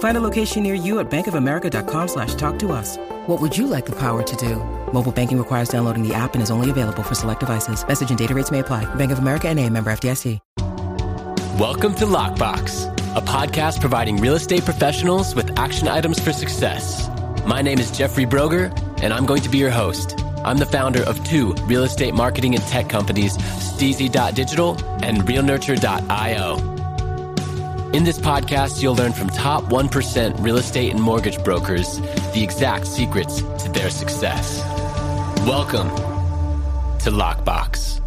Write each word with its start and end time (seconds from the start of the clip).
Find 0.00 0.16
a 0.16 0.20
location 0.20 0.62
near 0.62 0.74
you 0.74 0.98
at 0.98 1.10
bankofamerica.com 1.10 2.08
slash 2.08 2.34
talk 2.34 2.58
to 2.60 2.72
us. 2.72 2.96
What 3.26 3.38
would 3.40 3.56
you 3.56 3.66
like 3.66 3.84
the 3.84 3.96
power 3.96 4.22
to 4.22 4.36
do? 4.36 4.56
Mobile 4.94 5.12
banking 5.12 5.38
requires 5.38 5.68
downloading 5.68 6.06
the 6.06 6.14
app 6.14 6.32
and 6.34 6.42
is 6.42 6.50
only 6.50 6.70
available 6.70 7.02
for 7.02 7.14
select 7.14 7.40
devices. 7.40 7.86
Message 7.86 8.08
and 8.08 8.18
data 8.18 8.34
rates 8.34 8.50
may 8.50 8.60
apply. 8.60 8.86
Bank 8.94 9.12
of 9.12 9.18
America 9.18 9.48
and 9.48 9.60
a 9.60 9.68
member 9.68 9.90
FDIC. 9.92 10.38
Welcome 11.58 11.94
to 11.96 12.06
Lockbox, 12.06 12.86
a 13.14 13.20
podcast 13.20 13.82
providing 13.82 14.16
real 14.16 14.36
estate 14.36 14.64
professionals 14.64 15.34
with 15.34 15.58
action 15.58 15.86
items 15.88 16.18
for 16.18 16.32
success. 16.32 17.10
My 17.46 17.60
name 17.60 17.78
is 17.78 17.90
Jeffrey 17.90 18.24
Broger, 18.24 18.72
and 19.02 19.12
I'm 19.12 19.26
going 19.26 19.42
to 19.42 19.50
be 19.50 19.58
your 19.58 19.68
host. 19.68 20.18
I'm 20.42 20.56
the 20.56 20.64
founder 20.64 21.02
of 21.02 21.22
two 21.24 21.52
real 21.66 21.84
estate 21.84 22.14
marketing 22.14 22.54
and 22.54 22.64
tech 22.64 22.88
companies, 22.88 23.36
Steezy.digital 23.36 24.78
and 25.04 25.18
RealNurture.io. 25.18 26.79
In 27.92 28.04
this 28.04 28.20
podcast, 28.20 28.80
you'll 28.80 28.94
learn 28.94 29.12
from 29.12 29.30
top 29.30 29.64
1% 29.64 30.40
real 30.40 30.58
estate 30.58 30.92
and 30.92 31.02
mortgage 31.02 31.42
brokers 31.42 31.98
the 32.32 32.40
exact 32.40 32.86
secrets 32.86 33.42
to 33.64 33.68
their 33.72 33.90
success. 33.90 34.60
Welcome 35.44 35.88
to 37.00 37.10
Lockbox. 37.10 38.00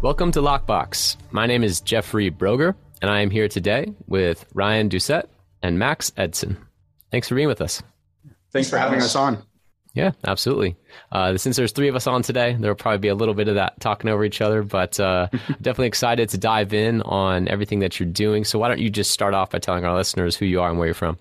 Welcome 0.00 0.30
to 0.30 0.40
Lockbox. 0.40 1.16
My 1.32 1.46
name 1.46 1.64
is 1.64 1.80
Jeffrey 1.80 2.30
Broger, 2.30 2.76
and 3.02 3.10
I 3.10 3.22
am 3.22 3.30
here 3.30 3.48
today 3.48 3.92
with 4.06 4.46
Ryan 4.54 4.88
Doucette 4.88 5.26
and 5.60 5.76
Max 5.80 6.12
Edson. 6.16 6.56
Thanks 7.10 7.28
for 7.28 7.34
being 7.34 7.48
with 7.48 7.60
us. 7.60 7.82
Thanks 8.52 8.70
for 8.70 8.78
having 8.78 9.00
us 9.00 9.16
on. 9.16 9.42
Yeah, 9.94 10.12
absolutely. 10.24 10.76
Uh, 11.10 11.36
since 11.36 11.56
there's 11.56 11.72
three 11.72 11.88
of 11.88 11.96
us 11.96 12.06
on 12.06 12.22
today, 12.22 12.56
there 12.58 12.70
will 12.70 12.76
probably 12.76 12.98
be 12.98 13.08
a 13.08 13.14
little 13.14 13.34
bit 13.34 13.48
of 13.48 13.56
that 13.56 13.80
talking 13.80 14.10
over 14.10 14.24
each 14.24 14.40
other, 14.40 14.62
but 14.62 14.98
uh, 15.00 15.28
definitely 15.62 15.86
excited 15.86 16.28
to 16.28 16.38
dive 16.38 16.72
in 16.72 17.02
on 17.02 17.48
everything 17.48 17.80
that 17.80 17.98
you're 17.98 18.08
doing. 18.08 18.44
So 18.44 18.58
why 18.58 18.68
don't 18.68 18.80
you 18.80 18.90
just 18.90 19.10
start 19.10 19.34
off 19.34 19.50
by 19.50 19.58
telling 19.58 19.84
our 19.84 19.96
listeners 19.96 20.36
who 20.36 20.46
you 20.46 20.60
are 20.60 20.68
and 20.68 20.78
where 20.78 20.86
you're 20.86 20.94
from? 20.94 21.18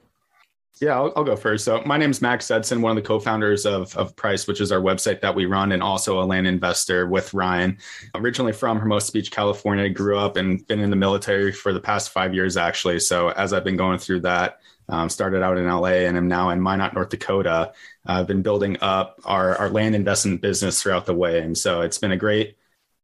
Yeah, 0.80 0.96
I'll, 0.96 1.12
I'll, 1.16 1.24
go 1.24 1.36
first. 1.36 1.66
So 1.66 1.82
my 1.86 1.98
name 1.98 2.12
is 2.12 2.22
Max 2.22 2.52
Edson, 2.52 2.82
one 2.84 2.96
of 2.96 3.04
the 3.04 3.08
co-founders 3.08 3.66
of, 3.66 3.96
of 3.98 4.16
Pryce, 4.16 4.46
which 4.48 4.62
is 4.62 4.72
our 4.72 4.80
website 4.80 5.22
that 5.22 5.34
we 5.34 5.46
run, 5.46 5.72
and 5.72 5.82
also 5.82 6.22
a 6.22 6.26
land 6.26 6.46
investor 6.46 7.08
with 7.08 7.34
Ryan. 7.34 7.78
Originally 8.14 8.54
from 8.54 8.78
Hermosa 8.78 9.12
Beach, 9.12 9.32
California, 9.32 9.90
grew 9.90 10.20
up 10.20 10.38
and 10.38 10.66
been 10.68 10.80
in 10.80 10.92
the 10.92 10.96
military 10.96 11.52
for 11.52 11.74
the 11.74 11.80
past 11.80 12.12
five 12.12 12.36
years, 12.36 12.58
actually. 12.58 13.00
So 13.00 13.30
as 13.30 13.54
I've 13.54 13.64
been 13.64 13.78
going 13.78 13.98
through 13.98 14.22
that, 14.22 14.60
um, 14.90 15.10
started 15.10 15.44
out 15.44 15.58
in 15.58 15.68
LA 15.68 16.06
and 16.08 16.18
am 16.18 16.28
now 16.28 16.50
in 16.50 16.62
Minot, 16.62 16.94
North 16.94 17.10
Dakota. 17.10 17.74
I've 18.06 18.28
been 18.28 18.42
building 18.42 18.78
up 18.82 19.20
our, 19.26 19.56
our 19.58 19.70
land 19.70 19.96
investment 19.96 20.42
business 20.42 20.82
throughout 20.82 21.06
the 21.06 21.14
way. 21.14 21.42
And 21.42 21.58
so 21.58 21.82
it's 21.82 21.98
been 21.98 22.12
a 22.12 22.18
great 22.18 22.58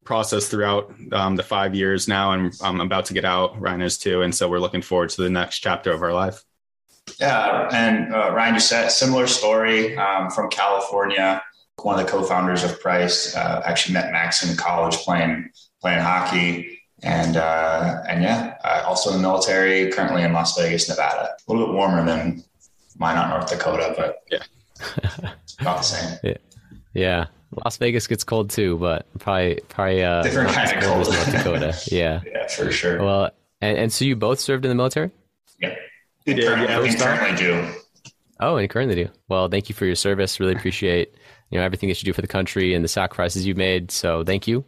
process 0.05 0.47
throughout 0.47 0.93
um, 1.11 1.35
the 1.35 1.43
five 1.43 1.75
years 1.75 2.07
now. 2.07 2.31
And 2.31 2.53
I'm 2.61 2.79
about 2.79 3.05
to 3.05 3.13
get 3.13 3.25
out, 3.25 3.59
Ryan 3.59 3.81
is 3.81 3.97
too. 3.97 4.21
And 4.21 4.33
so 4.33 4.49
we're 4.49 4.59
looking 4.59 4.81
forward 4.81 5.09
to 5.11 5.21
the 5.21 5.29
next 5.29 5.59
chapter 5.59 5.91
of 5.91 6.01
our 6.01 6.13
life. 6.13 6.43
Yeah. 7.19 7.69
And 7.73 8.13
uh, 8.13 8.31
Ryan, 8.33 8.53
you 8.55 8.59
said 8.59 8.89
similar 8.89 9.27
story 9.27 9.97
um, 9.97 10.29
from 10.29 10.49
California. 10.49 11.41
One 11.81 11.99
of 11.99 12.05
the 12.05 12.11
co-founders 12.11 12.63
of 12.63 12.79
Pryce 12.79 13.35
uh, 13.35 13.61
actually 13.65 13.95
met 13.95 14.11
Max 14.11 14.47
in 14.49 14.55
college 14.55 14.95
playing 14.97 15.49
playing 15.81 15.99
hockey 15.99 16.82
and 17.03 17.37
uh, 17.37 18.01
and 18.07 18.23
yeah, 18.23 18.57
uh, 18.63 18.83
also 18.85 19.11
in 19.11 19.17
the 19.17 19.21
military. 19.21 19.91
Currently 19.91 20.23
in 20.23 20.33
Las 20.33 20.57
Vegas, 20.57 20.89
Nevada. 20.89 21.35
A 21.47 21.51
little 21.51 21.67
bit 21.67 21.75
warmer 21.75 22.05
than 22.05 22.43
Minot, 22.97 23.29
North 23.29 23.49
Dakota, 23.49 23.93
but 23.97 24.23
yeah, 24.31 24.43
about 25.59 25.77
the 25.77 25.83
same. 25.83 26.19
Yeah. 26.23 26.37
yeah. 26.93 27.25
Las 27.63 27.77
Vegas 27.77 28.07
gets 28.07 28.23
cold 28.23 28.49
too, 28.49 28.77
but 28.77 29.05
probably 29.19 29.59
probably 29.69 30.03
uh, 30.03 30.23
different 30.23 30.51
kind 30.51 30.77
of 30.77 30.83
cold. 30.83 31.07
North 31.07 31.31
Dakota. 31.31 31.77
Yeah, 31.91 32.21
yeah, 32.25 32.47
for 32.47 32.71
sure. 32.71 33.03
Well, 33.03 33.31
and, 33.61 33.77
and 33.77 33.93
so 33.93 34.05
you 34.05 34.15
both 34.15 34.39
served 34.39 34.65
in 34.65 34.69
the 34.69 34.75
military. 34.75 35.11
Yeah, 35.59 35.75
you 36.25 36.33
did. 36.33 36.45
Yeah, 36.45 36.81
we 36.81 36.95
currently 36.95 37.35
do. 37.37 37.67
Oh, 38.39 38.57
and 38.57 38.69
currently 38.69 38.95
do. 38.95 39.09
Well, 39.27 39.47
thank 39.49 39.69
you 39.69 39.75
for 39.75 39.85
your 39.85 39.95
service. 39.95 40.39
Really 40.39 40.53
appreciate 40.53 41.13
you 41.51 41.59
know 41.59 41.65
everything 41.65 41.89
that 41.89 42.01
you 42.01 42.05
do 42.05 42.13
for 42.13 42.21
the 42.21 42.27
country 42.27 42.73
and 42.73 42.83
the 42.83 42.89
sacrifices 42.89 43.45
you've 43.45 43.57
made. 43.57 43.91
So 43.91 44.23
thank 44.23 44.47
you 44.47 44.65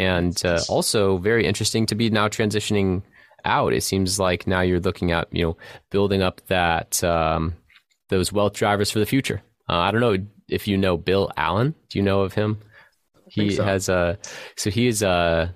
and 0.00 0.44
uh, 0.46 0.60
also 0.68 1.18
very 1.18 1.46
interesting 1.46 1.84
to 1.86 1.94
be 1.94 2.08
now 2.08 2.26
transitioning 2.26 3.02
out. 3.44 3.72
It 3.72 3.82
seems 3.82 4.18
like 4.18 4.46
now 4.46 4.62
you're 4.62 4.80
looking 4.80 5.12
at 5.12 5.28
you 5.30 5.44
know 5.44 5.56
building 5.90 6.22
up 6.22 6.40
that 6.46 7.02
um, 7.04 7.54
those 8.08 8.32
wealth 8.32 8.54
drivers 8.54 8.90
for 8.90 8.98
the 8.98 9.06
future. 9.06 9.42
Uh, 9.68 9.78
I 9.78 9.90
don't 9.90 10.00
know 10.00 10.16
if 10.48 10.66
you 10.66 10.76
know 10.76 10.96
Bill 10.96 11.30
Allen. 11.36 11.74
Do 11.90 11.98
you 11.98 12.02
know 12.02 12.22
of 12.22 12.32
him? 12.32 12.58
He 13.28 13.50
so. 13.50 13.62
has 13.62 13.88
a 13.88 14.18
so 14.56 14.70
he 14.70 14.86
is 14.86 15.02
a 15.02 15.08
uh, 15.08 15.48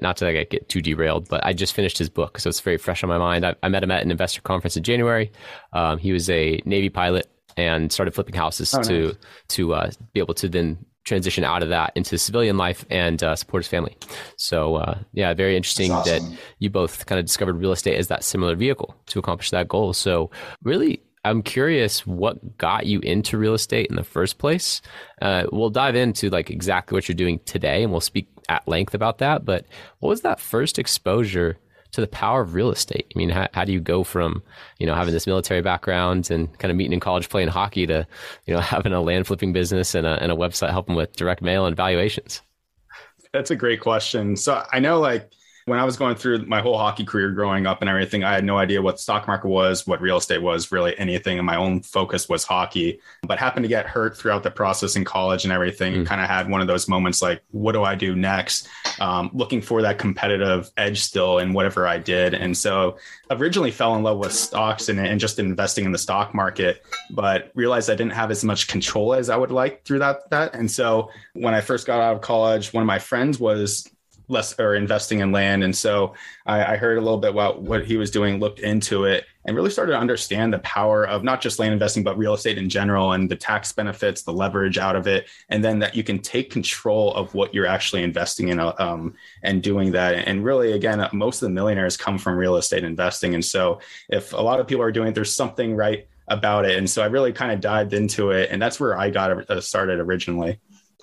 not 0.00 0.16
to 0.18 0.24
like, 0.24 0.50
get 0.50 0.68
too 0.68 0.80
derailed, 0.80 1.28
but 1.28 1.44
I 1.44 1.52
just 1.52 1.74
finished 1.74 1.98
his 1.98 2.08
book, 2.08 2.38
so 2.38 2.48
it's 2.48 2.60
very 2.60 2.78
fresh 2.78 3.02
on 3.04 3.08
my 3.08 3.18
mind. 3.18 3.44
I, 3.44 3.54
I 3.62 3.68
met 3.68 3.82
him 3.82 3.90
at 3.90 4.02
an 4.02 4.10
investor 4.10 4.40
conference 4.40 4.76
in 4.76 4.82
January. 4.82 5.30
Um, 5.74 5.98
he 5.98 6.12
was 6.12 6.28
a 6.30 6.60
Navy 6.64 6.88
pilot 6.88 7.28
and 7.56 7.92
started 7.92 8.14
flipping 8.14 8.34
houses 8.34 8.74
oh, 8.74 8.82
to 8.82 9.06
nice. 9.06 9.16
to 9.48 9.74
uh, 9.74 9.90
be 10.12 10.20
able 10.20 10.34
to 10.34 10.48
then 10.48 10.84
transition 11.04 11.44
out 11.44 11.62
of 11.62 11.68
that 11.68 11.92
into 11.96 12.16
civilian 12.18 12.56
life 12.56 12.84
and 12.90 13.22
uh, 13.22 13.34
support 13.36 13.62
his 13.62 13.68
family. 13.68 13.96
So 14.36 14.76
uh, 14.76 14.98
yeah, 15.12 15.34
very 15.34 15.56
interesting 15.56 15.90
awesome. 15.90 16.30
that 16.30 16.38
you 16.58 16.70
both 16.70 17.06
kind 17.06 17.18
of 17.18 17.26
discovered 17.26 17.54
real 17.54 17.72
estate 17.72 17.96
as 17.96 18.08
that 18.08 18.24
similar 18.24 18.54
vehicle 18.54 18.94
to 19.06 19.18
accomplish 19.18 19.50
that 19.50 19.68
goal. 19.68 19.92
So 19.92 20.30
really. 20.62 21.02
I'm 21.24 21.42
curious 21.42 22.04
what 22.04 22.58
got 22.58 22.86
you 22.86 22.98
into 22.98 23.38
real 23.38 23.54
estate 23.54 23.86
in 23.86 23.94
the 23.94 24.02
first 24.02 24.38
place. 24.38 24.82
Uh, 25.20 25.44
we'll 25.52 25.70
dive 25.70 25.94
into 25.94 26.30
like 26.30 26.50
exactly 26.50 26.96
what 26.96 27.08
you're 27.08 27.14
doing 27.14 27.38
today, 27.44 27.84
and 27.84 27.92
we'll 27.92 28.00
speak 28.00 28.26
at 28.48 28.66
length 28.66 28.92
about 28.92 29.18
that. 29.18 29.44
But 29.44 29.66
what 30.00 30.08
was 30.08 30.22
that 30.22 30.40
first 30.40 30.80
exposure 30.80 31.58
to 31.92 32.00
the 32.00 32.06
power 32.08 32.40
of 32.40 32.54
real 32.54 32.70
estate. 32.70 33.06
I 33.14 33.18
mean, 33.18 33.28
how, 33.28 33.48
how 33.52 33.64
do 33.64 33.72
you 33.72 33.80
go 33.80 34.02
from, 34.02 34.42
you 34.78 34.86
know, 34.86 34.94
having 34.94 35.12
this 35.12 35.26
military 35.26 35.60
background 35.60 36.30
and 36.30 36.58
kind 36.58 36.70
of 36.70 36.76
meeting 36.76 36.94
in 36.94 37.00
college 37.00 37.28
playing 37.28 37.48
hockey 37.48 37.86
to, 37.86 38.06
you 38.46 38.54
know, 38.54 38.60
having 38.76 38.92
a 38.92 39.00
land 39.00 39.26
flipping 39.26 39.52
business 39.52 39.94
and 39.94 40.06
a, 40.06 40.22
and 40.22 40.32
a 40.32 40.34
website 40.34 40.70
helping 40.70 40.94
with 40.94 41.14
direct 41.16 41.42
mail 41.42 41.66
and 41.66 41.76
valuations? 41.76 42.40
That's 43.32 43.50
a 43.50 43.56
great 43.56 43.80
question. 43.80 44.36
So 44.36 44.64
I 44.72 44.78
know 44.78 45.00
like 45.00 45.30
when 45.66 45.78
I 45.78 45.84
was 45.84 45.96
going 45.96 46.16
through 46.16 46.46
my 46.46 46.60
whole 46.60 46.76
hockey 46.76 47.04
career 47.04 47.30
growing 47.30 47.66
up 47.66 47.80
and 47.80 47.88
everything, 47.88 48.24
I 48.24 48.32
had 48.32 48.44
no 48.44 48.58
idea 48.58 48.82
what 48.82 48.96
the 48.96 49.02
stock 49.02 49.26
market 49.26 49.48
was, 49.48 49.86
what 49.86 50.00
real 50.00 50.16
estate 50.16 50.42
was, 50.42 50.72
really 50.72 50.98
anything. 50.98 51.38
And 51.38 51.46
my 51.46 51.56
own 51.56 51.82
focus 51.82 52.28
was 52.28 52.44
hockey, 52.44 53.00
but 53.22 53.38
happened 53.38 53.64
to 53.64 53.68
get 53.68 53.86
hurt 53.86 54.16
throughout 54.16 54.42
the 54.42 54.50
process 54.50 54.96
in 54.96 55.04
college 55.04 55.44
and 55.44 55.52
everything. 55.52 55.94
Mm. 55.94 56.06
Kind 56.06 56.20
of 56.20 56.28
had 56.28 56.48
one 56.48 56.60
of 56.60 56.66
those 56.66 56.88
moments 56.88 57.22
like, 57.22 57.42
what 57.52 57.72
do 57.72 57.84
I 57.84 57.94
do 57.94 58.16
next? 58.16 58.68
Um, 59.00 59.30
looking 59.32 59.62
for 59.62 59.82
that 59.82 59.98
competitive 59.98 60.70
edge 60.76 61.00
still 61.00 61.38
in 61.38 61.52
whatever 61.52 61.86
I 61.86 61.98
did. 61.98 62.34
And 62.34 62.56
so 62.56 62.96
originally 63.30 63.70
fell 63.70 63.94
in 63.94 64.02
love 64.02 64.18
with 64.18 64.32
stocks 64.32 64.88
and, 64.88 64.98
and 64.98 65.20
just 65.20 65.38
investing 65.38 65.84
in 65.84 65.92
the 65.92 65.98
stock 65.98 66.34
market, 66.34 66.82
but 67.10 67.50
realized 67.54 67.88
I 67.88 67.94
didn't 67.94 68.12
have 68.12 68.30
as 68.30 68.44
much 68.44 68.68
control 68.68 69.14
as 69.14 69.30
I 69.30 69.36
would 69.36 69.50
like 69.50 69.84
through 69.84 70.00
that. 70.00 70.28
that. 70.30 70.54
And 70.54 70.70
so 70.70 71.10
when 71.34 71.54
I 71.54 71.60
first 71.60 71.86
got 71.86 72.00
out 72.00 72.16
of 72.16 72.20
college, 72.20 72.72
one 72.72 72.82
of 72.82 72.86
my 72.86 72.98
friends 72.98 73.38
was 73.38 73.88
less 74.28 74.58
or 74.58 74.74
investing 74.74 75.20
in 75.20 75.32
land. 75.32 75.64
And 75.64 75.76
so 75.76 76.14
I, 76.46 76.74
I, 76.74 76.76
heard 76.76 76.98
a 76.98 77.00
little 77.00 77.18
bit 77.18 77.30
about 77.30 77.62
what 77.62 77.84
he 77.84 77.96
was 77.96 78.10
doing, 78.10 78.38
looked 78.38 78.60
into 78.60 79.04
it, 79.04 79.24
and 79.44 79.56
really 79.56 79.70
started 79.70 79.92
to 79.92 79.98
understand 79.98 80.52
the 80.52 80.58
power 80.60 81.06
of 81.06 81.24
not 81.24 81.40
just 81.40 81.58
land 81.58 81.72
investing, 81.72 82.02
but 82.02 82.16
real 82.16 82.34
estate 82.34 82.58
in 82.58 82.68
general 82.68 83.12
and 83.12 83.30
the 83.30 83.36
tax 83.36 83.72
benefits, 83.72 84.22
the 84.22 84.32
leverage 84.32 84.78
out 84.78 84.96
of 84.96 85.06
it. 85.06 85.28
And 85.48 85.64
then 85.64 85.78
that 85.80 85.96
you 85.96 86.04
can 86.04 86.18
take 86.18 86.50
control 86.50 87.14
of 87.14 87.34
what 87.34 87.52
you're 87.52 87.66
actually 87.66 88.02
investing 88.02 88.48
in 88.48 88.60
um, 88.60 89.14
and 89.42 89.62
doing 89.62 89.92
that. 89.92 90.14
And 90.14 90.44
really, 90.44 90.72
again, 90.72 91.06
most 91.12 91.42
of 91.42 91.48
the 91.48 91.54
millionaires 91.54 91.96
come 91.96 92.18
from 92.18 92.36
real 92.36 92.56
estate 92.56 92.84
investing. 92.84 93.34
And 93.34 93.44
so 93.44 93.80
if 94.08 94.32
a 94.32 94.40
lot 94.40 94.60
of 94.60 94.66
people 94.66 94.82
are 94.84 94.92
doing 94.92 95.08
it, 95.08 95.14
there's 95.14 95.34
something 95.34 95.74
right 95.74 96.06
about 96.28 96.64
it. 96.64 96.78
And 96.78 96.88
so 96.88 97.02
I 97.02 97.06
really 97.06 97.32
kind 97.32 97.52
of 97.52 97.60
dived 97.60 97.92
into 97.92 98.30
it. 98.30 98.50
And 98.50 98.62
that's 98.62 98.78
where 98.78 98.96
I 98.98 99.10
got 99.10 99.50
uh, 99.50 99.60
started 99.60 99.98
originally. 100.00 100.60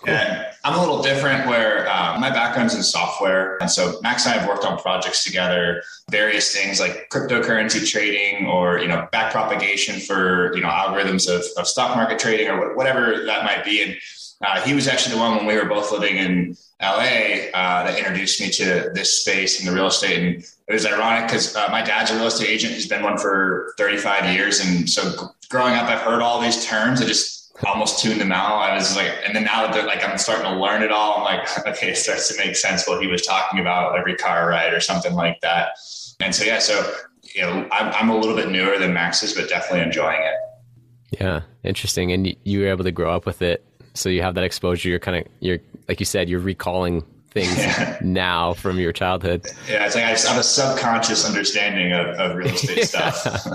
I'm 0.08 0.76
a 0.76 0.80
little 0.80 1.02
different 1.02 1.48
where 1.48 1.90
uh, 1.90 2.18
my 2.20 2.30
background's 2.30 2.76
in 2.76 2.84
software. 2.84 3.58
And 3.62 3.70
so 3.70 4.00
Max 4.02 4.26
and 4.26 4.36
I 4.36 4.40
have 4.40 4.48
worked 4.48 4.66
on 4.66 4.78
projects 4.78 5.24
together, 5.24 5.84
various 6.10 6.54
things 6.54 6.80
like 6.80 7.10
cryptocurrency 7.10 7.88
trading 7.90 8.48
or, 8.48 8.80
you 8.80 8.88
know, 8.88 9.08
back 9.12 9.32
propagation 9.32 10.00
for, 10.00 10.56
you 10.56 10.62
know, 10.62 10.70
algorithms 10.70 11.30
of, 11.34 11.44
of 11.58 11.68
stock 11.68 11.96
market 11.96 12.20
trading 12.20 12.50
or 12.50 12.76
whatever 12.76 13.26
that 13.26 13.44
might 13.44 13.64
be. 13.64 13.84
And 13.84 13.98
uh, 14.46 14.62
he 14.62 14.74
was 14.74 14.88
actually 14.88 15.16
the 15.16 15.22
one 15.22 15.36
when 15.36 15.46
we 15.46 15.56
were 15.56 15.66
both 15.66 15.92
living 15.92 16.18
in 16.18 16.58
LA 16.82 17.50
uh, 17.54 17.84
that 17.84 17.98
introduced 17.98 18.40
me 18.40 18.50
to 18.50 18.90
this 18.94 19.22
space 19.22 19.60
and 19.60 19.68
the 19.68 19.74
real 19.74 19.88
estate. 19.88 20.20
And 20.20 20.44
it 20.68 20.74
was 20.74 20.86
ironic 20.86 21.28
because 21.28 21.56
uh, 21.56 21.68
my 21.72 21.82
dad's 21.82 22.12
a 22.12 22.16
real 22.16 22.28
estate 22.28 22.50
agent. 22.50 22.74
He's 22.74 22.88
been 22.88 23.04
one 23.04 23.18
for 23.18 23.74
35 23.78 24.34
years. 24.34 24.60
And 24.60 24.90
so 24.90 25.34
growing 25.50 25.76
up, 25.76 25.86
I've 25.86 26.02
heard 26.02 26.22
all 26.22 26.40
these 26.42 26.66
terms. 26.66 27.02
I 27.02 27.06
just 27.06 27.39
almost 27.66 28.00
tuned 28.00 28.22
them 28.22 28.32
out. 28.32 28.58
I 28.58 28.76
was 28.76 28.96
like, 28.96 29.12
and 29.26 29.36
then 29.36 29.44
now 29.44 29.72
that 29.72 29.86
like 29.86 30.08
I'm 30.08 30.18
starting 30.18 30.46
to 30.46 30.58
learn 30.58 30.82
it 30.82 30.92
all, 30.92 31.18
I'm 31.18 31.24
like, 31.24 31.68
okay, 31.68 31.92
it 31.92 31.98
starts 31.98 32.28
to 32.30 32.38
make 32.38 32.56
sense 32.56 32.88
what 32.88 33.02
he 33.02 33.08
was 33.08 33.26
talking 33.26 33.60
about 33.60 33.98
every 33.98 34.16
car 34.16 34.50
ride 34.50 34.74
or 34.74 34.80
something 34.80 35.14
like 35.14 35.42
that. 35.42 35.78
And 36.20 36.34
so, 36.34 36.44
yeah, 36.44 36.60
so, 36.60 36.94
you 37.36 37.42
know, 37.42 37.68
I'm, 37.72 37.94
I'm 37.94 38.10
a 38.10 38.18
little 38.18 38.36
bit 38.36 38.50
newer 38.50 38.78
than 38.78 38.94
Max's, 38.94 39.34
but 39.34 39.50
definitely 39.50 39.82
enjoying 39.82 40.22
it. 40.22 41.20
Yeah. 41.22 41.42
Interesting. 41.64 42.12
And 42.12 42.36
you 42.44 42.60
were 42.60 42.68
able 42.68 42.84
to 42.84 42.92
grow 42.92 43.14
up 43.14 43.26
with 43.26 43.42
it. 43.42 43.66
So 43.94 44.10
you 44.10 44.22
have 44.22 44.36
that 44.36 44.44
exposure. 44.44 44.90
You're 44.90 45.00
kind 45.00 45.18
of, 45.18 45.32
you're, 45.40 45.60
like 45.88 46.00
you 46.00 46.06
said, 46.06 46.30
you're 46.30 46.40
recalling 46.40 47.04
things 47.32 47.58
yeah. 47.58 47.98
now 48.02 48.54
from 48.54 48.80
your 48.80 48.92
childhood. 48.92 49.46
Yeah, 49.70 49.86
it's 49.86 49.96
like 49.96 50.04
I 50.04 50.10
have 50.10 50.38
a 50.38 50.44
subconscious 50.44 51.26
understanding 51.26 51.94
of, 51.94 52.08
of 52.20 52.36
real 52.36 52.48
estate 52.48 52.78
yeah. 52.94 53.12
stuff. 53.12 53.48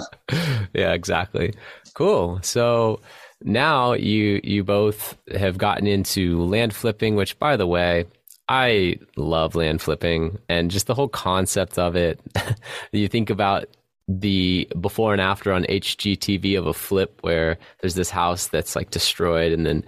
yeah, 0.73 0.93
exactly. 0.93 1.55
Cool. 1.95 2.41
So 2.43 3.01
now 3.43 3.93
you 3.93 4.41
you 4.43 4.65
both 4.65 5.17
have 5.37 5.59
gotten 5.59 5.87
into 5.87 6.43
land 6.43 6.75
flipping, 6.75 7.17
which 7.17 7.39
by 7.39 7.57
the 7.57 7.67
way, 7.67 8.07
I 8.49 8.99
love 9.17 9.55
land 9.55 9.81
flipping 9.81 10.39
and 10.49 10.71
just 10.71 10.87
the 10.87 10.95
whole 10.95 11.09
concept 11.09 11.79
of 11.79 11.97
it. 11.97 12.21
you 12.93 13.09
think 13.09 13.31
about 13.31 13.67
the 14.07 14.69
before 14.81 15.13
and 15.13 15.21
after 15.21 15.51
on 15.51 15.65
HGTV 15.65 16.59
of 16.59 16.67
a 16.67 16.75
flip 16.75 17.19
where 17.23 17.57
there's 17.81 17.95
this 17.95 18.11
house 18.11 18.49
that's 18.49 18.77
like 18.77 18.91
destroyed 18.91 19.51
and 19.51 19.65
then 19.65 19.83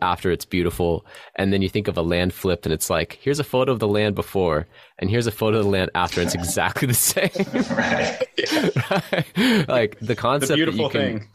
after 0.00 0.30
it's 0.30 0.44
beautiful 0.44 1.04
and 1.34 1.52
then 1.52 1.60
you 1.60 1.68
think 1.68 1.88
of 1.88 1.96
a 1.96 2.02
land 2.02 2.32
flip 2.32 2.64
and 2.64 2.72
it's 2.72 2.88
like 2.88 3.18
here's 3.20 3.40
a 3.40 3.44
photo 3.44 3.72
of 3.72 3.80
the 3.80 3.88
land 3.88 4.14
before 4.14 4.64
and 5.00 5.10
here's 5.10 5.26
a 5.26 5.32
photo 5.32 5.58
of 5.58 5.64
the 5.64 5.70
land 5.70 5.90
after 5.96 6.20
and 6.20 6.28
it's 6.28 6.36
exactly 6.36 6.86
the 6.86 6.94
same 6.94 7.30
right. 7.76 8.22
right. 9.36 9.68
like 9.68 9.98
the 9.98 10.14
concept 10.14 10.50
the 10.50 10.54
beautiful 10.54 10.88
that 10.88 10.94
you 10.94 11.00
can, 11.00 11.18
thing 11.18 11.28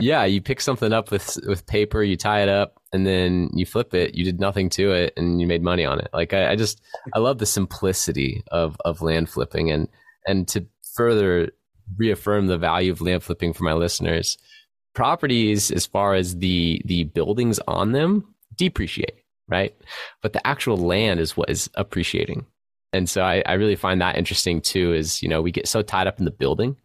yeah, 0.00 0.24
you 0.24 0.40
pick 0.40 0.60
something 0.60 0.92
up 0.92 1.10
with 1.10 1.38
with 1.46 1.66
paper, 1.66 2.02
you 2.02 2.16
tie 2.16 2.42
it 2.42 2.48
up, 2.48 2.80
and 2.92 3.06
then 3.06 3.50
you 3.54 3.66
flip 3.66 3.94
it. 3.94 4.14
You 4.14 4.24
did 4.24 4.40
nothing 4.40 4.70
to 4.70 4.92
it, 4.92 5.12
and 5.16 5.40
you 5.40 5.46
made 5.46 5.62
money 5.62 5.84
on 5.84 5.98
it. 5.98 6.08
Like 6.12 6.32
I, 6.32 6.52
I 6.52 6.56
just 6.56 6.80
I 7.14 7.18
love 7.18 7.38
the 7.38 7.46
simplicity 7.46 8.42
of 8.50 8.76
of 8.84 9.02
land 9.02 9.28
flipping, 9.28 9.70
and 9.70 9.88
and 10.26 10.48
to 10.48 10.66
further 10.94 11.50
reaffirm 11.96 12.46
the 12.46 12.58
value 12.58 12.92
of 12.92 13.00
land 13.00 13.22
flipping 13.22 13.52
for 13.52 13.64
my 13.64 13.72
listeners, 13.72 14.38
properties 14.94 15.70
as 15.70 15.86
far 15.86 16.14
as 16.14 16.36
the 16.38 16.82
the 16.84 17.04
buildings 17.04 17.60
on 17.68 17.92
them 17.92 18.34
depreciate, 18.56 19.22
right? 19.48 19.74
But 20.22 20.32
the 20.32 20.46
actual 20.46 20.76
land 20.76 21.20
is 21.20 21.36
what 21.36 21.50
is 21.50 21.70
appreciating. 21.74 22.46
And 22.92 23.08
so 23.08 23.22
I, 23.22 23.42
I 23.44 23.52
really 23.54 23.76
find 23.76 24.00
that 24.00 24.16
interesting 24.16 24.60
too, 24.62 24.94
is, 24.94 25.22
you 25.22 25.28
know, 25.28 25.42
we 25.42 25.52
get 25.52 25.68
so 25.68 25.82
tied 25.82 26.06
up 26.06 26.18
in 26.18 26.24
the 26.24 26.30
building 26.30 26.76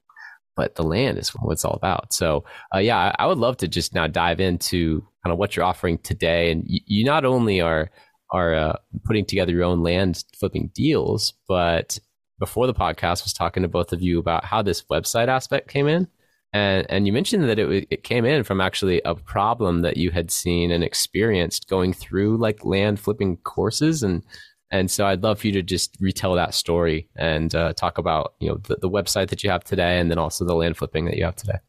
but 0.55 0.75
the 0.75 0.83
land 0.83 1.17
is 1.17 1.29
what 1.29 1.51
it's 1.51 1.65
all 1.65 1.73
about. 1.73 2.13
So, 2.13 2.43
uh, 2.73 2.79
yeah, 2.79 3.15
I, 3.17 3.25
would 3.25 3.37
love 3.37 3.57
to 3.57 3.67
just 3.67 3.93
now 3.93 4.07
dive 4.07 4.39
into 4.39 5.01
kind 5.23 5.31
of 5.31 5.37
what 5.37 5.55
you're 5.55 5.65
offering 5.65 5.97
today. 5.99 6.51
And 6.51 6.63
you, 6.67 6.79
you 6.85 7.05
not 7.05 7.25
only 7.25 7.61
are 7.61 7.89
are 8.31 8.55
uh, 8.55 8.75
putting 9.05 9.25
together 9.25 9.51
your 9.51 9.63
own 9.63 9.83
land 9.83 10.23
flipping 10.37 10.71
deals, 10.73 11.33
but 11.47 11.99
before 12.39 12.67
the 12.67 12.73
podcast, 12.73 13.23
was 13.23 13.33
talking 13.33 13.63
to 13.63 13.69
both 13.69 13.93
of 13.93 14.01
you 14.01 14.19
about 14.19 14.43
how 14.43 14.61
this 14.61 14.83
website 14.83 15.27
aspect 15.27 15.69
came 15.69 15.87
in. 15.87 16.07
And, 16.51 16.85
and 16.89 17.07
you 17.07 17.13
mentioned 17.13 17.47
that 17.49 17.57
it, 17.57 17.87
it 17.89 18.03
came 18.03 18.25
in 18.25 18.43
from 18.43 18.61
actually 18.61 19.01
a 19.05 19.15
problem 19.15 19.81
that 19.81 19.97
you 19.97 20.11
had 20.11 20.29
seen 20.29 20.71
and 20.71 20.83
experienced 20.83 21.67
going 21.67 21.93
through 21.93 22.37
like 22.37 22.65
land 22.65 22.99
flipping 22.99 23.37
courses 23.37 24.03
and 24.03 24.23
and 24.73 24.89
so 24.89 25.05
I'd 25.05 25.21
love 25.21 25.39
for 25.39 25.47
you 25.47 25.53
to 25.53 25.61
just 25.61 25.95
retell 25.99 26.33
that 26.33 26.55
story 26.55 27.07
and 27.15 27.53
uh, 27.53 27.73
talk 27.73 27.99
about 27.99 28.33
you 28.39 28.49
know 28.49 28.57
the, 28.57 28.77
the 28.77 28.89
website 28.89 29.29
that 29.29 29.43
you 29.43 29.51
have 29.51 29.63
today, 29.63 29.99
and 29.99 30.09
then 30.09 30.17
also 30.17 30.43
the 30.43 30.55
land 30.55 30.75
flipping 30.77 31.05
that 31.05 31.15
you 31.15 31.23
have 31.23 31.35
today. 31.35 31.59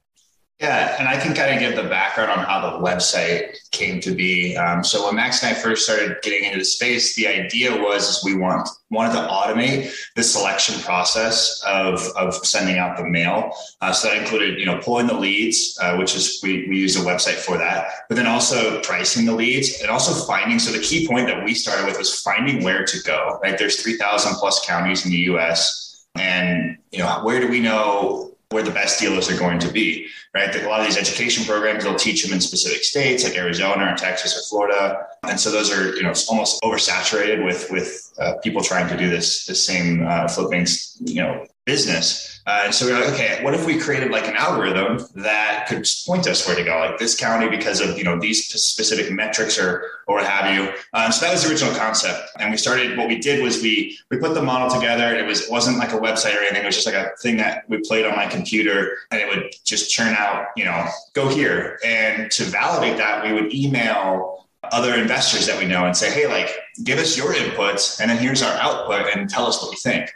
Yeah, 0.60 0.96
and 1.00 1.08
I 1.08 1.18
can 1.18 1.34
kind 1.34 1.52
of 1.52 1.58
give 1.58 1.74
the 1.74 1.88
background 1.88 2.30
on 2.30 2.44
how 2.44 2.60
the 2.60 2.78
website 2.78 3.56
came 3.72 4.00
to 4.00 4.14
be. 4.14 4.56
Um, 4.56 4.84
so 4.84 5.04
when 5.04 5.16
Max 5.16 5.42
and 5.42 5.54
I 5.54 5.58
first 5.58 5.84
started 5.84 6.18
getting 6.22 6.44
into 6.44 6.58
the 6.58 6.64
space, 6.64 7.16
the 7.16 7.26
idea 7.26 7.76
was 7.76 8.22
we 8.24 8.36
want 8.36 8.68
wanted 8.88 9.14
to 9.14 9.26
automate 9.26 9.92
the 10.14 10.22
selection 10.22 10.80
process 10.82 11.60
of, 11.66 12.00
of 12.16 12.36
sending 12.46 12.78
out 12.78 12.96
the 12.96 13.02
mail. 13.02 13.50
Uh, 13.80 13.92
so 13.92 14.08
that 14.08 14.16
included, 14.16 14.60
you 14.60 14.64
know, 14.64 14.78
pulling 14.78 15.08
the 15.08 15.14
leads, 15.14 15.76
uh, 15.82 15.96
which 15.96 16.14
is 16.14 16.38
we, 16.44 16.68
we 16.68 16.78
use 16.78 16.94
a 16.94 17.00
website 17.00 17.34
for 17.34 17.58
that, 17.58 17.88
but 18.08 18.14
then 18.14 18.28
also 18.28 18.80
pricing 18.82 19.26
the 19.26 19.34
leads 19.34 19.80
and 19.80 19.90
also 19.90 20.24
finding. 20.24 20.60
So 20.60 20.70
the 20.70 20.78
key 20.78 21.08
point 21.08 21.26
that 21.26 21.44
we 21.44 21.54
started 21.54 21.84
with 21.84 21.98
was 21.98 22.20
finding 22.20 22.62
where 22.62 22.84
to 22.84 23.02
go. 23.02 23.40
Right, 23.42 23.58
there's 23.58 23.82
3,000 23.82 24.34
plus 24.36 24.64
counties 24.64 25.04
in 25.04 25.10
the 25.10 25.18
U.S. 25.32 26.06
And 26.14 26.78
you 26.92 27.00
know, 27.00 27.24
where 27.24 27.40
do 27.40 27.48
we 27.48 27.58
know 27.58 28.33
where 28.50 28.62
the 28.62 28.70
best 28.70 29.00
dealers 29.00 29.30
are 29.30 29.38
going 29.38 29.58
to 29.58 29.70
be, 29.70 30.06
right? 30.34 30.54
A 30.54 30.68
lot 30.68 30.80
of 30.80 30.86
these 30.86 30.96
education 30.96 31.44
programs, 31.44 31.84
they'll 31.84 31.96
teach 31.96 32.22
them 32.22 32.32
in 32.32 32.40
specific 32.40 32.84
states 32.84 33.24
like 33.24 33.36
Arizona 33.36 33.92
or 33.92 33.96
Texas 33.96 34.36
or 34.36 34.42
Florida. 34.48 35.06
And 35.24 35.38
so 35.38 35.50
those 35.50 35.72
are, 35.72 35.94
you 35.96 36.02
know, 36.02 36.12
almost 36.28 36.62
oversaturated 36.62 37.44
with, 37.44 37.70
with 37.70 38.03
uh, 38.18 38.34
people 38.42 38.62
trying 38.62 38.88
to 38.88 38.96
do 38.96 39.08
this, 39.08 39.46
the 39.46 39.54
same 39.54 40.06
uh, 40.06 40.28
flipping, 40.28 40.66
you 41.00 41.22
know, 41.22 41.46
business. 41.64 42.42
Uh, 42.46 42.70
so 42.70 42.84
we 42.84 42.92
are 42.92 43.00
like, 43.00 43.14
okay, 43.14 43.42
what 43.42 43.54
if 43.54 43.64
we 43.64 43.78
created 43.78 44.10
like 44.10 44.28
an 44.28 44.36
algorithm 44.36 44.98
that 45.14 45.64
could 45.66 45.86
point 46.06 46.26
us 46.26 46.46
where 46.46 46.54
to 46.54 46.62
go, 46.62 46.78
like 46.78 46.98
this 46.98 47.18
county 47.18 47.48
because 47.48 47.80
of 47.80 47.96
you 47.96 48.04
know 48.04 48.20
these 48.20 48.46
specific 48.46 49.10
metrics 49.10 49.58
or 49.58 49.86
or 50.06 50.16
what 50.16 50.26
have 50.26 50.54
you. 50.54 50.70
Um, 50.92 51.10
so 51.10 51.24
that 51.24 51.32
was 51.32 51.42
the 51.42 51.50
original 51.50 51.74
concept, 51.74 52.30
and 52.38 52.50
we 52.50 52.58
started. 52.58 52.98
What 52.98 53.08
we 53.08 53.18
did 53.18 53.42
was 53.42 53.62
we 53.62 53.98
we 54.10 54.18
put 54.18 54.34
the 54.34 54.42
model 54.42 54.68
together. 54.68 55.14
It 55.14 55.24
was 55.24 55.48
wasn't 55.48 55.78
like 55.78 55.92
a 55.94 55.98
website 55.98 56.36
or 56.36 56.40
anything. 56.40 56.62
It 56.62 56.66
was 56.66 56.74
just 56.74 56.86
like 56.86 56.96
a 56.96 57.10
thing 57.22 57.38
that 57.38 57.64
we 57.70 57.78
played 57.78 58.04
on 58.04 58.14
my 58.14 58.26
computer, 58.26 58.98
and 59.10 59.22
it 59.22 59.28
would 59.28 59.54
just 59.64 59.90
churn 59.90 60.14
out, 60.14 60.48
you 60.54 60.66
know, 60.66 60.86
go 61.14 61.28
here. 61.28 61.78
And 61.82 62.30
to 62.32 62.44
validate 62.44 62.98
that, 62.98 63.24
we 63.24 63.32
would 63.32 63.54
email 63.54 64.46
other 64.70 64.94
investors 64.94 65.46
that 65.46 65.58
we 65.58 65.66
know 65.66 65.84
and 65.84 65.96
say, 65.96 66.10
hey, 66.10 66.26
like, 66.26 66.50
give 66.82 66.98
us 66.98 67.16
your 67.16 67.32
inputs, 67.32 68.00
and 68.00 68.10
then 68.10 68.18
here's 68.18 68.42
our 68.42 68.54
output, 68.54 69.14
and 69.14 69.28
tell 69.30 69.46
us 69.46 69.62
what 69.62 69.70
you 69.70 69.78
think 69.78 70.10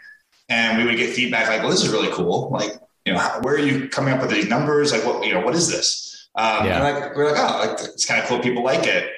and 0.49 0.79
we 0.79 0.85
would 0.85 0.97
get 0.97 1.15
feedback 1.15 1.49
like, 1.49 1.61
"Well, 1.61 1.71
this 1.71 1.83
is 1.83 1.91
really 1.91 2.11
cool. 2.13 2.51
Like, 2.51 2.79
you 3.05 3.13
know, 3.13 3.21
where 3.43 3.55
are 3.55 3.59
you 3.59 3.89
coming 3.89 4.15
up 4.15 4.21
with 4.21 4.31
these 4.31 4.49
numbers? 4.49 4.93
Like, 4.93 5.05
what 5.05 5.25
you 5.25 5.35
know, 5.35 5.41
what 5.41 5.55
is 5.55 5.69
this?" 5.69 6.29
Um, 6.35 6.67
yeah. 6.67 6.77
And 6.77 7.01
like, 7.01 7.17
we're 7.17 7.31
like, 7.31 7.39
"Oh, 7.39 7.59
like 7.59 7.81
it's 7.81 8.05
kind 8.05 8.21
of 8.21 8.29
cool. 8.29 8.39
People 8.41 8.63
like 8.63 8.87
it." 8.87 9.11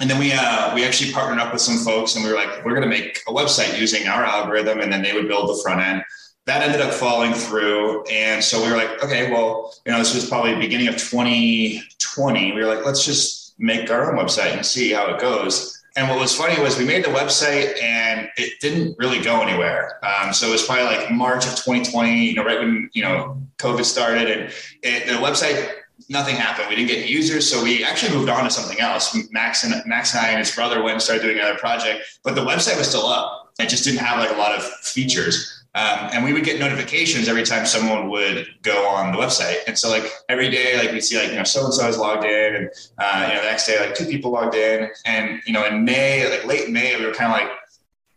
And 0.00 0.08
then 0.08 0.18
we 0.18 0.32
uh, 0.32 0.74
we 0.74 0.84
actually 0.84 1.12
partnered 1.12 1.40
up 1.40 1.52
with 1.52 1.62
some 1.62 1.78
folks, 1.78 2.14
and 2.14 2.24
we 2.24 2.30
were 2.30 2.36
like, 2.36 2.64
"We're 2.64 2.74
going 2.74 2.88
to 2.88 2.88
make 2.88 3.22
a 3.28 3.32
website 3.32 3.78
using 3.78 4.08
our 4.08 4.24
algorithm," 4.24 4.80
and 4.80 4.92
then 4.92 5.02
they 5.02 5.12
would 5.12 5.28
build 5.28 5.48
the 5.48 5.60
front 5.62 5.80
end. 5.80 6.02
That 6.46 6.62
ended 6.62 6.80
up 6.80 6.94
falling 6.94 7.34
through, 7.34 8.04
and 8.04 8.42
so 8.42 8.62
we 8.64 8.70
were 8.70 8.76
like, 8.76 9.02
"Okay, 9.04 9.30
well, 9.30 9.74
you 9.84 9.92
know, 9.92 9.98
this 9.98 10.14
was 10.14 10.28
probably 10.28 10.54
beginning 10.56 10.88
of 10.88 10.96
2020. 10.96 12.52
We 12.52 12.60
were 12.62 12.74
like, 12.74 12.86
let's 12.86 13.04
just 13.04 13.54
make 13.58 13.90
our 13.90 14.10
own 14.10 14.24
website 14.24 14.54
and 14.54 14.64
see 14.64 14.92
how 14.92 15.08
it 15.08 15.20
goes." 15.20 15.77
And 15.96 16.08
what 16.08 16.18
was 16.18 16.34
funny 16.34 16.60
was 16.62 16.78
we 16.78 16.84
made 16.84 17.04
the 17.04 17.10
website 17.10 17.80
and 17.82 18.28
it 18.36 18.60
didn't 18.60 18.96
really 18.98 19.20
go 19.20 19.40
anywhere. 19.40 19.98
Um, 20.04 20.32
so 20.32 20.48
it 20.48 20.52
was 20.52 20.64
probably 20.64 20.84
like 20.84 21.10
March 21.10 21.44
of 21.46 21.52
2020, 21.52 22.24
you 22.24 22.34
know, 22.34 22.44
right 22.44 22.58
when, 22.58 22.90
you 22.92 23.02
know, 23.02 23.40
COVID 23.58 23.84
started 23.84 24.30
and 24.30 24.52
it, 24.82 25.06
the 25.06 25.14
website, 25.14 25.70
nothing 26.08 26.36
happened. 26.36 26.68
We 26.68 26.76
didn't 26.76 26.88
get 26.88 27.08
users. 27.08 27.50
So 27.50 27.62
we 27.62 27.84
actually 27.84 28.16
moved 28.16 28.28
on 28.28 28.44
to 28.44 28.50
something 28.50 28.80
else. 28.80 29.16
Max 29.30 29.64
and 29.64 29.74
Max 29.86 30.14
and 30.14 30.24
I 30.24 30.30
and 30.30 30.38
his 30.38 30.54
brother 30.54 30.82
went 30.82 30.94
and 30.94 31.02
started 31.02 31.22
doing 31.22 31.38
another 31.38 31.58
project, 31.58 32.20
but 32.22 32.34
the 32.34 32.42
website 32.42 32.78
was 32.78 32.88
still 32.88 33.06
up. 33.06 33.52
It 33.58 33.68
just 33.68 33.84
didn't 33.84 34.00
have 34.00 34.18
like 34.18 34.30
a 34.30 34.38
lot 34.38 34.52
of 34.52 34.62
features. 34.62 35.57
Um, 35.78 36.10
and 36.12 36.24
we 36.24 36.32
would 36.32 36.42
get 36.42 36.58
notifications 36.58 37.28
every 37.28 37.44
time 37.44 37.64
someone 37.64 38.10
would 38.10 38.48
go 38.62 38.88
on 38.88 39.12
the 39.12 39.18
website. 39.18 39.58
And 39.68 39.78
so 39.78 39.88
like 39.88 40.10
every 40.28 40.50
day, 40.50 40.76
like 40.76 40.90
we 40.90 41.00
see 41.00 41.16
like, 41.16 41.28
you 41.28 41.36
know, 41.36 41.44
so-and-so 41.44 41.86
is 41.86 41.96
logged 41.96 42.24
in 42.24 42.54
and, 42.56 42.70
uh, 42.98 43.26
you 43.28 43.34
know, 43.34 43.42
the 43.42 43.48
next 43.48 43.68
day, 43.68 43.78
like 43.78 43.94
two 43.94 44.06
people 44.06 44.32
logged 44.32 44.56
in 44.56 44.90
and, 45.04 45.40
you 45.46 45.52
know, 45.52 45.64
in 45.64 45.84
May, 45.84 46.28
like 46.28 46.44
late 46.46 46.68
May, 46.68 46.96
we 46.96 47.06
were 47.06 47.14
kind 47.14 47.32
of 47.32 47.38
like, 47.38 47.56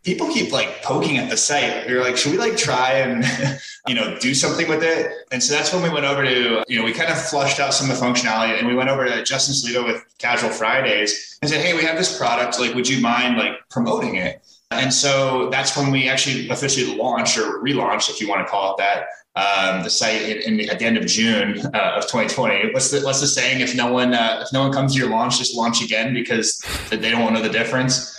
people 0.02 0.26
keep 0.32 0.50
like 0.50 0.82
poking 0.82 1.18
at 1.18 1.30
the 1.30 1.36
site. 1.36 1.86
We 1.86 1.94
were 1.94 2.00
like, 2.00 2.16
should 2.16 2.32
we 2.32 2.38
like 2.38 2.56
try 2.56 2.94
and, 2.94 3.24
you 3.86 3.94
know, 3.94 4.18
do 4.18 4.34
something 4.34 4.68
with 4.68 4.82
it? 4.82 5.12
And 5.30 5.40
so 5.40 5.54
that's 5.54 5.72
when 5.72 5.84
we 5.84 5.88
went 5.88 6.04
over 6.04 6.24
to, 6.24 6.64
you 6.66 6.78
know, 6.80 6.84
we 6.84 6.92
kind 6.92 7.12
of 7.12 7.22
flushed 7.22 7.60
out 7.60 7.74
some 7.74 7.88
of 7.88 7.96
the 7.96 8.04
functionality 8.04 8.58
and 8.58 8.66
we 8.66 8.74
went 8.74 8.88
over 8.88 9.06
to 9.06 9.22
Justin 9.22 9.54
Salido 9.54 9.86
with 9.86 10.04
Casual 10.18 10.50
Fridays 10.50 11.38
and 11.40 11.48
said, 11.48 11.60
Hey, 11.60 11.74
we 11.74 11.84
have 11.84 11.96
this 11.96 12.18
product. 12.18 12.58
Like, 12.58 12.74
would 12.74 12.88
you 12.88 13.00
mind 13.00 13.36
like 13.36 13.52
promoting 13.70 14.16
it? 14.16 14.42
And 14.72 14.92
so 14.92 15.50
that's 15.50 15.76
when 15.76 15.90
we 15.90 16.08
actually 16.08 16.48
officially 16.48 16.96
launched 16.96 17.38
or 17.38 17.62
relaunched, 17.62 18.10
if 18.10 18.20
you 18.20 18.28
want 18.28 18.46
to 18.46 18.50
call 18.50 18.74
it 18.74 18.78
that, 18.78 19.06
um, 19.34 19.82
the 19.82 19.90
site 19.90 20.22
in, 20.22 20.38
in 20.42 20.56
the, 20.58 20.68
at 20.68 20.78
the 20.78 20.84
end 20.84 20.96
of 20.96 21.06
June 21.06 21.58
uh, 21.74 21.94
of 21.96 22.02
2020. 22.02 22.72
What's 22.72 22.90
the 22.90 23.00
what's 23.00 23.20
the 23.20 23.26
saying? 23.26 23.60
If 23.60 23.74
no 23.74 23.90
one 23.90 24.12
uh, 24.12 24.42
if 24.44 24.52
no 24.52 24.62
one 24.62 24.72
comes 24.72 24.92
to 24.92 24.98
your 24.98 25.08
launch, 25.08 25.38
just 25.38 25.56
launch 25.56 25.82
again 25.82 26.12
because 26.12 26.62
they 26.90 27.10
don't 27.10 27.22
want 27.22 27.36
to 27.36 27.42
know 27.42 27.48
the 27.48 27.52
difference. 27.52 28.18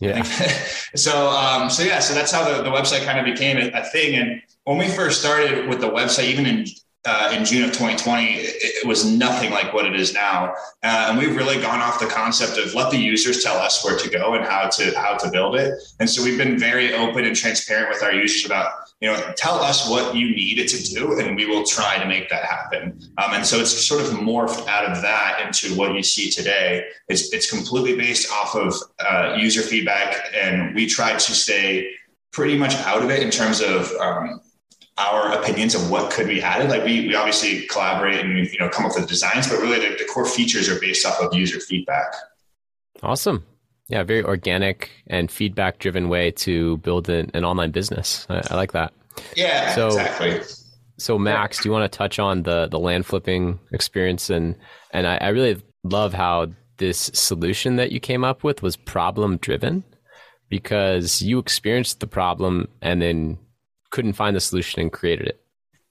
Yeah. 0.00 0.22
so 0.94 1.28
um, 1.28 1.68
so 1.68 1.82
yeah, 1.82 1.98
so 1.98 2.14
that's 2.14 2.32
how 2.32 2.50
the, 2.50 2.62
the 2.62 2.70
website 2.70 3.04
kind 3.04 3.18
of 3.18 3.26
became 3.26 3.58
a, 3.58 3.68
a 3.78 3.84
thing. 3.84 4.14
And 4.14 4.42
when 4.64 4.78
we 4.78 4.88
first 4.88 5.20
started 5.20 5.68
with 5.68 5.80
the 5.80 5.90
website, 5.90 6.24
even 6.24 6.46
in 6.46 6.66
uh, 7.06 7.34
in 7.36 7.44
June 7.44 7.64
of 7.64 7.70
2020, 7.70 8.24
it, 8.34 8.86
was 8.86 9.04
nothing 9.04 9.50
like 9.50 9.72
what 9.72 9.86
it 9.86 9.98
is 9.98 10.12
now. 10.12 10.54
Uh, 10.82 11.08
and 11.08 11.18
we've 11.18 11.36
really 11.36 11.60
gone 11.60 11.80
off 11.80 11.98
the 11.98 12.06
concept 12.06 12.58
of 12.58 12.74
let 12.74 12.90
the 12.90 12.98
users 12.98 13.42
tell 13.42 13.56
us 13.56 13.82
where 13.84 13.96
to 13.98 14.08
go 14.10 14.34
and 14.34 14.44
how 14.44 14.68
to 14.68 14.92
how 14.98 15.16
to 15.16 15.30
build 15.30 15.56
it. 15.56 15.74
And 16.00 16.08
so 16.08 16.22
we've 16.22 16.36
been 16.36 16.58
very 16.58 16.94
open 16.94 17.24
and 17.24 17.34
transparent 17.34 17.88
with 17.88 18.02
our 18.02 18.12
users 18.12 18.44
about 18.44 18.72
you 19.00 19.10
know 19.10 19.32
tell 19.36 19.54
us 19.54 19.88
what 19.88 20.14
you 20.14 20.34
need 20.34 20.58
it 20.58 20.68
to 20.68 20.94
do, 20.94 21.18
and 21.18 21.36
we 21.36 21.46
will 21.46 21.64
try 21.64 21.98
to 21.98 22.06
make 22.06 22.28
that 22.28 22.44
happen. 22.44 22.98
Um, 23.18 23.34
and 23.34 23.46
so 23.46 23.58
it's 23.58 23.86
sort 23.86 24.02
of 24.02 24.08
morphed 24.08 24.66
out 24.68 24.84
of 24.84 25.00
that 25.02 25.42
into 25.44 25.74
what 25.78 25.94
you 25.94 26.02
see 26.02 26.30
today. 26.30 26.84
It's 27.08 27.32
it's 27.32 27.50
completely 27.50 27.96
based 27.96 28.30
off 28.30 28.54
of 28.54 28.74
uh, 29.00 29.36
user 29.38 29.62
feedback, 29.62 30.16
and 30.34 30.74
we 30.74 30.86
try 30.86 31.12
to 31.12 31.20
stay 31.20 31.90
pretty 32.32 32.58
much 32.58 32.74
out 32.76 33.02
of 33.02 33.10
it 33.10 33.22
in 33.22 33.30
terms 33.30 33.60
of 33.60 33.90
um, 34.00 34.40
our 34.96 35.32
opinions 35.32 35.74
of 35.74 35.90
what 35.90 36.12
could 36.12 36.28
be 36.28 36.40
added. 36.40 36.70
Like 36.70 36.84
we, 36.84 37.08
we 37.08 37.14
obviously 37.14 37.66
collaborate 37.66 38.20
and 38.20 38.50
you 38.50 38.58
know 38.58 38.68
come 38.68 38.86
up 38.86 38.92
with 38.94 39.08
designs, 39.08 39.48
but 39.48 39.60
really 39.60 39.80
the, 39.80 39.96
the 39.96 40.04
core 40.04 40.26
features 40.26 40.68
are 40.68 40.78
based 40.80 41.04
off 41.04 41.20
of 41.20 41.34
user 41.34 41.60
feedback. 41.60 42.14
Awesome. 43.02 43.44
Yeah, 43.88 44.02
very 44.02 44.24
organic 44.24 44.90
and 45.08 45.30
feedback 45.30 45.78
driven 45.78 46.08
way 46.08 46.30
to 46.30 46.78
build 46.78 47.08
an, 47.10 47.30
an 47.34 47.44
online 47.44 47.70
business. 47.70 48.26
I, 48.30 48.42
I, 48.50 48.54
like 48.54 48.72
that. 48.72 48.94
Yeah, 49.36 49.74
so, 49.74 49.88
exactly. 49.88 50.40
So 50.96 51.18
Max, 51.18 51.60
do 51.60 51.68
you 51.68 51.72
want 51.72 51.90
to 51.90 51.96
touch 51.96 52.18
on 52.18 52.44
the 52.44 52.68
the 52.68 52.78
land 52.78 53.04
flipping 53.04 53.58
experience 53.72 54.30
and 54.30 54.56
and 54.92 55.06
I, 55.06 55.16
I 55.16 55.28
really 55.28 55.60
love 55.82 56.14
how 56.14 56.52
this 56.78 57.10
solution 57.14 57.76
that 57.76 57.92
you 57.92 58.00
came 58.00 58.24
up 58.24 58.42
with 58.42 58.62
was 58.62 58.76
problem 58.76 59.36
driven 59.38 59.84
because 60.48 61.20
you 61.20 61.38
experienced 61.38 62.00
the 62.00 62.06
problem 62.06 62.68
and 62.80 63.02
then 63.02 63.38
couldn't 63.94 64.14
find 64.14 64.34
the 64.34 64.40
solution 64.40 64.82
and 64.82 64.92
created 64.92 65.28
it. 65.28 65.40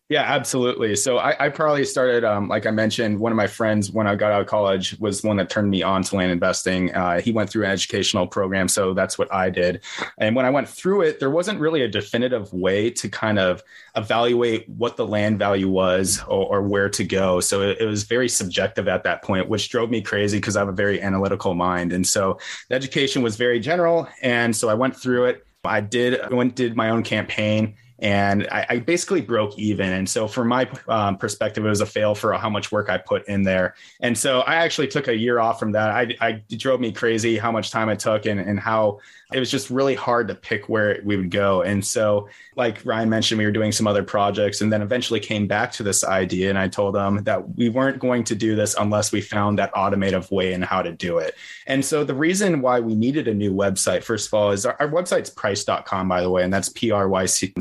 Yeah, 0.09 0.23
absolutely. 0.23 0.97
So 0.97 1.17
I, 1.17 1.45
I 1.45 1.49
probably 1.49 1.85
started, 1.85 2.25
um, 2.25 2.49
like 2.49 2.65
I 2.65 2.71
mentioned, 2.71 3.17
one 3.17 3.31
of 3.31 3.37
my 3.37 3.47
friends 3.47 3.89
when 3.89 4.05
I 4.05 4.15
got 4.15 4.33
out 4.33 4.41
of 4.41 4.47
college 4.47 4.99
was 4.99 5.23
one 5.23 5.37
that 5.37 5.49
turned 5.49 5.71
me 5.71 5.81
on 5.81 6.03
to 6.03 6.17
land 6.17 6.29
investing. 6.29 6.93
Uh, 6.93 7.21
he 7.21 7.31
went 7.31 7.49
through 7.49 7.63
an 7.63 7.71
educational 7.71 8.27
program, 8.27 8.67
so 8.67 8.93
that's 8.93 9.17
what 9.17 9.33
I 9.33 9.49
did. 9.49 9.81
And 10.17 10.35
when 10.35 10.45
I 10.45 10.49
went 10.49 10.67
through 10.67 11.03
it, 11.03 11.21
there 11.21 11.31
wasn't 11.31 11.61
really 11.61 11.81
a 11.81 11.87
definitive 11.87 12.51
way 12.51 12.89
to 12.91 13.07
kind 13.07 13.39
of 13.39 13.63
evaluate 13.95 14.67
what 14.67 14.97
the 14.97 15.07
land 15.07 15.39
value 15.39 15.69
was 15.69 16.21
or, 16.27 16.57
or 16.57 16.61
where 16.61 16.89
to 16.89 17.05
go. 17.05 17.39
So 17.39 17.61
it, 17.61 17.79
it, 17.79 17.85
was 17.85 18.03
very 18.03 18.27
subjective 18.27 18.89
at 18.89 19.03
that 19.05 19.23
point, 19.23 19.47
which 19.47 19.69
drove 19.69 19.89
me 19.89 20.01
crazy 20.01 20.37
because 20.37 20.57
I 20.57 20.59
have 20.59 20.69
a 20.69 20.73
very 20.73 21.01
analytical 21.01 21.53
mind. 21.53 21.93
And 21.93 22.05
so 22.05 22.37
the 22.67 22.75
education 22.75 23.23
was 23.23 23.37
very 23.37 23.61
general, 23.61 24.09
and 24.21 24.53
so 24.53 24.67
I 24.67 24.73
went 24.73 24.97
through 24.97 25.25
it. 25.25 25.45
I 25.65 25.79
did 25.79 26.19
I 26.19 26.33
went 26.33 26.55
did 26.55 26.75
my 26.75 26.89
own 26.89 27.03
campaign 27.03 27.77
and 28.03 28.47
I, 28.51 28.65
I, 28.69 28.79
basically 28.79 29.21
broke 29.21 29.57
even. 29.57 29.89
And 29.89 30.07
so, 30.07 30.27
from 30.27 30.49
my 30.49 30.69
um, 30.89 31.17
perspective, 31.17 31.65
it 31.65 31.69
was 31.69 31.79
a 31.79 31.85
fail 31.85 32.13
for 32.13 32.33
how 32.33 32.49
much 32.49 32.69
work 32.69 32.89
I 32.89 32.97
put 32.97 33.25
in 33.29 33.43
there. 33.43 33.75
And 34.01 34.15
so, 34.15 34.41
I 34.41 34.55
actually 34.55 34.89
took 34.89 35.07
a 35.07 35.15
year 35.15 35.39
off 35.39 35.57
from 35.57 35.71
that. 35.71 35.89
I, 35.89 36.15
I 36.19 36.43
drove 36.57 36.81
me 36.81 36.91
crazy 36.91 37.37
how 37.37 37.51
much 37.51 37.71
time 37.71 37.87
it 37.87 37.99
took 37.99 38.25
and, 38.25 38.41
and 38.41 38.59
how 38.59 38.99
it 39.33 39.39
was 39.39 39.49
just 39.49 39.69
really 39.69 39.95
hard 39.95 40.27
to 40.27 40.35
pick 40.35 40.69
where 40.69 40.99
we 41.03 41.17
would 41.17 41.31
go. 41.31 41.63
And 41.63 41.83
so, 41.83 42.27
like 42.55 42.85
Ryan 42.85 43.09
mentioned, 43.09 43.39
we 43.39 43.45
were 43.45 43.51
doing 43.51 43.71
some 43.71 43.87
other 43.87 44.03
projects 44.03 44.61
and 44.61 44.71
then 44.71 44.81
eventually 44.81 45.19
came 45.19 45.47
back 45.47 45.71
to 45.73 45.83
this 45.83 46.03
idea. 46.03 46.49
And 46.49 46.59
I 46.59 46.67
told 46.67 46.95
them 46.95 47.23
that 47.23 47.55
we 47.55 47.69
weren't 47.69 47.99
going 47.99 48.25
to 48.25 48.35
do 48.35 48.55
this 48.55 48.75
unless 48.77 49.11
we 49.11 49.21
found 49.21 49.57
that 49.59 49.73
automative 49.73 50.29
way 50.29 50.53
and 50.53 50.63
how 50.63 50.81
to 50.81 50.91
do 50.91 51.19
it. 51.19 51.35
And 51.67 51.83
so, 51.83 52.03
the 52.03 52.13
reason 52.13 52.61
why 52.61 52.81
we 52.81 52.95
needed 52.95 53.29
a 53.29 53.33
new 53.33 53.53
website, 53.53 54.03
first 54.03 54.27
of 54.27 54.33
all, 54.33 54.51
is 54.51 54.65
our, 54.65 54.75
our 54.79 54.89
website's 54.89 55.29
pryce.com, 55.29 56.09
by 56.09 56.21
the 56.21 56.29
way, 56.29 56.43
and 56.43 56.53
that's 56.53 56.69
P 56.69 56.91
R 56.91 57.07
Y 57.07 57.25
C 57.25 57.53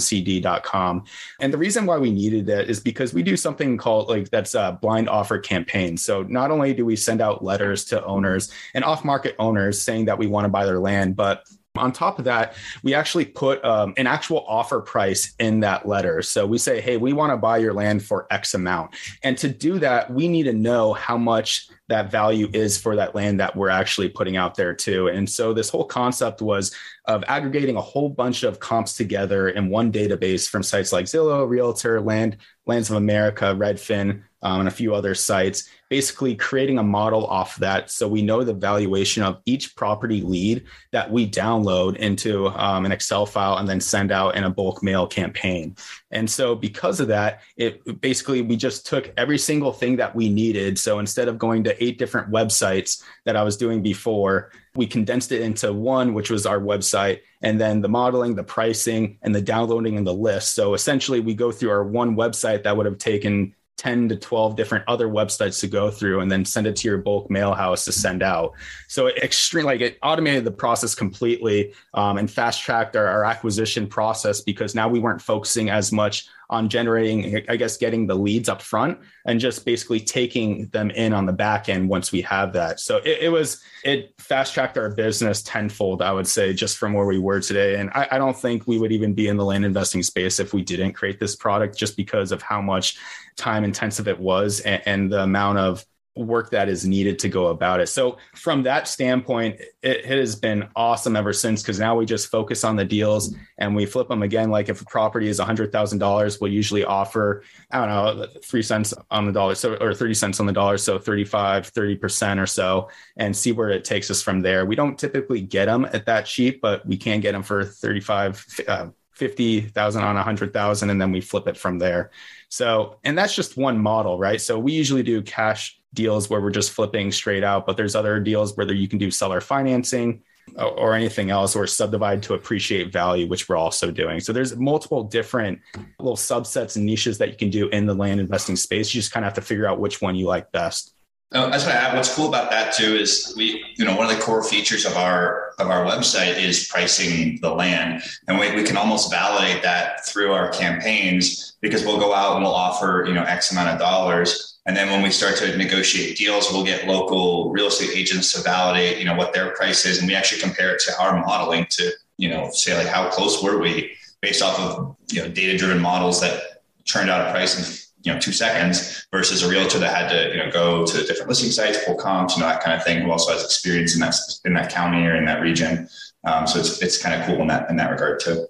And 1.41 1.53
the 1.53 1.59
reason 1.59 1.87
why 1.87 1.99
we 1.99 2.11
needed 2.11 2.49
it 2.49 2.71
is 2.71 2.81
because 2.81 3.13
we 3.13 3.23
do 3.23 3.37
something 3.37 3.77
called 3.77 4.09
like 4.09 4.31
that's 4.31 4.55
a 4.55 4.79
blind 4.81 5.09
offer 5.09 5.39
campaign. 5.39 5.97
So, 5.97 6.23
not 6.23 6.51
only 6.51 6.75
do 6.75 6.85
we 6.85 6.97
send 6.97 7.21
out 7.21 7.45
letters 7.45 7.85
to 7.87 8.05
owners 8.05 8.53
and 8.75 8.85
off 8.85 9.05
market 9.05 9.37
owners 9.39 9.81
saying 9.81 10.07
that 10.07 10.19
we 10.19 10.27
want 10.27 10.45
to 10.45 10.49
buy 10.49 10.65
their 10.65 10.81
land, 10.81 11.17
but 11.17 11.47
on 11.77 11.93
top 11.93 12.19
of 12.19 12.27
that, 12.27 12.55
we 12.83 12.95
actually 12.95 13.25
put 13.25 13.65
um, 13.65 13.95
an 13.97 14.07
actual 14.07 14.45
offer 14.47 14.81
price 14.81 15.35
in 15.39 15.61
that 15.61 15.87
letter. 15.89 16.21
So 16.23 16.47
we 16.47 16.59
say, 16.59 16.81
hey, 16.81 16.97
we 16.97 17.13
want 17.13 17.33
to 17.33 17.37
buy 17.37 17.59
your 17.59 17.73
land 17.73 18.05
for 18.05 18.27
X 18.31 18.55
amount. 18.55 18.95
And 19.23 19.39
to 19.39 19.49
do 19.49 19.79
that, 19.79 20.13
we 20.13 20.29
need 20.29 20.45
to 20.45 20.53
know 20.53 20.93
how 20.93 21.17
much 21.17 21.69
that 21.93 22.11
value 22.11 22.49
is 22.53 22.79
for 22.79 22.97
that 22.97 23.15
land 23.15 23.39
that 23.39 23.55
we're 23.55 23.69
actually 23.69 24.09
putting 24.09 24.37
out 24.37 24.55
there 24.55 24.75
too. 24.75 25.09
And 25.09 25.29
so 25.29 25.53
this 25.53 25.69
whole 25.69 25.85
concept 25.85 26.41
was 26.41 26.75
of 27.05 27.23
aggregating 27.29 27.77
a 27.77 27.81
whole 27.81 28.09
bunch 28.09 28.45
of 28.45 28.61
comps 28.61 28.97
together 28.97 29.51
in 29.51 29.69
one 29.69 29.93
database 29.93 30.49
from 30.49 30.63
sites 30.63 30.91
like 30.93 31.05
Zillow, 31.05 31.47
Realtor, 31.47 32.01
Land, 32.01 32.39
Lands 32.67 32.89
of 32.89 32.97
America, 32.97 33.55
Redfin, 33.57 34.23
um, 34.43 34.61
and 34.61 34.69
a 34.69 34.73
few 34.73 34.95
other 34.95 35.15
sites, 35.15 35.69
basically 35.89 36.35
creating 36.35 36.79
a 36.79 36.83
model 36.83 37.27
off 37.27 37.57
that 37.57 37.91
so 37.91 38.09
we 38.09 38.23
know 38.23 38.43
the 38.43 38.55
valuation 38.55 39.23
of 39.23 39.41
each 39.45 39.77
property 39.77 40.23
lead 40.23 40.65
that 40.91 41.11
we 41.11 41.29
download 41.29 41.97
into 41.97 42.49
um, 42.49 42.87
an 42.87 42.93
Excel 42.93 43.27
file 43.27 43.59
and 43.59 43.69
then 43.69 43.81
send 43.81 44.11
out 44.11 44.35
in 44.35 44.45
a 44.45 44.51
bulk 44.51 44.83
mail 44.83 45.07
campaign. 45.07 45.77
And 46.11 46.31
so 46.31 46.55
because 46.55 46.99
of 46.99 47.09
that, 47.09 47.43
it 47.57 48.01
basically 48.01 48.41
we 48.43 48.57
just 48.57 48.87
took 48.87 49.13
every 49.17 49.39
single 49.39 49.73
thing 49.73 49.97
that 49.97 50.15
we 50.15 50.31
needed. 50.31 50.79
So 50.79 50.99
instead 50.99 51.29
of 51.29 51.39
going 51.39 51.65
to 51.65 51.85
eight 51.85 51.99
different 51.99 52.31
websites 52.31 53.03
that 53.27 53.37
I 53.37 53.43
was 53.43 53.57
doing 53.57 53.83
before, 53.83 54.51
we 54.75 54.87
condensed 54.87 55.33
it 55.33 55.43
into 55.43 55.73
one, 55.73 56.15
which 56.15 56.31
was 56.31 56.47
our 56.47 56.59
website, 56.59 57.21
and 57.43 57.61
then 57.61 57.83
the 57.83 57.89
modeling, 57.89 58.35
the 58.35 58.43
pricing, 58.43 59.19
and 59.21 59.35
the 59.35 59.43
downloading 59.43 59.99
and 59.99 60.07
the 60.07 60.15
list. 60.15 60.55
So 60.55 60.73
essentially, 60.73 61.21
we 61.21 61.35
go 61.35 61.53
through 61.53 61.71
our 61.71 61.85
one 61.85 62.17
website 62.17 62.63
that 62.63 62.75
would 62.75 62.87
have 62.87 62.97
taken 62.97 63.55
10 63.79 64.11
to 64.11 64.17
12 64.17 64.55
different 64.55 64.85
other 64.87 65.09
websites 65.09 65.61
to 65.61 65.67
go 65.67 65.91
through 65.91 66.21
and 66.21 66.31
then 66.31 66.45
send 66.45 66.67
it 66.67 66.77
to 66.77 66.89
your 66.89 66.99
bulk 66.99 67.31
mail 67.31 67.53
house 67.53 67.85
to 67.85 67.93
send 67.93 68.23
out. 68.23 68.53
So 68.87 69.07
it 69.07 69.17
extreme, 69.17 69.65
like 69.65 69.81
it 69.81 69.99
automated 70.03 70.45
the 70.45 70.53
process 70.53 70.95
completely 70.95 71.73
um, 71.95 72.19
and 72.19 72.31
fast 72.31 72.63
tracked 72.63 72.97
our, 72.97 73.07
our 73.07 73.25
acquisition 73.25 73.87
process 73.87 74.41
because 74.41 74.75
now 74.75 74.89
we 74.89 75.01
weren't 75.01 75.23
focusing 75.23 75.71
as 75.71 75.91
much 75.91 76.29
on 76.53 76.69
generating, 76.69 77.43
I 77.49 77.57
guess, 77.57 77.79
getting 77.79 78.07
the 78.07 78.15
leads 78.15 78.51
up 78.51 78.61
front 78.61 78.99
and 79.25 79.41
just 79.41 79.65
basically 79.65 80.01
taking 80.01 80.67
them 80.69 80.91
in 80.91 81.15
on 81.15 81.25
the 81.25 81.33
back 81.33 81.71
end 81.71 81.89
once 81.89 82.13
we 82.13 82.21
have 82.23 82.53
that. 82.53 82.79
So 82.79 82.99
it, 82.99 83.23
it 83.23 83.33
was, 83.33 83.63
it 83.85 84.13
fast 84.19 84.53
tracked 84.53 84.77
our 84.77 84.91
business 84.91 85.43
tenfold, 85.43 86.03
I 86.03 86.13
would 86.13 86.27
say, 86.27 86.53
just 86.53 86.77
from 86.77 86.93
where 86.93 87.07
we 87.07 87.19
were 87.19 87.41
today. 87.41 87.77
And 87.77 87.89
I, 87.95 88.07
I 88.13 88.19
don't 88.19 88.37
think 88.37 88.67
we 88.67 88.79
would 88.79 88.93
even 88.93 89.15
be 89.15 89.29
in 89.29 89.39
the 89.39 89.45
land 89.47 89.65
investing 89.65 90.03
space 90.03 90.39
if 90.39 90.53
we 90.53 90.63
didn't 90.63 90.93
create 90.93 91.19
this 91.19 91.35
product 91.35 91.77
just 91.77 91.97
because 91.97 92.33
of 92.33 92.43
how 92.43 92.61
much 92.61 92.99
time 93.37 93.65
intensive 93.65 94.09
it 94.09 94.19
was 94.19 94.61
and, 94.61 94.83
and 94.87 95.13
the 95.13 95.23
amount 95.23 95.59
of 95.59 95.85
work 96.15 96.51
that 96.51 96.69
is 96.69 96.87
needed 96.87 97.19
to 97.19 97.29
go 97.29 97.47
about 97.47 97.81
it. 97.81 97.89
So 97.89 98.19
from 98.35 98.63
that 98.65 98.87
standpoint, 98.87 99.61
it, 99.83 100.05
it 100.05 100.05
has 100.05 100.37
been 100.37 100.69
awesome 100.77 101.17
ever 101.17 101.33
since 101.33 101.63
because 101.63 101.79
now 101.79 101.97
we 101.97 102.05
just 102.05 102.31
focus 102.31 102.65
on 102.65 102.77
the 102.77 102.85
deals 102.85 103.35
and 103.59 103.75
we 103.75 103.87
flip 103.87 104.09
them 104.09 104.23
again. 104.23 104.51
Like 104.51 104.69
if 104.69 104.83
a 104.83 104.85
property 104.85 105.29
is 105.29 105.39
hundred 105.39 105.73
thousand 105.73 105.99
dollars, 105.99 106.41
we'll 106.41 106.53
usually 106.53 106.85
offer, 106.85 107.45
I 107.71 107.87
don't 107.87 107.89
know, 107.89 108.27
three 108.45 108.63
cents 108.63 108.93
on 109.11 109.27
the 109.27 109.33
dollar. 109.33 109.55
So, 109.55 109.75
or 109.77 109.95
30 109.95 110.15
cents 110.15 110.41
on 110.41 110.47
the 110.47 110.53
dollar. 110.53 110.77
So 110.77 110.99
35, 110.99 111.73
30% 111.73 112.43
or 112.43 112.47
so 112.47 112.91
and 113.17 113.35
see 113.35 113.53
where 113.53 113.71
it 113.71 113.85
takes 113.85 114.11
us 114.11 114.23
from 114.23 114.43
there. 114.43 114.67
We 114.67 114.77
don't 114.77 114.99
typically 114.99 115.41
get 115.41 115.67
them 115.67 115.87
at 115.87 116.07
that 116.07 116.27
cheap, 116.27 116.61
but 116.61 116.87
we 116.87 116.97
can 116.97 117.21
get 117.21 117.33
them 117.33 117.43
for 117.43 117.65
35, 117.65 118.47
uh, 118.69 118.87
50,000 119.13 120.03
on 120.03 120.17
a 120.17 120.23
hundred 120.23 120.53
thousand. 120.53 120.91
And 120.91 121.01
then 121.01 121.13
we 121.13 121.21
flip 121.21 121.47
it 121.47 121.57
from 121.57 121.79
there. 121.79 122.11
So, 122.53 122.99
and 123.03 123.17
that's 123.17 123.35
just 123.35 123.57
one 123.57 123.79
model, 123.79 124.19
right? 124.19 124.39
So 124.39 124.59
we 124.59 124.73
usually 124.73 125.03
do 125.03 125.23
cash 125.23 125.81
deals 125.95 126.29
where 126.29 126.39
we're 126.39 126.51
just 126.51 126.73
flipping 126.73 127.11
straight 127.11 127.43
out, 127.43 127.65
but 127.65 127.79
there's 127.79 127.95
other 127.95 128.21
deals 128.21 128.55
where 128.59 128.71
you 128.71 128.89
can 128.89 128.99
do 128.99 129.11
seller 129.11 129.41
financing 129.41 130.21
or 130.59 130.93
anything 130.93 131.31
else 131.31 131.57
or 131.57 131.67
subdivide 131.67 132.23
to 132.25 132.35
appreciate 132.35 132.93
value 132.93 133.27
which 133.27 133.49
we're 133.49 133.57
also 133.57 133.91
doing. 133.91 134.21
So 134.21 134.35
there's 134.35 134.55
multiple 134.55 135.03
different 135.03 135.61
little 135.99 136.15
subsets 136.15 136.77
and 136.77 136.85
niches 136.85 137.17
that 137.17 137.31
you 137.31 137.37
can 137.37 137.49
do 137.49 137.71
in 137.71 137.87
the 137.87 137.95
land 137.95 138.21
investing 138.21 138.57
space. 138.57 138.95
You 138.95 139.01
just 139.01 139.13
kind 139.13 139.25
of 139.25 139.29
have 139.29 139.43
to 139.43 139.49
figure 139.49 139.67
out 139.67 139.81
which 139.81 140.03
one 140.03 140.15
you 140.15 140.27
like 140.27 140.53
best 140.53 140.95
Oh, 141.35 141.51
that's 141.51 141.65
have. 141.65 141.95
What's 141.95 142.15
cool 142.15 142.29
about 142.29 142.51
that 142.51 142.75
too 142.75 142.95
is 142.95 143.33
we, 143.37 143.65
you 143.77 143.85
know, 143.85 143.97
one 143.97 144.11
of 144.11 144.17
the 144.17 144.23
core 144.23 144.45
features 144.45 144.85
of 144.85 144.97
our 144.97 145.53
of 145.59 145.69
our 145.69 145.85
website 145.85 146.39
is 146.39 146.69
pricing 146.69 147.39
the 147.41 147.55
land, 147.55 148.03
and 148.29 148.39
we, 148.39 148.55
we 148.55 148.63
can 148.63 148.77
almost 148.77 149.11
validate 149.11 149.63
that 149.63 150.05
through 150.07 150.33
our 150.33 150.51
campaigns 150.51 151.57
because 151.61 151.85
we'll 151.85 151.99
go 151.99 152.13
out 152.15 152.35
and 152.35 152.45
we'll 152.45 152.55
offer 152.55 153.05
you 153.07 153.15
know 153.15 153.23
X 153.23 153.51
amount 153.51 153.71
of 153.71 153.79
dollars, 153.79 154.59
and 154.67 154.77
then 154.77 154.91
when 154.91 155.03
we 155.03 155.11
start 155.11 155.37
to 155.37 155.57
negotiate 155.57 156.19
deals, 156.19 156.51
we'll 156.53 156.65
get 156.65 156.87
local 156.87 157.51
real 157.51 157.69
estate 157.69 157.91
agents 157.95 158.33
to 158.33 158.43
validate 158.43 158.99
you 158.99 159.05
know 159.05 159.15
what 159.15 159.33
their 159.33 159.53
price 159.55 159.87
is, 159.87 159.99
and 159.99 160.07
we 160.07 160.15
actually 160.15 160.41
compare 160.41 160.75
it 160.75 160.81
to 160.81 160.93
our 161.01 161.19
modeling 161.25 161.67
to 161.71 161.93
you 162.23 162.29
know, 162.29 162.51
say 162.53 162.77
like 162.77 162.87
how 162.87 163.09
close 163.11 163.43
were 163.43 163.59
we 163.59 163.93
based 164.21 164.43
off 164.43 164.59
of, 164.61 164.97
you 165.11 165.21
know, 165.21 165.29
data 165.29 165.59
driven 165.59 165.83
models 165.83 166.21
that 166.21 166.63
churned 166.85 167.11
out 167.11 167.27
a 167.27 167.33
price 167.33 167.59
in, 167.59 167.65
you 168.03 168.13
know, 168.13 168.19
two 168.19 168.33
seconds 168.33 169.07
versus 169.11 169.43
a 169.43 169.49
realtor 169.49 169.79
that 169.79 169.95
had 169.95 170.09
to, 170.09 170.31
you 170.31 170.43
know, 170.43 170.51
go 170.51 170.85
to 170.85 171.05
different 171.05 171.29
listing 171.29 171.51
sites, 171.51 171.85
pull 171.85 171.95
comps, 171.95 172.37
you 172.37 172.43
know, 172.43 172.49
that 172.49 172.63
kind 172.63 172.77
of 172.77 172.85
thing, 172.85 173.03
who 173.03 173.11
also 173.11 173.33
has 173.33 173.45
experience 173.45 173.95
in 173.95 174.01
that, 174.01 174.15
in 174.45 174.55
that 174.55 174.71
county 174.71 175.07
or 175.07 175.15
in 175.15 175.25
that 175.25 175.41
region. 175.41 175.89
Um, 176.25 176.47
so 176.47 176.59
it's, 176.59 176.83
it's 176.83 177.03
kind 177.03 177.21
of 177.21 177.27
cool 177.27 177.41
in 177.41 177.49
that, 177.49 177.71
in 177.71 177.77
that 177.77 177.91
regard 177.91 178.21
too. 178.21 178.47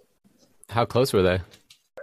How 0.69 0.85
close 0.85 1.13
were 1.13 1.23
they? 1.23 1.41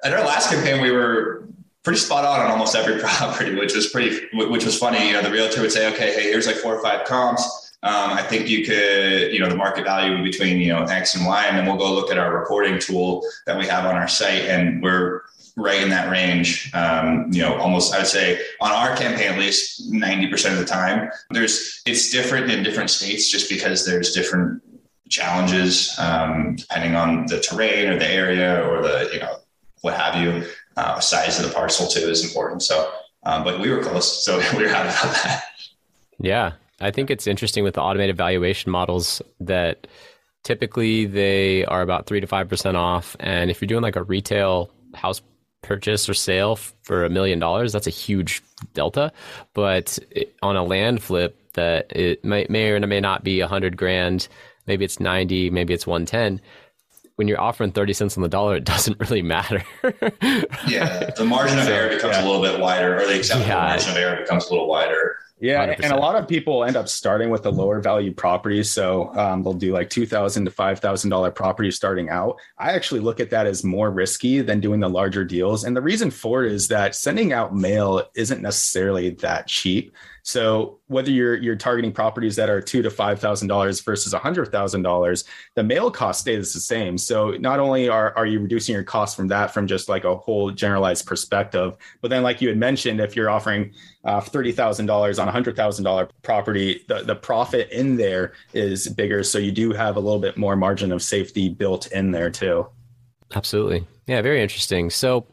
At 0.03 0.13
our 0.13 0.23
last 0.23 0.49
campaign, 0.49 0.81
we 0.81 0.91
were 0.91 1.47
pretty 1.83 1.99
spot 1.99 2.23
on 2.23 2.39
on 2.39 2.51
almost 2.51 2.75
every 2.75 2.99
property, 3.01 3.55
which 3.55 3.73
was 3.75 3.87
pretty, 3.87 4.27
which 4.33 4.65
was 4.65 4.77
funny. 4.77 5.07
You 5.07 5.13
know, 5.13 5.21
the 5.21 5.31
realtor 5.31 5.61
would 5.61 5.71
say, 5.71 5.91
okay, 5.93 6.13
hey, 6.13 6.23
here's 6.23 6.47
like 6.47 6.55
four 6.57 6.75
or 6.75 6.83
five 6.83 7.05
comps. 7.05 7.43
Um, 7.81 8.11
I 8.11 8.21
think 8.23 8.49
you 8.49 8.65
could, 8.65 9.31
you 9.31 9.39
know, 9.39 9.47
the 9.47 9.55
market 9.55 9.85
value 9.85 10.21
between, 10.21 10.59
you 10.59 10.73
know, 10.73 10.83
X 10.83 11.15
and 11.15 11.25
Y, 11.25 11.45
and 11.45 11.57
then 11.57 11.65
we'll 11.65 11.77
go 11.77 11.93
look 11.93 12.11
at 12.11 12.17
our 12.17 12.37
reporting 12.37 12.77
tool 12.77 13.23
that 13.45 13.57
we 13.57 13.65
have 13.67 13.85
on 13.85 13.95
our 13.95 14.07
site. 14.07 14.43
And 14.45 14.83
we're 14.83 15.21
right 15.59 15.81
in 15.81 15.89
that 15.89 16.09
range. 16.09 16.71
Um, 16.73 17.29
you 17.31 17.41
know, 17.41 17.55
almost, 17.57 17.93
I 17.93 17.99
would 17.99 18.07
say 18.07 18.41
on 18.61 18.71
our 18.71 18.95
campaign, 18.95 19.33
at 19.33 19.39
least 19.39 19.91
90% 19.91 20.53
of 20.53 20.57
the 20.57 20.65
time, 20.65 21.09
there's, 21.31 21.81
it's 21.85 22.09
different 22.09 22.49
in 22.49 22.63
different 22.63 22.89
states 22.89 23.29
just 23.29 23.49
because 23.49 23.85
there's 23.85 24.13
different 24.13 24.63
challenges, 25.09 25.97
um, 25.99 26.55
depending 26.55 26.95
on 26.95 27.25
the 27.25 27.39
terrain 27.39 27.89
or 27.89 27.99
the 27.99 28.07
area 28.07 28.65
or 28.67 28.81
the, 28.81 29.09
you 29.13 29.19
know, 29.19 29.37
what 29.81 29.95
have 29.95 30.21
you. 30.21 30.45
Uh, 30.77 30.97
size 30.99 31.37
of 31.37 31.45
the 31.45 31.53
parcel 31.53 31.87
too 31.87 32.07
is 32.09 32.23
important. 32.23 32.63
So, 32.63 32.89
um, 33.23 33.43
but 33.43 33.59
we 33.59 33.69
were 33.69 33.83
close, 33.83 34.23
so 34.23 34.37
we 34.57 34.63
were 34.63 34.69
happy 34.69 34.89
about 34.89 35.23
that. 35.23 35.43
Yeah, 36.19 36.53
I 36.79 36.91
think 36.91 37.09
it's 37.09 37.27
interesting 37.27 37.65
with 37.65 37.73
the 37.73 37.81
automated 37.81 38.15
valuation 38.15 38.71
models 38.71 39.21
that 39.41 39.87
typically 40.43 41.05
they 41.05 41.65
are 41.65 41.81
about 41.81 42.05
three 42.05 42.21
to 42.21 42.27
five 42.27 42.47
percent 42.47 42.77
off, 42.77 43.17
and 43.19 43.51
if 43.51 43.61
you're 43.61 43.67
doing 43.67 43.83
like 43.83 43.97
a 43.97 44.03
retail 44.03 44.69
house 44.93 45.21
purchase 45.61 46.07
or 46.09 46.13
sale 46.13 46.55
for 46.55 47.05
a 47.05 47.09
million 47.09 47.39
dollars, 47.39 47.73
that's 47.73 47.87
a 47.87 47.91
huge 47.91 48.41
delta. 48.73 49.11
But 49.53 49.99
on 50.41 50.55
a 50.55 50.63
land 50.63 51.01
flip, 51.03 51.37
that 51.53 51.91
it 51.95 52.23
may, 52.23 52.45
may 52.49 52.69
or 52.69 52.79
may 52.79 52.99
not 52.99 53.23
be 53.23 53.39
a 53.39 53.47
hundred 53.47 53.77
grand, 53.77 54.27
maybe 54.67 54.85
it's 54.85 54.99
ninety, 54.99 55.49
maybe 55.49 55.73
it's 55.73 55.87
one 55.87 56.05
ten 56.05 56.41
when 57.19 57.27
you're 57.27 57.41
offering 57.41 57.69
30 57.69 57.91
cents 57.91 58.15
on 58.15 58.23
the 58.23 58.29
dollar, 58.29 58.55
it 58.55 58.63
doesn't 58.63 58.97
really 58.97 59.21
matter. 59.21 59.61
yeah. 60.69 61.09
The 61.17 61.25
margin 61.25 61.59
of 61.59 61.67
error 61.67 61.93
becomes 61.93 62.15
yeah. 62.15 62.23
a 62.23 62.25
little 62.25 62.41
bit 62.41 62.61
wider, 62.61 62.95
or 62.95 63.05
the 63.05 63.17
acceptable 63.17 63.49
yeah. 63.49 63.67
margin 63.67 63.91
of 63.91 63.97
error 63.97 64.21
becomes 64.21 64.47
a 64.47 64.51
little 64.51 64.69
wider. 64.69 65.17
Yeah, 65.41 65.65
100%. 65.65 65.79
and 65.83 65.93
a 65.93 65.97
lot 65.97 66.15
of 66.15 66.27
people 66.27 66.65
end 66.65 66.75
up 66.75 66.89
starting 66.89 67.29
with 67.29 67.43
the 67.43 67.51
lower 67.51 67.79
value 67.79 68.13
properties. 68.13 68.69
So 68.69 69.15
um, 69.15 69.41
they'll 69.41 69.53
do 69.53 69.71
like 69.71 69.89
two 69.89 70.05
thousand 70.05 70.45
to 70.45 70.51
five 70.51 70.79
thousand 70.79 71.09
dollar 71.11 71.31
properties 71.31 71.75
starting 71.77 72.09
out. 72.09 72.37
I 72.57 72.73
actually 72.73 72.99
look 72.99 73.19
at 73.21 73.29
that 73.29 73.47
as 73.47 73.63
more 73.63 73.89
risky 73.89 74.41
than 74.41 74.59
doing 74.59 74.81
the 74.81 74.89
larger 74.89 75.23
deals, 75.23 75.63
and 75.63 75.75
the 75.75 75.81
reason 75.81 76.11
for 76.11 76.43
it 76.43 76.51
is 76.51 76.67
that 76.67 76.93
sending 76.93 77.31
out 77.31 77.55
mail 77.55 78.03
isn't 78.15 78.41
necessarily 78.41 79.11
that 79.11 79.47
cheap. 79.47 79.93
So 80.29 80.77
whether 80.85 81.09
you're 81.09 81.37
you're 81.37 81.55
targeting 81.55 81.91
properties 81.91 82.35
that 82.35 82.51
are 82.51 82.61
two 82.61 82.83
to 82.83 82.91
five 82.91 83.19
thousand 83.19 83.47
dollars 83.47 83.81
versus 83.81 84.13
a 84.13 84.19
hundred 84.19 84.51
thousand 84.51 84.83
dollars, 84.83 85.23
the 85.55 85.63
mail 85.63 85.89
cost 85.89 86.21
stays 86.21 86.53
the 86.53 86.59
same. 86.59 86.99
So 86.99 87.31
not 87.39 87.59
only 87.59 87.89
are 87.89 88.15
are 88.15 88.27
you 88.27 88.39
reducing 88.39 88.75
your 88.75 88.83
cost 88.83 89.15
from 89.15 89.27
that 89.29 89.51
from 89.51 89.65
just 89.65 89.89
like 89.89 90.03
a 90.03 90.15
whole 90.15 90.51
generalized 90.51 91.07
perspective, 91.07 91.75
but 92.01 92.09
then 92.09 92.21
like 92.21 92.41
you 92.41 92.47
had 92.47 92.59
mentioned, 92.59 93.01
if 93.01 93.15
you're 93.15 93.31
offering 93.31 93.73
uh, 94.05 94.21
thirty 94.21 94.51
thousand 94.51 94.85
dollars 94.85 95.17
on 95.17 95.27
a 95.27 95.31
hundred 95.31 95.55
thousand 95.55 95.83
dollar 95.83 96.07
property, 96.21 96.85
the 96.87 97.01
the 97.01 97.15
profit 97.15 97.67
in 97.71 97.97
there 97.97 98.33
is 98.53 98.87
bigger. 98.87 99.23
So 99.23 99.39
you 99.39 99.51
do 99.51 99.71
have 99.71 99.95
a 99.95 99.99
little 99.99 100.19
bit 100.19 100.37
more 100.37 100.55
margin 100.55 100.91
of 100.91 101.01
safety 101.01 101.49
built 101.49 101.87
in 101.87 102.11
there 102.11 102.29
too. 102.29 102.67
Absolutely, 103.33 103.87
yeah, 104.05 104.21
very 104.21 104.43
interesting. 104.43 104.91
So 104.91 105.25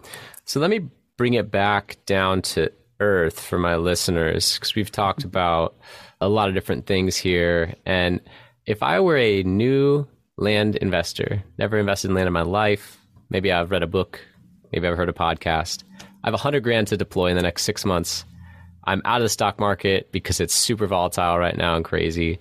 so 0.46 0.58
let 0.58 0.70
me 0.70 0.88
bring 1.18 1.34
it 1.34 1.50
back 1.50 1.98
down 2.06 2.40
to 2.40 2.72
earth 3.00 3.40
for 3.40 3.58
my 3.58 3.76
listeners 3.76 4.54
because 4.54 4.74
we've 4.74 4.92
talked 4.92 5.20
mm-hmm. 5.20 5.28
about 5.28 5.76
a 6.20 6.28
lot 6.28 6.48
of 6.48 6.54
different 6.54 6.86
things 6.86 7.16
here. 7.16 7.74
And 7.84 8.20
if 8.66 8.82
I 8.82 9.00
were 9.00 9.16
a 9.16 9.42
new 9.42 10.06
land 10.36 10.76
investor, 10.76 11.42
never 11.58 11.78
invested 11.78 12.08
in 12.08 12.14
land 12.14 12.26
in 12.26 12.32
my 12.32 12.42
life, 12.42 12.98
maybe 13.30 13.52
I've 13.52 13.70
read 13.70 13.82
a 13.82 13.86
book, 13.86 14.20
maybe 14.72 14.86
I've 14.86 14.96
heard 14.96 15.08
a 15.08 15.14
podcast, 15.14 15.84
I 16.24 16.28
have 16.28 16.34
a 16.34 16.38
hundred 16.38 16.62
grand 16.62 16.88
to 16.88 16.96
deploy 16.96 17.26
in 17.28 17.36
the 17.36 17.42
next 17.42 17.62
six 17.62 17.84
months. 17.84 18.24
I'm 18.84 19.02
out 19.04 19.20
of 19.20 19.24
the 19.24 19.28
stock 19.28 19.58
market 19.58 20.10
because 20.12 20.40
it's 20.40 20.54
super 20.54 20.86
volatile 20.86 21.38
right 21.38 21.56
now 21.56 21.76
and 21.76 21.84
crazy. 21.84 22.38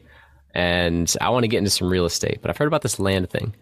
And 0.53 1.13
I 1.19 1.29
want 1.29 1.43
to 1.43 1.47
get 1.47 1.57
into 1.57 1.69
some 1.69 1.89
real 1.89 2.05
estate, 2.05 2.39
but 2.41 2.49
I've 2.49 2.57
heard 2.57 2.67
about 2.67 2.81
this 2.81 2.99
land 2.99 3.29
thing. 3.29 3.55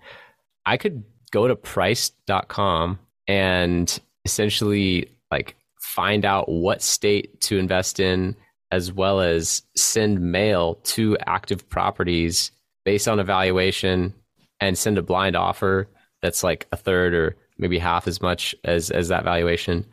I 0.66 0.78
could 0.78 1.04
go 1.32 1.48
to 1.48 1.56
pryce.com 1.56 3.00
and 3.28 4.00
essentially 4.26 5.10
like 5.32 5.56
find 5.94 6.26
out 6.26 6.50
what 6.50 6.82
state 6.82 7.40
to 7.42 7.60
invest 7.60 8.00
in, 8.00 8.36
as 8.72 8.92
well 8.92 9.22
as 9.22 9.62
send 9.76 10.20
mail 10.20 10.76
to 10.84 11.16
active 11.28 11.70
properties 11.70 12.52
based 12.84 13.08
on 13.08 13.20
evaluation 13.20 14.12
and 14.60 14.76
send 14.76 14.98
a 14.98 15.04
blind 15.04 15.36
offer 15.36 15.88
that's 16.24 16.44
like 16.44 16.68
a 16.72 16.78
third 16.78 17.14
or 17.14 17.38
maybe 17.60 17.78
half 17.78 18.08
as 18.08 18.22
much 18.22 18.56
as, 18.64 18.90
as 18.90 19.10
that 19.10 19.24
valuation. 19.24 19.86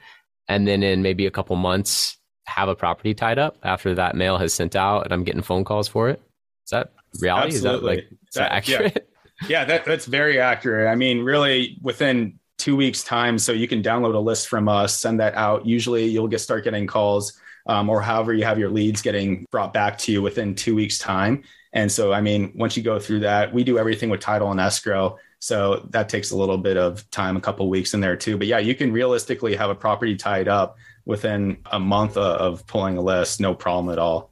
And 0.48 0.66
then 0.66 0.82
in 0.82 1.02
maybe 1.02 1.26
a 1.26 1.30
couple 1.30 1.54
months, 1.56 2.16
have 2.46 2.68
a 2.68 2.74
property 2.74 3.12
tied 3.12 3.38
up 3.38 3.58
after 3.62 3.94
that 3.94 4.16
mail 4.16 4.38
has 4.38 4.54
sent 4.54 4.74
out 4.74 5.04
and 5.04 5.12
I'm 5.12 5.22
getting 5.22 5.42
phone 5.42 5.64
calls 5.64 5.86
for 5.86 6.08
it. 6.08 6.20
Is 6.64 6.70
that 6.70 6.92
reality? 7.20 7.54
Absolutely. 7.56 7.58
Is 7.58 7.62
that 7.62 7.86
like 7.86 7.98
is 7.98 8.34
that, 8.34 8.40
that 8.40 8.52
accurate? 8.52 9.08
Yeah, 9.42 9.48
yeah 9.48 9.64
that, 9.66 9.84
that's 9.84 10.06
very 10.06 10.40
accurate. 10.40 10.88
I 10.88 10.94
mean, 10.94 11.20
really 11.20 11.78
within 11.82 12.39
two 12.60 12.76
weeks 12.76 13.02
time 13.02 13.38
so 13.38 13.52
you 13.52 13.66
can 13.66 13.82
download 13.82 14.14
a 14.14 14.18
list 14.18 14.48
from 14.48 14.68
us 14.68 14.98
send 14.98 15.18
that 15.20 15.34
out. 15.34 15.66
Usually 15.66 16.04
you'll 16.04 16.28
get 16.28 16.40
start 16.40 16.64
getting 16.64 16.86
calls 16.86 17.40
um, 17.66 17.88
or 17.88 18.00
however 18.00 18.32
you 18.34 18.44
have 18.44 18.58
your 18.58 18.70
leads 18.70 19.02
getting 19.02 19.46
brought 19.50 19.72
back 19.72 19.98
to 19.98 20.12
you 20.12 20.22
within 20.22 20.54
two 20.54 20.74
weeks 20.74 20.98
time. 20.98 21.42
And 21.72 21.90
so 21.90 22.12
i 22.12 22.20
mean 22.20 22.52
once 22.54 22.76
you 22.76 22.82
go 22.82 22.98
through 22.98 23.20
that 23.20 23.52
we 23.52 23.64
do 23.64 23.78
everything 23.78 24.10
with 24.10 24.20
title 24.20 24.50
and 24.50 24.60
escrow 24.60 25.16
so 25.38 25.86
that 25.90 26.08
takes 26.08 26.32
a 26.32 26.36
little 26.36 26.58
bit 26.58 26.76
of 26.76 27.10
time 27.10 27.36
a 27.36 27.40
couple 27.40 27.68
weeks 27.70 27.94
in 27.94 28.00
there 28.00 28.16
too. 28.16 28.36
But 28.36 28.46
yeah 28.46 28.58
you 28.58 28.74
can 28.74 28.92
realistically 28.92 29.56
have 29.56 29.70
a 29.70 29.74
property 29.74 30.16
tied 30.16 30.48
up 30.48 30.76
within 31.06 31.58
a 31.72 31.80
month 31.80 32.16
of 32.16 32.66
pulling 32.66 32.96
a 32.98 33.00
list 33.00 33.40
no 33.40 33.54
problem 33.54 33.92
at 33.92 33.98
all 33.98 34.29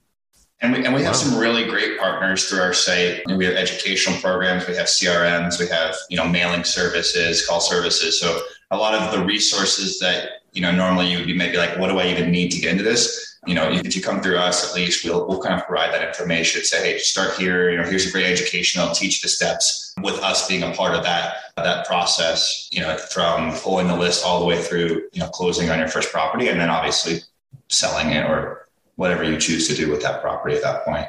and 0.60 0.72
we, 0.72 0.84
and 0.84 0.94
we 0.94 1.02
have 1.02 1.14
wow. 1.14 1.20
some 1.20 1.38
really 1.38 1.64
great 1.64 1.98
partners 1.98 2.48
through 2.48 2.60
our 2.60 2.72
site. 2.72 3.22
we 3.36 3.44
have 3.44 3.54
educational 3.54 4.18
programs, 4.20 4.66
we 4.66 4.74
have 4.74 4.86
CRMs, 4.86 5.60
we 5.60 5.68
have, 5.68 5.94
you 6.10 6.16
know, 6.16 6.26
mailing 6.28 6.64
services, 6.64 7.46
call 7.46 7.60
services. 7.60 8.18
So 8.20 8.40
a 8.72 8.76
lot 8.76 8.94
of 8.94 9.12
the 9.12 9.24
resources 9.24 10.00
that, 10.00 10.42
you 10.52 10.60
know, 10.60 10.72
normally 10.72 11.06
you 11.06 11.18
would 11.18 11.26
be 11.26 11.34
maybe 11.34 11.58
like, 11.58 11.78
what 11.78 11.88
do 11.88 11.98
I 11.98 12.08
even 12.08 12.32
need 12.32 12.50
to 12.52 12.60
get 12.60 12.72
into 12.72 12.82
this? 12.82 13.38
You 13.46 13.54
know, 13.54 13.70
if 13.70 13.94
you 13.94 14.02
come 14.02 14.20
through 14.20 14.38
us, 14.38 14.68
at 14.68 14.74
least 14.74 15.04
we'll, 15.04 15.26
we'll 15.28 15.40
kind 15.40 15.58
of 15.58 15.64
provide 15.64 15.94
that 15.94 16.06
information. 16.06 16.64
Say, 16.64 16.92
hey, 16.92 16.98
start 16.98 17.36
here. 17.38 17.70
You 17.70 17.76
know, 17.76 17.84
here's 17.84 18.06
a 18.06 18.10
great 18.10 18.26
education. 18.26 18.80
I'll 18.80 18.94
teach 18.94 19.22
the 19.22 19.28
steps 19.28 19.94
with 20.02 20.16
us 20.16 20.48
being 20.48 20.64
a 20.64 20.72
part 20.72 20.94
of 20.94 21.04
that 21.04 21.36
that 21.56 21.86
process. 21.86 22.68
You 22.72 22.80
know, 22.80 22.96
from 22.98 23.52
pulling 23.58 23.86
the 23.86 23.96
list 23.96 24.24
all 24.24 24.40
the 24.40 24.44
way 24.44 24.60
through, 24.60 25.08
you 25.12 25.20
know, 25.20 25.28
closing 25.28 25.70
on 25.70 25.78
your 25.78 25.88
first 25.88 26.12
property, 26.12 26.48
and 26.48 26.60
then 26.60 26.68
obviously 26.68 27.20
selling 27.68 28.10
it 28.10 28.28
or 28.28 28.57
whatever 28.98 29.22
you 29.22 29.38
choose 29.38 29.68
to 29.68 29.74
do 29.74 29.88
with 29.88 30.02
that 30.02 30.20
property 30.20 30.56
at 30.56 30.62
that 30.62 30.84
point. 30.84 31.06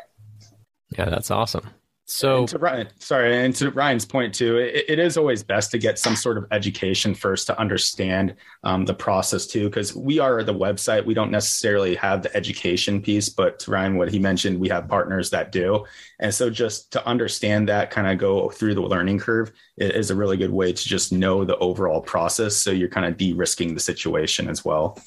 Yeah, 0.96 1.10
that's 1.10 1.32
awesome. 1.32 1.68
So, 2.06 2.40
and 2.40 2.48
to 2.50 2.58
Ryan, 2.58 2.88
sorry, 2.98 3.38
and 3.46 3.56
to 3.56 3.70
Ryan's 3.70 4.06
point 4.06 4.34
too, 4.34 4.58
it, 4.58 4.86
it 4.88 5.00
is 5.00 5.16
always 5.18 5.44
best 5.44 5.70
to 5.72 5.78
get 5.78 6.00
some 6.00 6.16
sort 6.16 6.38
of 6.40 6.46
education 6.52 7.14
first 7.14 7.46
to 7.48 7.60
understand 7.60 8.36
um, 8.64 8.86
the 8.86 8.94
process 8.94 9.46
too, 9.46 9.66
because 9.70 9.96
we 9.96 10.18
are 10.18 10.44
the 10.44 10.54
website. 10.54 11.06
We 11.06 11.14
don't 11.14 11.30
necessarily 11.30 11.94
have 11.96 12.24
the 12.24 12.36
education 12.36 13.02
piece, 13.02 13.30
but 13.30 13.60
to 13.60 13.72
Ryan, 13.72 13.98
what 13.98 14.10
he 14.10 14.18
mentioned, 14.18 14.60
we 14.60 14.70
have 14.70 14.88
partners 14.88 15.30
that 15.32 15.52
do, 15.52 15.86
and 16.20 16.34
so 16.34 16.50
just 16.50 16.92
to 16.94 17.06
understand 17.08 17.70
that, 17.70 17.92
kind 17.92 18.08
of 18.08 18.18
go 18.18 18.50
through 18.50 18.76
the 18.76 18.82
learning 18.82 19.20
curve 19.20 19.52
is 19.78 20.10
a 20.10 20.16
really 20.16 20.38
good 20.38 20.52
way 20.52 20.74
to 20.74 20.88
just 20.88 21.12
know 21.12 21.44
the 21.46 21.58
overall 21.58 22.02
process. 22.02 22.56
So 22.56 22.72
you're 22.72 22.90
kind 22.90 23.06
of 23.06 23.18
de-risking 23.18 23.74
the 23.74 23.80
situation 23.80 24.50
as 24.50 24.66
well. 24.66 25.00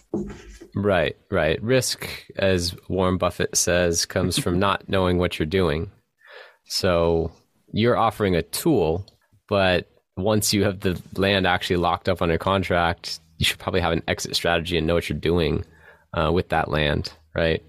Right, 0.74 1.16
right. 1.30 1.62
Risk, 1.62 2.08
as 2.36 2.74
Warren 2.88 3.18
Buffett 3.18 3.56
says, 3.56 4.06
comes 4.06 4.38
from 4.38 4.58
not 4.58 4.88
knowing 4.88 5.18
what 5.18 5.38
you're 5.38 5.46
doing. 5.46 5.90
So 6.64 7.30
you're 7.72 7.96
offering 7.96 8.36
a 8.36 8.42
tool, 8.42 9.06
but 9.48 9.90
once 10.16 10.54
you 10.54 10.64
have 10.64 10.80
the 10.80 11.00
land 11.16 11.46
actually 11.46 11.76
locked 11.76 12.08
up 12.08 12.22
under 12.22 12.38
contract, 12.38 13.20
you 13.38 13.44
should 13.44 13.58
probably 13.58 13.80
have 13.80 13.92
an 13.92 14.02
exit 14.08 14.34
strategy 14.36 14.78
and 14.78 14.86
know 14.86 14.94
what 14.94 15.08
you're 15.08 15.18
doing 15.18 15.64
uh, 16.14 16.30
with 16.32 16.48
that 16.50 16.70
land, 16.70 17.12
right? 17.34 17.62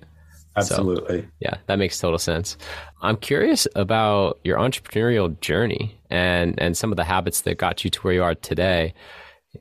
Absolutely. 0.56 1.22
So, 1.22 1.28
yeah, 1.40 1.58
that 1.66 1.80
makes 1.80 2.00
total 2.00 2.20
sense. 2.20 2.58
I'm 3.02 3.18
curious 3.18 3.68
about 3.76 4.40
your 4.44 4.60
entrepreneurial 4.60 5.40
journey 5.42 6.00
and 6.10 6.60
and 6.60 6.78
some 6.78 6.92
of 6.92 6.98
the 6.98 7.04
habits 7.04 7.42
that 7.42 7.58
got 7.58 7.84
you 7.84 7.90
to 7.90 8.00
where 8.02 8.14
you 8.14 8.24
are 8.24 8.36
today. 8.36 8.94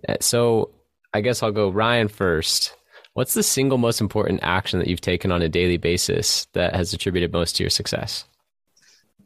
Uh, 0.08 0.16
so, 0.20 0.70
I 1.14 1.22
guess 1.22 1.42
I'll 1.42 1.52
go 1.52 1.70
Ryan 1.70 2.08
first. 2.08 2.74
What's 3.14 3.34
the 3.34 3.42
single 3.42 3.78
most 3.78 4.00
important 4.00 4.40
action 4.42 4.78
that 4.78 4.88
you've 4.88 5.00
taken 5.00 5.30
on 5.30 5.42
a 5.42 5.48
daily 5.48 5.76
basis 5.76 6.46
that 6.52 6.74
has 6.74 6.94
attributed 6.94 7.32
most 7.32 7.56
to 7.56 7.62
your 7.62 7.70
success? 7.70 8.24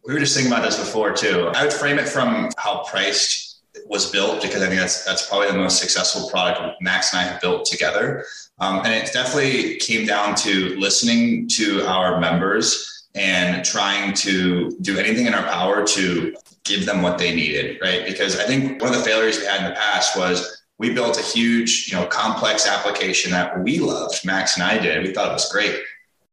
we 0.06 0.14
were 0.14 0.20
just 0.20 0.34
thinking 0.34 0.52
about 0.52 0.64
this 0.64 0.78
before 0.78 1.12
too. 1.12 1.50
I 1.54 1.64
would 1.64 1.72
frame 1.72 1.98
it 1.98 2.08
from 2.08 2.50
how 2.58 2.84
priced 2.84 3.60
was 3.86 4.10
built 4.10 4.40
because 4.40 4.62
I 4.62 4.68
think 4.68 4.80
that's 4.80 5.04
that's 5.04 5.28
probably 5.28 5.48
the 5.48 5.58
most 5.58 5.78
successful 5.78 6.30
product 6.30 6.80
Max 6.80 7.12
and 7.12 7.20
I 7.20 7.24
have 7.24 7.40
built 7.40 7.66
together. 7.66 8.24
Um, 8.58 8.78
and 8.84 8.94
it 8.94 9.12
definitely 9.12 9.76
came 9.76 10.06
down 10.06 10.34
to 10.36 10.76
listening 10.76 11.48
to 11.48 11.84
our 11.86 12.20
members 12.20 13.06
and 13.14 13.64
trying 13.64 14.14
to 14.14 14.76
do 14.80 14.98
anything 14.98 15.26
in 15.26 15.34
our 15.34 15.42
power 15.44 15.86
to 15.86 16.34
give 16.64 16.86
them 16.86 17.02
what 17.02 17.18
they 17.18 17.34
needed, 17.34 17.78
right? 17.82 18.06
Because 18.06 18.38
I 18.38 18.44
think 18.44 18.80
one 18.80 18.92
of 18.92 18.98
the 18.98 19.04
failures 19.04 19.38
we 19.38 19.46
had 19.46 19.60
in 19.60 19.66
the 19.66 19.76
past 19.76 20.16
was 20.16 20.55
we 20.78 20.92
built 20.92 21.18
a 21.18 21.22
huge, 21.22 21.88
you 21.88 21.96
know, 21.96 22.06
complex 22.06 22.66
application 22.66 23.32
that 23.32 23.62
we 23.62 23.78
loved. 23.78 24.24
Max 24.24 24.56
and 24.56 24.62
I 24.62 24.78
did. 24.78 25.02
We 25.02 25.12
thought 25.12 25.30
it 25.30 25.32
was 25.32 25.50
great 25.50 25.80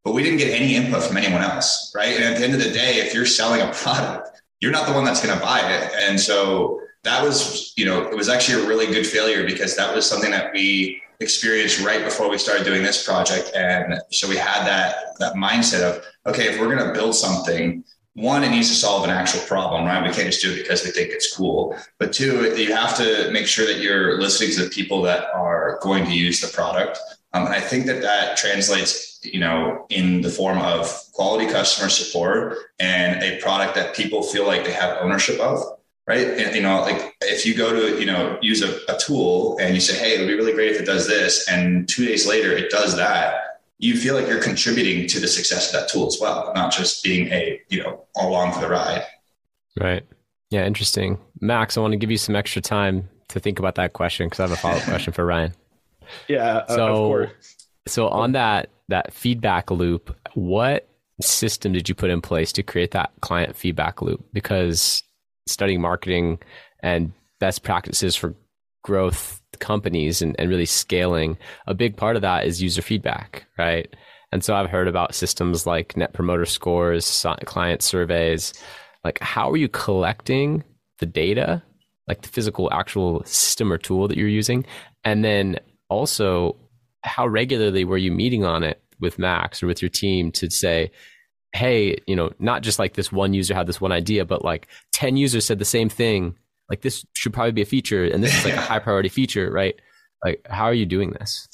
but 0.04 0.14
we 0.14 0.24
didn't 0.24 0.40
get 0.40 0.60
any 0.60 0.76
input 0.76 1.04
from 1.04 1.18
anyone 1.18 1.42
else, 1.42 1.92
right? 1.96 2.16
And 2.16 2.24
at 2.24 2.38
the 2.38 2.44
end 2.44 2.54
of 2.54 2.62
the 2.62 2.72
day, 2.72 2.98
if 2.98 3.14
you're 3.14 3.26
selling 3.26 3.62
a 3.62 3.68
product, 3.74 4.42
you're 4.60 4.72
not 4.72 4.88
the 4.88 4.94
one 4.94 5.06
that's 5.06 5.26
going 5.26 5.38
to 5.38 5.44
buy 5.44 5.60
it. 5.60 5.92
And 5.98 6.20
so 6.20 6.80
that 7.04 7.24
was, 7.24 7.74
you 7.76 7.86
know, 7.86 8.08
it 8.08 8.16
was 8.16 8.30
actually 8.30 8.64
a 8.64 8.68
really 8.68 8.88
good 8.88 9.06
failure 9.06 9.46
because 9.46 9.76
that 9.76 9.94
was 9.94 10.08
something 10.08 10.32
that 10.32 10.54
we 10.54 11.02
experienced 11.20 11.82
right 11.82 12.04
before 12.04 12.30
we 12.30 12.38
started 12.38 12.66
doing 12.66 12.82
this 12.82 13.06
project. 13.06 13.52
And 13.56 14.00
so 14.12 14.28
we 14.28 14.36
had 14.36 14.66
that 14.66 14.96
that 15.20 15.36
mindset 15.36 15.82
of, 15.84 16.04
okay, 16.26 16.48
if 16.48 16.60
we're 16.60 16.74
going 16.74 16.86
to 16.86 16.94
build 16.94 17.16
something, 17.16 17.84
one, 18.16 18.44
it 18.44 18.52
needs 18.52 18.70
to 18.70 18.76
solve 18.76 19.04
an 19.04 19.10
actual 19.10 19.42
problem, 19.42 19.86
right? 19.86 20.04
We 20.04 20.14
can't 20.14 20.28
just 20.28 20.42
do 20.42 20.52
it 20.52 20.58
because 20.58 20.84
we 20.84 20.92
think 20.92 21.10
it's 21.10 21.36
cool. 21.36 21.76
But 21.98 22.14
two, 22.14 22.56
you 22.56 22.74
have 22.74 22.96
to 22.98 23.32
make 23.32 23.48
sure 23.48 23.66
that 23.66 23.80
you're 23.80 24.20
listening 24.20 24.52
to 24.52 24.66
the 24.66 24.70
people 24.70 25.02
that 25.04 25.34
are 25.34 25.80
going 25.82 26.06
to 26.06 26.12
use 26.12 26.40
the 26.40 26.48
product. 26.48 27.00
Um, 27.34 27.48
and 27.48 27.56
I 27.56 27.60
think 27.60 27.88
that 27.88 28.02
that 28.02 28.38
translates 28.38 29.14
you 29.24 29.40
know, 29.40 29.86
in 29.90 30.22
the 30.22 30.30
form 30.30 30.60
of 30.60 30.92
quality 31.14 31.48
customer 31.48 31.90
support 31.90 32.58
and 32.80 33.22
a 33.24 33.40
product 33.42 33.76
that 33.76 33.96
people 33.96 34.24
feel 34.24 34.46
like 34.46 34.66
they 34.66 34.72
have 34.72 34.98
ownership 35.02 35.40
of. 35.40 35.60
Right. 36.06 36.28
And, 36.28 36.54
you 36.54 36.62
know, 36.62 36.82
like 36.82 37.16
if 37.22 37.46
you 37.46 37.56
go 37.56 37.72
to, 37.72 37.98
you 37.98 38.06
know, 38.06 38.38
use 38.42 38.62
a, 38.62 38.76
a 38.94 38.98
tool 39.00 39.58
and 39.62 39.74
you 39.74 39.80
say, 39.80 39.98
Hey, 39.98 40.16
it'd 40.16 40.28
be 40.28 40.34
really 40.34 40.52
great 40.52 40.74
if 40.74 40.82
it 40.82 40.86
does 40.86 41.08
this. 41.08 41.48
And 41.48 41.88
two 41.88 42.06
days 42.06 42.28
later, 42.28 42.52
it 42.52 42.70
does 42.70 42.98
that. 42.98 43.36
You 43.84 43.98
feel 43.98 44.16
like 44.16 44.28
you're 44.28 44.42
contributing 44.42 45.08
to 45.08 45.20
the 45.20 45.28
success 45.28 45.74
of 45.74 45.80
that 45.80 45.90
tool 45.90 46.08
as 46.08 46.18
well, 46.20 46.52
not 46.56 46.72
just 46.72 47.04
being 47.04 47.28
a, 47.28 47.60
you 47.70 47.84
know, 47.84 48.06
along 48.16 48.54
for 48.54 48.62
the 48.62 48.70
ride. 48.70 49.06
Right. 49.80 50.06
Yeah. 50.50 50.66
Interesting. 50.66 51.20
Max, 51.42 51.78
I 51.78 51.82
want 51.82 51.92
to 51.92 51.98
give 51.98 52.12
you 52.12 52.18
some 52.18 52.36
extra 52.36 52.62
time 52.62 53.10
to 53.30 53.40
think 53.40 53.60
about 53.60 53.76
that 53.76 53.94
question 53.94 54.28
because 54.28 54.40
I 54.40 54.44
have 54.44 54.52
a 54.52 54.56
follow 54.56 54.78
up 54.78 54.84
question 54.84 55.14
for 55.14 55.26
Ryan. 55.26 55.54
Yeah. 56.28 56.58
Uh, 56.68 56.76
so, 56.76 57.28
so 57.88 58.08
on 58.10 58.34
that, 58.34 58.70
that 58.90 59.14
feedback 59.14 59.72
loop, 59.72 60.16
what 60.34 60.88
system 61.22 61.72
did 61.72 61.88
you 61.88 61.96
put 61.96 62.10
in 62.10 62.22
place 62.22 62.52
to 62.54 62.62
create 62.62 62.92
that 62.92 63.12
client 63.22 63.56
feedback 63.56 64.02
loop? 64.02 64.24
Because 64.34 65.02
studying 65.48 65.82
marketing 65.82 66.40
and 66.82 67.14
best 67.40 67.64
practices 67.64 68.16
for 68.16 68.36
growth 68.84 69.42
companies 69.60 70.22
and, 70.22 70.36
and 70.38 70.50
really 70.50 70.66
scaling, 70.66 71.38
a 71.68 71.74
big 71.74 71.98
part 71.98 72.16
of 72.16 72.22
that 72.22 72.46
is 72.46 72.62
user 72.62 72.82
feedback, 72.82 73.46
right? 73.58 73.94
And 74.32 74.44
so 74.44 74.56
I've 74.56 74.70
heard 74.70 74.88
about 74.88 75.16
systems 75.16 75.66
like 75.66 75.96
net 75.96 76.14
promoter 76.14 76.46
scores, 76.46 77.26
client 77.46 77.82
surveys. 77.82 78.54
Like, 79.04 79.20
how 79.20 79.52
are 79.52 79.58
you 79.58 79.70
collecting 79.70 80.64
the 81.00 81.06
data, 81.06 81.62
like 82.08 82.22
the 82.22 82.30
physical 82.30 82.72
actual 82.74 83.24
system 83.26 83.72
or 83.72 83.78
tool 83.78 84.08
that 84.08 84.18
you're 84.18 84.28
using? 84.28 84.66
And 85.04 85.24
then 85.24 85.60
also, 85.90 86.56
how 87.04 87.28
regularly 87.28 87.86
were 87.86 87.98
you 87.98 88.12
meeting 88.12 88.44
on 88.44 88.64
it 88.64 88.82
with 89.00 89.20
Max 89.20 89.62
or 89.62 89.68
with 89.68 89.82
your 89.82 89.90
team 89.90 90.32
to 90.32 90.50
say, 90.50 90.92
hey, 91.54 91.98
you 92.08 92.16
know, 92.16 92.32
not 92.40 92.64
just 92.64 92.80
like 92.80 92.94
this 92.94 93.12
one 93.12 93.34
user 93.34 93.54
had 93.54 93.68
this 93.68 93.80
one 93.80 93.92
idea, 93.92 94.26
but 94.26 94.44
like 94.44 94.68
10 94.94 95.16
users 95.18 95.46
said 95.46 95.60
the 95.60 95.66
same 95.66 95.90
thing. 95.90 96.36
Like 96.74 96.82
this 96.82 97.06
should 97.14 97.34
probably 97.34 97.52
be 97.52 97.62
a 97.62 97.66
feature 97.66 98.04
and 98.04 98.24
this 98.24 98.36
is 98.36 98.44
like 98.44 98.56
a 98.56 98.62
high 98.72 98.80
priority 98.80 99.10
feature, 99.10 99.52
right? 99.52 99.80
Like, 100.26 100.42
how 100.50 100.64
are 100.64 100.74
you 100.74 100.88
doing 100.88 101.12
this? 101.12 101.48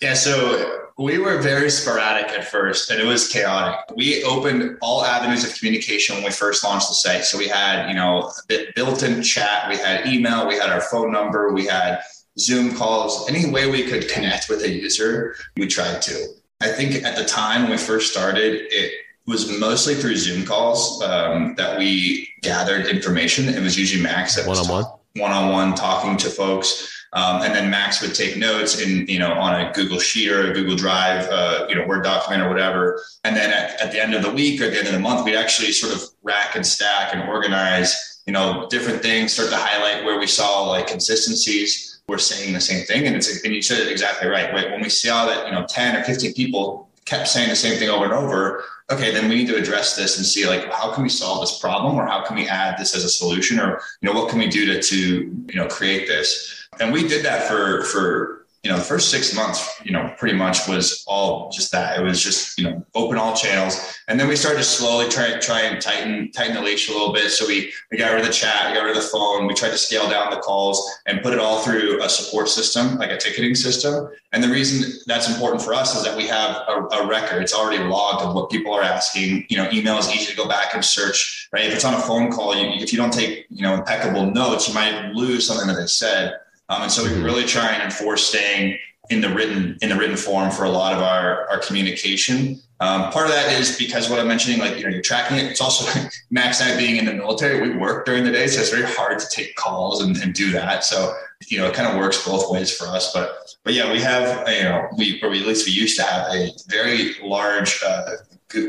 Yeah, 0.00 0.14
so 0.14 0.88
we 0.98 1.18
were 1.18 1.40
very 1.40 1.70
sporadic 1.70 2.32
at 2.32 2.48
first 2.48 2.90
and 2.90 3.00
it 3.00 3.06
was 3.06 3.28
chaotic. 3.28 3.78
We 3.94 4.24
opened 4.24 4.76
all 4.82 5.04
avenues 5.04 5.48
of 5.48 5.56
communication 5.56 6.16
when 6.16 6.24
we 6.24 6.32
first 6.32 6.64
launched 6.64 6.88
the 6.88 6.94
site. 6.94 7.22
So 7.22 7.38
we 7.38 7.46
had, 7.46 7.88
you 7.88 7.94
know, 7.94 8.32
built 8.74 9.04
in 9.04 9.22
chat, 9.22 9.68
we 9.70 9.76
had 9.76 10.04
email, 10.04 10.48
we 10.48 10.56
had 10.56 10.70
our 10.70 10.80
phone 10.80 11.12
number, 11.12 11.52
we 11.52 11.64
had 11.64 12.00
Zoom 12.36 12.74
calls, 12.74 13.30
any 13.30 13.48
way 13.48 13.70
we 13.70 13.84
could 13.84 14.08
connect 14.08 14.48
with 14.48 14.62
a 14.62 14.68
user, 14.68 15.36
we 15.56 15.68
tried 15.68 16.02
to. 16.02 16.26
I 16.60 16.72
think 16.72 17.04
at 17.04 17.16
the 17.16 17.24
time 17.24 17.62
when 17.62 17.70
we 17.70 17.76
first 17.76 18.10
started, 18.10 18.66
it 18.72 18.92
was 19.26 19.58
mostly 19.58 19.94
through 19.94 20.16
Zoom 20.16 20.44
calls 20.44 21.02
um, 21.02 21.54
that 21.56 21.78
we 21.78 22.28
gathered 22.42 22.86
information. 22.86 23.48
It 23.48 23.60
was 23.60 23.78
usually 23.78 24.02
Max 24.02 24.36
that 24.36 24.46
one 24.46 24.56
on 24.58 24.68
one, 24.68 24.84
one 25.16 25.32
on 25.32 25.52
one, 25.52 25.74
talking 25.74 26.16
to 26.18 26.30
folks. 26.30 26.92
Um, 27.12 27.42
and 27.42 27.54
then 27.54 27.70
Max 27.70 28.02
would 28.02 28.14
take 28.14 28.36
notes 28.36 28.80
in, 28.80 29.06
you 29.06 29.18
know, 29.18 29.32
on 29.32 29.58
a 29.58 29.72
Google 29.72 29.98
Sheet 29.98 30.30
or 30.30 30.50
a 30.50 30.54
Google 30.54 30.76
Drive, 30.76 31.26
uh, 31.30 31.66
you 31.68 31.74
know, 31.74 31.86
Word 31.86 32.04
document 32.04 32.42
or 32.42 32.48
whatever. 32.48 33.02
And 33.24 33.34
then 33.34 33.52
at, 33.52 33.80
at 33.80 33.92
the 33.92 34.02
end 34.02 34.14
of 34.14 34.22
the 34.22 34.30
week 34.30 34.60
or 34.60 34.64
at 34.64 34.72
the 34.72 34.78
end 34.78 34.88
of 34.88 34.92
the 34.92 35.00
month, 35.00 35.24
we'd 35.24 35.36
actually 35.36 35.72
sort 35.72 35.94
of 35.94 36.02
rack 36.22 36.56
and 36.56 36.66
stack 36.66 37.14
and 37.14 37.28
organize, 37.28 38.22
you 38.26 38.32
know, 38.32 38.66
different 38.68 39.02
things, 39.02 39.32
start 39.32 39.48
to 39.50 39.56
highlight 39.56 40.04
where 40.04 40.18
we 40.18 40.26
saw 40.26 40.68
like 40.68 40.88
consistencies 40.88 42.00
were 42.08 42.18
saying 42.18 42.52
the 42.52 42.60
same 42.60 42.84
thing. 42.84 43.06
And 43.06 43.16
it's 43.16 43.42
and 43.44 43.54
you 43.54 43.62
said 43.62 43.80
it 43.80 43.90
exactly 43.90 44.28
right. 44.28 44.52
When 44.52 44.82
we 44.82 44.88
saw 44.88 45.26
that 45.26 45.46
you 45.46 45.52
know 45.52 45.64
ten 45.66 45.96
or 45.96 46.04
fifteen 46.04 46.34
people 46.34 46.85
kept 47.06 47.28
saying 47.28 47.48
the 47.48 47.56
same 47.56 47.78
thing 47.78 47.88
over 47.88 48.04
and 48.04 48.12
over, 48.12 48.64
okay, 48.90 49.12
then 49.12 49.28
we 49.28 49.36
need 49.36 49.46
to 49.48 49.56
address 49.56 49.96
this 49.96 50.18
and 50.18 50.26
see 50.26 50.46
like 50.46 50.70
how 50.72 50.92
can 50.92 51.02
we 51.02 51.08
solve 51.08 51.40
this 51.40 51.58
problem 51.58 51.96
or 51.96 52.06
how 52.06 52.22
can 52.24 52.36
we 52.36 52.46
add 52.48 52.76
this 52.78 52.94
as 52.94 53.04
a 53.04 53.08
solution 53.08 53.58
or 53.58 53.80
you 54.00 54.12
know 54.12 54.12
what 54.12 54.28
can 54.28 54.38
we 54.38 54.48
do 54.48 54.66
to 54.66 54.82
to 54.82 54.96
you 54.98 55.54
know 55.54 55.66
create 55.66 56.06
this. 56.06 56.68
And 56.78 56.92
we 56.92 57.08
did 57.08 57.24
that 57.24 57.48
for 57.48 57.84
for 57.84 58.45
you 58.66 58.72
know, 58.72 58.78
the 58.78 58.84
first 58.84 59.12
six 59.12 59.32
months, 59.32 59.80
you 59.84 59.92
know, 59.92 60.12
pretty 60.18 60.36
much 60.36 60.66
was 60.66 61.04
all 61.06 61.48
just 61.52 61.70
that. 61.70 62.00
It 62.00 62.02
was 62.02 62.20
just, 62.20 62.58
you 62.58 62.64
know, 62.64 62.84
open 62.96 63.16
all 63.16 63.32
channels. 63.32 63.96
And 64.08 64.18
then 64.18 64.26
we 64.26 64.34
started 64.34 64.58
to 64.58 64.64
slowly 64.64 65.08
try, 65.08 65.38
try 65.38 65.60
and 65.60 65.80
tighten, 65.80 66.32
tighten 66.32 66.56
the 66.56 66.62
leash 66.62 66.88
a 66.88 66.92
little 66.92 67.12
bit. 67.12 67.30
So 67.30 67.46
we, 67.46 67.72
we 67.92 67.96
got 67.96 68.10
rid 68.10 68.22
of 68.22 68.26
the 68.26 68.32
chat, 68.32 68.68
we 68.68 68.76
got 68.76 68.82
rid 68.82 68.96
of 68.96 69.00
the 69.00 69.08
phone. 69.08 69.46
We 69.46 69.54
tried 69.54 69.70
to 69.70 69.78
scale 69.78 70.10
down 70.10 70.30
the 70.32 70.38
calls 70.38 70.84
and 71.06 71.22
put 71.22 71.32
it 71.32 71.38
all 71.38 71.60
through 71.60 72.02
a 72.02 72.08
support 72.08 72.48
system, 72.48 72.98
like 72.98 73.12
a 73.12 73.16
ticketing 73.16 73.54
system. 73.54 74.08
And 74.32 74.42
the 74.42 74.48
reason 74.48 75.00
that's 75.06 75.32
important 75.32 75.62
for 75.62 75.72
us 75.72 75.94
is 75.96 76.02
that 76.02 76.16
we 76.16 76.26
have 76.26 76.56
a, 76.66 76.88
a 76.96 77.06
record. 77.06 77.42
It's 77.42 77.54
already 77.54 77.84
logged 77.84 78.24
of 78.24 78.34
what 78.34 78.50
people 78.50 78.74
are 78.74 78.82
asking. 78.82 79.46
You 79.48 79.58
know, 79.58 79.70
email 79.72 79.96
is 79.98 80.12
easy 80.12 80.32
to 80.32 80.36
go 80.36 80.48
back 80.48 80.74
and 80.74 80.84
search, 80.84 81.48
right? 81.52 81.66
If 81.66 81.72
it's 81.72 81.84
on 81.84 81.94
a 81.94 82.00
phone 82.00 82.32
call, 82.32 82.56
you, 82.56 82.66
if 82.82 82.92
you 82.92 82.98
don't 82.98 83.12
take, 83.12 83.46
you 83.48 83.62
know, 83.62 83.74
impeccable 83.74 84.28
notes, 84.28 84.66
you 84.66 84.74
might 84.74 85.12
lose 85.12 85.46
something 85.46 85.68
that 85.68 85.74
they 85.74 85.86
said. 85.86 86.40
Um, 86.68 86.82
and 86.82 86.92
so 86.92 87.04
we 87.04 87.10
mm-hmm. 87.10 87.24
really 87.24 87.44
try 87.44 87.72
and 87.72 87.82
enforce 87.82 88.26
staying 88.26 88.78
in 89.08 89.20
the 89.20 89.32
written 89.32 89.78
in 89.82 89.88
the 89.88 89.96
written 89.96 90.16
form 90.16 90.50
for 90.50 90.64
a 90.64 90.68
lot 90.68 90.92
of 90.92 91.00
our 91.00 91.48
our 91.48 91.58
communication. 91.60 92.60
Um, 92.80 93.10
part 93.10 93.26
of 93.26 93.32
that 93.32 93.52
is 93.52 93.78
because 93.78 94.10
what 94.10 94.18
I'm 94.18 94.28
mentioning, 94.28 94.58
like 94.58 94.76
you 94.76 94.84
know, 94.84 94.90
you're 94.90 95.00
tracking 95.00 95.38
it. 95.38 95.44
It's 95.44 95.60
also 95.60 95.88
Max 96.30 96.60
and 96.60 96.72
I 96.72 96.76
being 96.76 96.96
in 96.96 97.04
the 97.04 97.14
military, 97.14 97.68
we 97.68 97.76
work 97.76 98.04
during 98.04 98.24
the 98.24 98.32
day, 98.32 98.46
so 98.48 98.60
it's 98.60 98.70
very 98.70 98.84
hard 98.84 99.18
to 99.18 99.28
take 99.30 99.54
calls 99.54 100.02
and, 100.02 100.16
and 100.18 100.34
do 100.34 100.50
that. 100.52 100.84
So 100.84 101.14
you 101.48 101.58
know, 101.58 101.66
it 101.66 101.74
kind 101.74 101.88
of 101.88 101.96
works 101.96 102.26
both 102.26 102.50
ways 102.50 102.76
for 102.76 102.86
us. 102.86 103.12
But 103.12 103.54
but 103.64 103.74
yeah, 103.74 103.90
we 103.90 104.00
have 104.00 104.48
you 104.48 104.64
know, 104.64 104.88
we 104.96 105.20
or 105.22 105.30
we, 105.30 105.40
at 105.40 105.46
least 105.46 105.66
we 105.66 105.72
used 105.72 105.96
to 105.98 106.02
have 106.02 106.26
a 106.34 106.50
very 106.68 107.14
large 107.22 107.82
uh, 107.82 108.16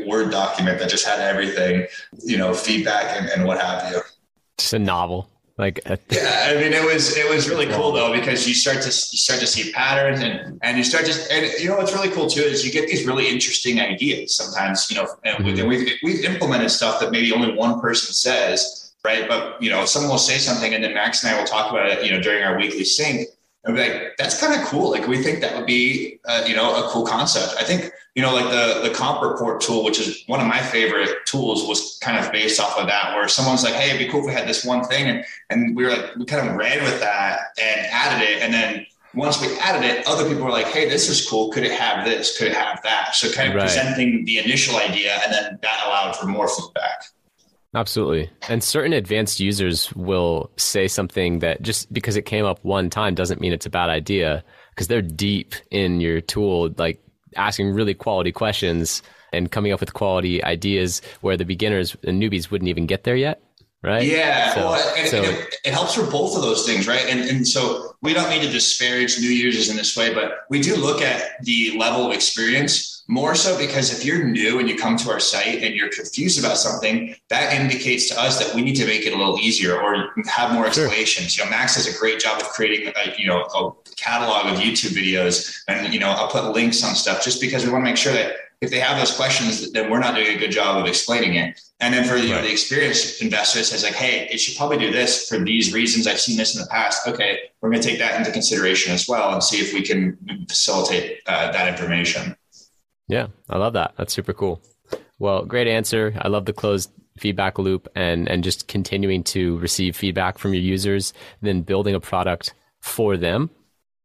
Word 0.06 0.30
document 0.30 0.78
that 0.80 0.90
just 0.90 1.06
had 1.06 1.20
everything, 1.20 1.86
you 2.24 2.36
know, 2.36 2.52
feedback 2.52 3.16
and, 3.16 3.28
and 3.30 3.46
what 3.46 3.60
have 3.60 3.90
you. 3.90 4.00
Just 4.58 4.72
a 4.72 4.78
novel. 4.78 5.30
Like 5.58 5.80
yeah, 5.84 6.46
I 6.50 6.54
mean, 6.54 6.72
it 6.72 6.84
was 6.84 7.16
it 7.16 7.28
was 7.28 7.48
really 7.48 7.66
cool 7.66 7.90
though 7.90 8.12
because 8.12 8.46
you 8.46 8.54
start 8.54 8.80
to 8.82 8.86
you 8.86 9.18
start 9.18 9.40
to 9.40 9.46
see 9.46 9.72
patterns 9.72 10.20
and 10.20 10.56
and 10.62 10.78
you 10.78 10.84
start 10.84 11.04
to 11.06 11.32
and 11.32 11.52
you 11.60 11.68
know 11.68 11.76
what's 11.76 11.92
really 11.92 12.10
cool 12.10 12.28
too 12.28 12.42
is 12.42 12.64
you 12.64 12.70
get 12.70 12.86
these 12.86 13.04
really 13.04 13.28
interesting 13.28 13.80
ideas 13.80 14.36
sometimes 14.36 14.88
you 14.88 14.96
know 14.96 15.08
and 15.24 15.44
mm-hmm. 15.44 15.66
we've 15.66 15.98
we've 16.04 16.24
implemented 16.24 16.70
stuff 16.70 17.00
that 17.00 17.10
maybe 17.10 17.32
only 17.32 17.52
one 17.52 17.80
person 17.80 18.14
says 18.14 18.94
right 19.04 19.26
but 19.26 19.60
you 19.60 19.68
know 19.68 19.84
someone 19.84 20.12
will 20.12 20.16
say 20.16 20.38
something 20.38 20.74
and 20.74 20.84
then 20.84 20.94
Max 20.94 21.24
and 21.24 21.34
I 21.34 21.38
will 21.40 21.46
talk 21.46 21.72
about 21.72 21.90
it 21.90 22.04
you 22.04 22.12
know 22.12 22.20
during 22.20 22.44
our 22.44 22.56
weekly 22.56 22.84
sync 22.84 23.26
and 23.68 23.76
be 23.76 23.82
like 23.82 24.16
that's 24.18 24.40
kind 24.40 24.60
of 24.60 24.66
cool 24.66 24.90
like 24.90 25.06
we 25.06 25.22
think 25.22 25.40
that 25.40 25.54
would 25.56 25.66
be 25.66 26.18
uh, 26.26 26.44
you 26.48 26.56
know 26.56 26.84
a 26.84 26.88
cool 26.88 27.06
concept 27.06 27.54
I 27.60 27.62
think 27.62 27.92
you 28.18 28.22
know, 28.22 28.34
like 28.34 28.50
the 28.50 28.88
the 28.88 28.92
comp 28.92 29.22
report 29.22 29.60
tool, 29.60 29.84
which 29.84 30.00
is 30.00 30.24
one 30.26 30.40
of 30.40 30.48
my 30.48 30.58
favorite 30.58 31.24
tools, 31.24 31.68
was 31.68 32.00
kind 32.02 32.18
of 32.18 32.32
based 32.32 32.58
off 32.58 32.76
of 32.76 32.88
that, 32.88 33.14
where 33.14 33.28
someone's 33.28 33.62
like, 33.62 33.74
"Hey, 33.74 33.90
it'd 33.90 34.04
be 34.04 34.10
cool 34.10 34.22
if 34.22 34.26
we 34.26 34.32
had 34.32 34.48
this 34.48 34.64
one 34.64 34.82
thing," 34.82 35.06
and 35.06 35.24
and 35.50 35.76
we 35.76 35.84
were 35.84 35.90
like, 35.90 36.16
we 36.16 36.24
kind 36.24 36.48
of 36.48 36.56
ran 36.56 36.82
with 36.82 36.98
that 36.98 37.38
and 37.62 37.86
added 37.92 38.28
it, 38.28 38.42
and 38.42 38.52
then 38.52 38.84
once 39.14 39.40
we 39.40 39.56
added 39.60 39.84
it, 39.88 40.04
other 40.08 40.28
people 40.28 40.44
were 40.44 40.50
like, 40.50 40.66
"Hey, 40.66 40.88
this 40.88 41.08
is 41.08 41.28
cool. 41.30 41.52
Could 41.52 41.62
it 41.62 41.70
have 41.78 42.04
this? 42.04 42.36
Could 42.36 42.48
it 42.48 42.54
have 42.54 42.82
that?" 42.82 43.14
So 43.14 43.30
kind 43.30 43.50
of 43.50 43.54
right. 43.54 43.62
presenting 43.62 44.24
the 44.24 44.38
initial 44.38 44.78
idea, 44.78 45.20
and 45.22 45.32
then 45.32 45.58
that 45.62 45.82
allowed 45.86 46.16
for 46.16 46.26
more 46.26 46.48
feedback. 46.48 47.04
Absolutely. 47.74 48.30
And 48.48 48.64
certain 48.64 48.92
advanced 48.92 49.40
users 49.40 49.92
will 49.94 50.50
say 50.56 50.88
something 50.88 51.40
that 51.40 51.60
just 51.62 51.92
because 51.92 52.16
it 52.16 52.22
came 52.22 52.44
up 52.44 52.64
one 52.64 52.88
time 52.88 53.14
doesn't 53.14 53.40
mean 53.40 53.52
it's 53.52 53.66
a 53.66 53.70
bad 53.70 53.90
idea 53.90 54.42
because 54.70 54.88
they're 54.88 55.02
deep 55.02 55.54
in 55.70 56.00
your 56.00 56.20
tool. 56.20 56.72
Like 56.78 57.02
asking 57.36 57.72
really 57.72 57.94
quality 57.94 58.32
questions 58.32 59.02
and 59.32 59.52
coming 59.52 59.72
up 59.72 59.80
with 59.80 59.92
quality 59.92 60.42
ideas 60.42 61.02
where 61.20 61.36
the 61.36 61.44
beginners 61.44 61.94
and 62.04 62.22
newbies 62.22 62.50
wouldn't 62.50 62.68
even 62.68 62.86
get 62.86 63.04
there 63.04 63.16
yet 63.16 63.42
right? 63.82 64.04
Yeah, 64.04 64.54
so, 64.54 64.60
well, 64.60 64.94
and, 64.96 65.08
so, 65.08 65.16
and 65.18 65.26
it, 65.26 65.54
it, 65.64 65.72
helps 65.72 65.94
for 65.94 66.08
both 66.10 66.36
of 66.36 66.42
those 66.42 66.66
things, 66.66 66.86
right? 66.86 67.06
And 67.08 67.20
and 67.20 67.46
so 67.46 67.96
we 68.02 68.12
don't 68.12 68.30
need 68.30 68.42
to 68.42 68.50
disparage 68.50 69.18
new 69.18 69.30
users 69.30 69.70
in 69.70 69.76
this 69.76 69.96
way, 69.96 70.12
but 70.12 70.40
we 70.50 70.60
do 70.60 70.76
look 70.76 71.02
at 71.02 71.42
the 71.44 71.76
level 71.78 72.06
of 72.06 72.12
experience 72.12 72.98
more 73.10 73.34
so 73.34 73.56
because 73.58 73.90
if 73.90 74.04
you're 74.04 74.22
new 74.22 74.58
and 74.60 74.68
you 74.68 74.76
come 74.76 74.96
to 74.98 75.10
our 75.10 75.18
site 75.18 75.62
and 75.62 75.74
you're 75.74 75.88
confused 75.88 76.38
about 76.38 76.58
something, 76.58 77.14
that 77.28 77.54
indicates 77.54 78.06
to 78.10 78.20
us 78.20 78.38
that 78.38 78.54
we 78.54 78.60
need 78.60 78.74
to 78.74 78.86
make 78.86 79.06
it 79.06 79.14
a 79.14 79.16
little 79.16 79.38
easier 79.38 79.80
or 79.80 80.12
have 80.26 80.52
more 80.52 80.66
explanations. 80.66 81.32
Sure. 81.32 81.46
You 81.46 81.50
know, 81.50 81.56
Max 81.56 81.76
does 81.76 81.86
a 81.86 81.98
great 81.98 82.20
job 82.20 82.40
of 82.40 82.48
creating 82.50 82.92
a, 82.94 83.14
you 83.18 83.26
know 83.26 83.40
a 83.42 83.92
catalog 83.96 84.52
of 84.52 84.60
YouTube 84.60 84.90
videos, 84.90 85.62
and 85.68 85.92
you 85.92 85.98
know 85.98 86.10
I'll 86.10 86.28
put 86.28 86.52
links 86.52 86.84
on 86.84 86.94
stuff 86.94 87.24
just 87.24 87.40
because 87.40 87.64
we 87.64 87.72
want 87.72 87.82
to 87.82 87.90
make 87.90 87.96
sure 87.96 88.12
that 88.12 88.36
if 88.60 88.70
they 88.70 88.80
have 88.80 88.98
those 88.98 89.14
questions, 89.16 89.70
then 89.72 89.90
we're 89.90 90.00
not 90.00 90.16
doing 90.16 90.36
a 90.36 90.38
good 90.38 90.50
job 90.50 90.78
of 90.78 90.86
explaining 90.86 91.34
it. 91.34 91.60
And 91.80 91.94
then 91.94 92.04
for 92.04 92.16
you 92.16 92.30
know, 92.30 92.42
the 92.42 92.50
experienced 92.50 93.22
investor, 93.22 93.62
says 93.62 93.84
like, 93.84 93.94
hey, 93.94 94.28
it 94.32 94.38
should 94.38 94.56
probably 94.56 94.78
do 94.78 94.90
this 94.90 95.28
for 95.28 95.38
these 95.38 95.72
reasons. 95.72 96.08
I've 96.08 96.20
seen 96.20 96.36
this 96.36 96.56
in 96.56 96.62
the 96.62 96.68
past. 96.68 97.06
Okay, 97.06 97.38
we're 97.60 97.70
going 97.70 97.80
to 97.80 97.88
take 97.88 98.00
that 98.00 98.18
into 98.18 98.32
consideration 98.32 98.92
as 98.92 99.06
well 99.08 99.32
and 99.32 99.42
see 99.42 99.58
if 99.58 99.72
we 99.72 99.82
can 99.82 100.18
facilitate 100.48 101.20
uh, 101.26 101.52
that 101.52 101.68
information. 101.68 102.36
Yeah, 103.06 103.28
I 103.48 103.58
love 103.58 103.74
that. 103.74 103.94
That's 103.96 104.12
super 104.12 104.32
cool. 104.32 104.60
Well, 105.20 105.44
great 105.44 105.68
answer. 105.68 106.14
I 106.20 106.28
love 106.28 106.44
the 106.44 106.52
closed 106.52 106.90
feedback 107.18 107.58
loop 107.58 107.88
and 107.94 108.28
and 108.28 108.44
just 108.44 108.68
continuing 108.68 109.24
to 109.24 109.58
receive 109.58 109.96
feedback 109.96 110.38
from 110.38 110.54
your 110.54 110.62
users, 110.62 111.12
then 111.42 111.62
building 111.62 111.94
a 111.94 112.00
product 112.00 112.54
for 112.80 113.16
them. 113.16 113.50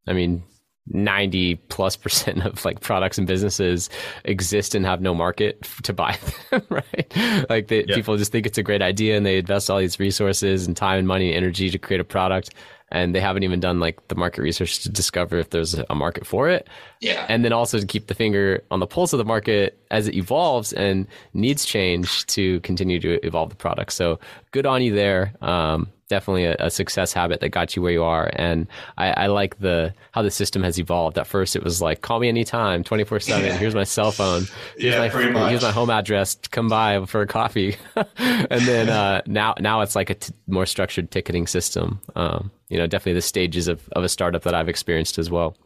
I 0.07 0.13
mean, 0.13 0.43
90 0.87 1.55
plus 1.55 1.95
percent 1.95 2.45
of 2.45 2.63
like 2.65 2.81
products 2.81 3.17
and 3.17 3.27
businesses 3.27 3.89
exist 4.25 4.75
and 4.75 4.85
have 4.85 5.01
no 5.01 5.13
market 5.13 5.61
to 5.83 5.93
buy 5.93 6.17
them, 6.51 6.63
right? 6.69 7.49
Like 7.49 7.67
they, 7.67 7.85
yeah. 7.85 7.95
people 7.95 8.17
just 8.17 8.31
think 8.31 8.45
it's 8.45 8.57
a 8.57 8.63
great 8.63 8.81
idea 8.81 9.15
and 9.15 9.25
they 9.25 9.37
invest 9.37 9.69
all 9.69 9.79
these 9.79 9.99
resources 9.99 10.67
and 10.67 10.75
time 10.75 10.99
and 10.99 11.07
money 11.07 11.29
and 11.29 11.37
energy 11.37 11.69
to 11.69 11.77
create 11.77 12.01
a 12.01 12.05
product 12.05 12.53
and 12.93 13.15
they 13.15 13.19
haven't 13.19 13.41
even 13.43 13.59
done 13.59 13.79
like 13.79 14.07
the 14.07 14.15
market 14.15 14.43
research 14.43 14.83
to 14.83 14.89
discover 14.89 15.37
if 15.37 15.49
there's 15.49 15.73
a 15.73 15.95
market 15.95 16.27
for 16.27 16.47
it. 16.47 16.69
Yeah. 17.01 17.25
And 17.27 17.43
then 17.43 17.51
also 17.51 17.79
to 17.79 17.85
keep 17.85 18.05
the 18.05 18.13
finger 18.13 18.63
on 18.69 18.79
the 18.79 18.85
pulse 18.85 19.13
of 19.13 19.17
the 19.17 19.25
market 19.25 19.79
as 19.89 20.07
it 20.07 20.13
evolves 20.13 20.73
and 20.73 21.07
needs 21.33 21.65
change 21.65 22.25
to 22.27 22.59
continue 22.59 22.99
to 22.99 23.25
evolve 23.25 23.49
the 23.49 23.55
product. 23.55 23.93
So 23.93 24.19
good 24.51 24.67
on 24.67 24.83
you 24.83 24.93
there. 24.93 25.33
Um, 25.41 25.89
definitely 26.13 26.45
a, 26.45 26.55
a, 26.59 26.69
success 26.69 27.11
habit 27.11 27.39
that 27.39 27.49
got 27.49 27.75
you 27.75 27.81
where 27.81 27.91
you 27.91 28.03
are. 28.03 28.29
And 28.33 28.67
I, 28.99 29.23
I, 29.23 29.27
like 29.27 29.57
the 29.59 29.95
how 30.11 30.21
the 30.21 30.29
system 30.29 30.61
has 30.61 30.77
evolved. 30.77 31.17
At 31.17 31.25
first, 31.25 31.55
it 31.55 31.63
was 31.63 31.81
like 31.81 32.01
call 32.01 32.19
me 32.19 32.27
anytime, 32.29 32.83
twenty 32.83 33.03
four 33.03 33.19
seven. 33.19 33.57
Here's 33.57 33.73
my 33.73 33.83
cell 33.83 34.11
phone. 34.11 34.43
Here's 34.77 34.93
yeah, 34.93 34.99
my 34.99 35.49
here's 35.49 35.63
my 35.63 35.71
home 35.71 35.89
address. 35.89 36.35
Come 36.51 36.67
by 36.67 37.03
for 37.07 37.21
a 37.21 37.27
coffee. 37.27 37.77
and 38.17 38.61
then 38.61 38.89
uh, 38.89 39.23
now 39.25 39.55
now 39.59 39.81
it's 39.81 39.95
like 39.95 40.11
a 40.11 40.15
t- 40.15 40.33
more 40.45 40.67
structured 40.67 41.09
ticketing 41.09 41.47
system. 41.47 41.99
Um, 42.15 42.51
you 42.69 42.77
know, 42.77 42.85
definitely 42.85 43.13
the 43.13 43.21
stages 43.21 43.67
of 43.67 43.89
of 43.93 44.03
a 44.03 44.09
startup 44.09 44.43
that 44.43 44.53
I've 44.53 44.69
experienced 44.69 45.17
as 45.17 45.31
well. 45.31 45.57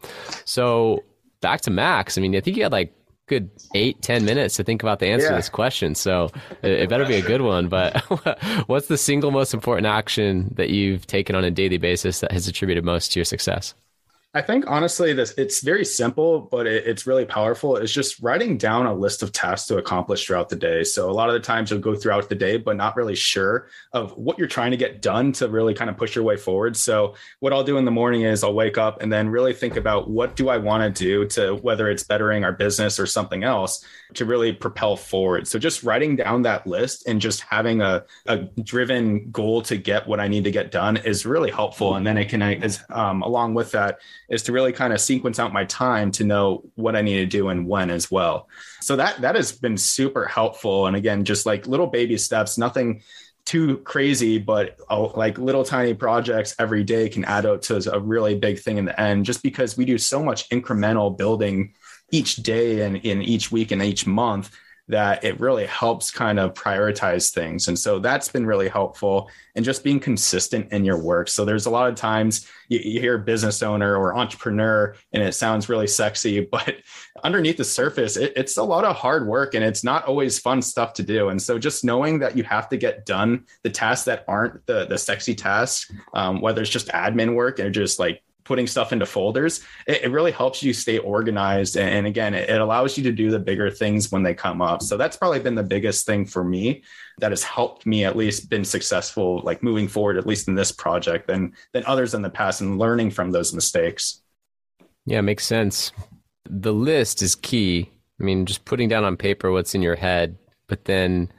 So 0.45 1.03
back 1.41 1.59
to 1.61 1.71
Max. 1.71 2.17
I 2.17 2.21
mean, 2.21 2.35
I 2.37 2.39
think 2.39 2.55
you 2.55 2.63
had 2.63 2.71
like 2.71 2.93
good 3.27 3.49
eight 3.75 4.01
ten 4.01 4.25
minutes 4.25 4.55
to 4.55 4.63
think 4.63 4.81
about 4.81 4.99
the 4.99 5.07
answer 5.07 5.25
yeah. 5.25 5.31
to 5.31 5.35
this 5.35 5.49
question. 5.49 5.95
So 5.95 6.29
it, 6.63 6.71
it 6.71 6.89
better 6.89 7.05
be 7.05 7.15
a 7.15 7.21
good 7.21 7.41
one. 7.41 7.67
But 7.67 7.97
what's 8.67 8.87
the 8.87 8.97
single 8.97 9.31
most 9.31 9.53
important 9.53 9.87
action 9.87 10.53
that 10.55 10.69
you've 10.69 11.05
taken 11.05 11.35
on 11.35 11.43
a 11.43 11.51
daily 11.51 11.77
basis 11.77 12.21
that 12.21 12.31
has 12.31 12.47
attributed 12.47 12.83
most 12.83 13.11
to 13.13 13.19
your 13.19 13.25
success? 13.25 13.73
I 14.33 14.41
think 14.41 14.65
honestly, 14.67 15.13
this 15.13 15.33
it's 15.37 15.61
very 15.61 15.85
simple, 15.85 16.41
but 16.41 16.67
it, 16.67 16.85
it's 16.85 17.07
really 17.07 17.25
powerful. 17.25 17.77
It's 17.77 17.93
just 17.93 18.21
writing 18.21 18.57
down 18.57 18.85
a 18.85 18.93
list 18.93 19.23
of 19.23 19.31
tasks 19.31 19.67
to 19.69 19.77
accomplish 19.77 20.27
throughout 20.27 20.49
the 20.49 20.55
day. 20.55 20.83
So 20.83 21.09
a 21.09 21.11
lot 21.11 21.29
of 21.29 21.33
the 21.33 21.39
times 21.39 21.71
you'll 21.71 21.79
go 21.79 21.95
throughout 21.95 22.27
the 22.27 22.35
day, 22.35 22.57
but 22.57 22.75
not 22.75 22.97
really 22.97 23.15
sure 23.15 23.69
of 23.93 24.11
what 24.17 24.37
you're 24.37 24.47
trying 24.47 24.71
to 24.71 24.77
get 24.77 25.01
done 25.01 25.31
to 25.33 25.47
really 25.47 25.73
kind 25.73 25.89
of 25.89 25.95
push 25.95 26.13
your 26.13 26.25
way 26.25 26.35
forward. 26.35 26.75
So 26.75 27.15
what 27.39 27.53
I'll 27.53 27.63
do 27.63 27.77
in 27.77 27.85
the 27.85 27.89
morning 27.91 28.23
is 28.23 28.43
I'll 28.43 28.53
wake 28.53 28.77
up 28.77 29.01
and 29.01 29.11
then 29.11 29.29
really 29.29 29.53
think 29.53 29.77
about 29.77 30.09
what 30.09 30.35
do 30.35 30.49
I 30.49 30.57
want 30.57 30.83
to 30.83 31.03
do 31.03 31.25
to 31.29 31.55
whether 31.55 31.89
it's 31.89 32.03
bettering 32.03 32.43
our 32.43 32.53
business 32.53 32.99
or 32.99 33.05
something 33.05 33.45
else 33.45 33.83
to 34.15 34.25
really 34.25 34.51
propel 34.51 34.97
forward. 34.97 35.47
So 35.47 35.57
just 35.57 35.83
writing 35.83 36.15
down 36.17 36.41
that 36.43 36.67
list 36.67 37.07
and 37.07 37.19
just 37.19 37.41
having 37.41 37.81
a, 37.81 38.03
a 38.25 38.37
driven 38.61 39.31
goal 39.31 39.61
to 39.63 39.77
get 39.77 40.05
what 40.05 40.19
I 40.19 40.27
need 40.27 40.43
to 40.43 40.51
get 40.51 40.69
done 40.69 40.97
is 40.97 41.25
really 41.25 41.49
helpful. 41.49 41.95
And 41.95 42.05
then 42.05 42.17
it 42.17 42.29
can, 42.29 42.41
is 42.41 42.81
um, 42.89 43.21
along 43.21 43.53
with 43.53 43.71
that, 43.71 43.99
is 44.29 44.43
to 44.43 44.51
really 44.51 44.73
kind 44.73 44.93
of 44.93 44.99
sequence 44.99 45.39
out 45.39 45.53
my 45.53 45.65
time 45.65 46.11
to 46.11 46.23
know 46.23 46.63
what 46.75 46.95
I 46.95 47.01
need 47.01 47.17
to 47.17 47.25
do 47.25 47.49
and 47.49 47.67
when 47.67 47.89
as 47.89 48.11
well. 48.11 48.49
So 48.81 48.95
that 48.97 49.21
that 49.21 49.35
has 49.35 49.51
been 49.51 49.77
super 49.77 50.25
helpful. 50.25 50.87
And 50.87 50.95
again, 50.95 51.23
just 51.25 51.45
like 51.45 51.67
little 51.67 51.87
baby 51.87 52.17
steps, 52.17 52.57
nothing 52.57 53.01
too 53.45 53.77
crazy, 53.77 54.37
but 54.37 54.77
uh, 54.89 55.07
like 55.13 55.37
little 55.37 55.63
tiny 55.63 55.93
projects 55.93 56.53
every 56.59 56.83
day 56.83 57.07
can 57.07 57.23
add 57.23 57.45
up 57.45 57.61
to 57.61 57.93
a 57.93 57.99
really 57.99 58.37
big 58.37 58.59
thing 58.59 58.77
in 58.77 58.83
the 58.83 58.99
end. 58.99 59.25
Just 59.25 59.41
because 59.41 59.77
we 59.77 59.85
do 59.85 59.97
so 59.97 60.21
much 60.21 60.49
incremental 60.49 61.17
building 61.17 61.73
each 62.11 62.37
day 62.37 62.81
and 62.81 62.97
in 62.97 63.21
each 63.21 63.51
week 63.51 63.71
and 63.71 63.81
each 63.81 64.05
month 64.05 64.51
that 64.89 65.23
it 65.23 65.39
really 65.39 65.65
helps 65.65 66.11
kind 66.11 66.39
of 66.39 66.53
prioritize 66.53 67.33
things. 67.33 67.67
And 67.67 67.77
so 67.77 67.99
that's 67.99 68.29
been 68.29 68.45
really 68.45 68.69
helpful 68.69 69.29
and 69.55 69.65
just 69.65 69.83
being 69.83 69.99
consistent 69.99 70.71
in 70.71 70.85
your 70.85 71.01
work. 71.01 71.27
So 71.27 71.43
there's 71.43 71.65
a 71.65 71.69
lot 71.69 71.89
of 71.89 71.95
times 71.95 72.47
you, 72.69 72.79
you, 72.79 72.99
hear 73.01 73.17
business 73.17 73.61
owner 73.61 73.97
or 73.97 74.15
entrepreneur 74.15 74.95
and 75.11 75.21
it 75.21 75.33
sounds 75.33 75.67
really 75.67 75.87
sexy, 75.87 76.39
but 76.51 76.75
underneath 77.23 77.57
the 77.57 77.65
surface, 77.65 78.15
it, 78.15 78.33
it's 78.35 78.57
a 78.57 78.63
lot 78.63 78.85
of 78.85 78.95
hard 78.95 79.27
work 79.27 79.55
and 79.55 79.63
it's 79.63 79.83
not 79.83 80.05
always 80.05 80.39
fun 80.39 80.61
stuff 80.61 80.93
to 80.93 81.03
do. 81.03 81.29
And 81.29 81.41
so 81.41 81.59
just 81.59 81.83
knowing 81.83 82.19
that 82.19 82.37
you 82.37 82.43
have 82.43 82.69
to 82.69 82.77
get 82.77 83.05
done 83.05 83.45
the 83.63 83.69
tasks 83.69 84.05
that 84.05 84.23
aren't 84.27 84.65
the, 84.67 84.85
the 84.85 84.97
sexy 84.97 85.35
tasks, 85.35 85.91
um, 86.13 86.39
whether 86.39 86.61
it's 86.61 86.71
just 86.71 86.87
admin 86.89 87.35
work 87.35 87.59
or 87.59 87.69
just 87.69 87.99
like 87.99 88.21
putting 88.47 88.65
stuff 88.65 88.93
into 88.93 89.05
folders, 89.05 89.61
it, 89.85 90.03
it 90.03 90.11
really 90.11 90.31
helps 90.31 90.63
you 90.63 90.73
stay 90.73 90.97
organized. 90.97 91.75
And, 91.75 91.89
and 91.89 92.07
again, 92.07 92.33
it, 92.33 92.49
it, 92.49 92.61
allows 92.61 92.97
you 92.97 93.03
to 93.03 93.11
do 93.11 93.29
the 93.29 93.39
bigger 93.39 93.69
things 93.69 94.11
when 94.11 94.23
they 94.23 94.33
come 94.33 94.61
up. 94.61 94.81
So 94.81 94.95
that's 94.97 95.17
probably 95.17 95.39
been 95.39 95.55
the 95.55 95.63
biggest 95.63 96.05
thing 96.05 96.25
for 96.25 96.43
me 96.43 96.83
that 97.19 97.31
has 97.31 97.43
helped 97.43 97.85
me 97.85 98.05
at 98.05 98.15
least 98.15 98.49
been 98.49 98.63
successful, 98.63 99.41
like 99.43 99.61
moving 99.61 99.87
forward, 99.87 100.17
at 100.17 100.25
least 100.25 100.47
in 100.47 100.55
this 100.55 100.71
project 100.71 101.27
than, 101.27 101.53
than 101.73 101.83
others 101.85 102.13
in 102.13 102.21
the 102.21 102.29
past 102.29 102.61
and 102.61 102.79
learning 102.79 103.11
from 103.11 103.31
those 103.31 103.53
mistakes. 103.53 104.21
Yeah, 105.05 105.21
makes 105.21 105.45
sense. 105.45 105.91
The 106.49 106.73
list 106.73 107.21
is 107.21 107.35
key. 107.35 107.91
I 108.19 108.23
mean, 108.23 108.45
just 108.45 108.65
putting 108.65 108.89
down 108.89 109.03
on 109.03 109.17
paper 109.17 109.51
what's 109.51 109.75
in 109.75 109.81
your 109.81 109.95
head, 109.95 110.37
but 110.67 110.85
then 110.85 111.31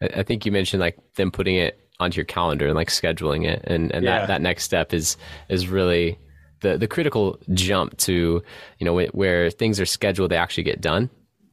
I 0.00 0.22
think 0.22 0.46
you 0.46 0.52
mentioned 0.52 0.80
like 0.80 0.98
then 1.16 1.30
putting 1.30 1.56
it 1.56 1.80
onto 2.00 2.16
your 2.16 2.24
calendar 2.24 2.66
and 2.66 2.74
like 2.74 2.88
scheduling 2.88 3.46
it 3.46 3.62
and, 3.64 3.92
and 3.92 4.04
yeah. 4.04 4.20
that, 4.20 4.28
that 4.28 4.40
next 4.40 4.64
step 4.64 4.94
is 4.94 5.18
is 5.50 5.68
really 5.68 6.18
the 6.60 6.78
the 6.78 6.88
critical 6.88 7.38
jump 7.52 7.96
to 7.98 8.42
you 8.78 8.84
know 8.84 9.00
where 9.12 9.50
things 9.50 9.80
are 9.80 9.86
scheduled, 9.86 10.30
they 10.30 10.36
actually 10.36 10.64
get 10.64 10.80
done. 10.80 11.10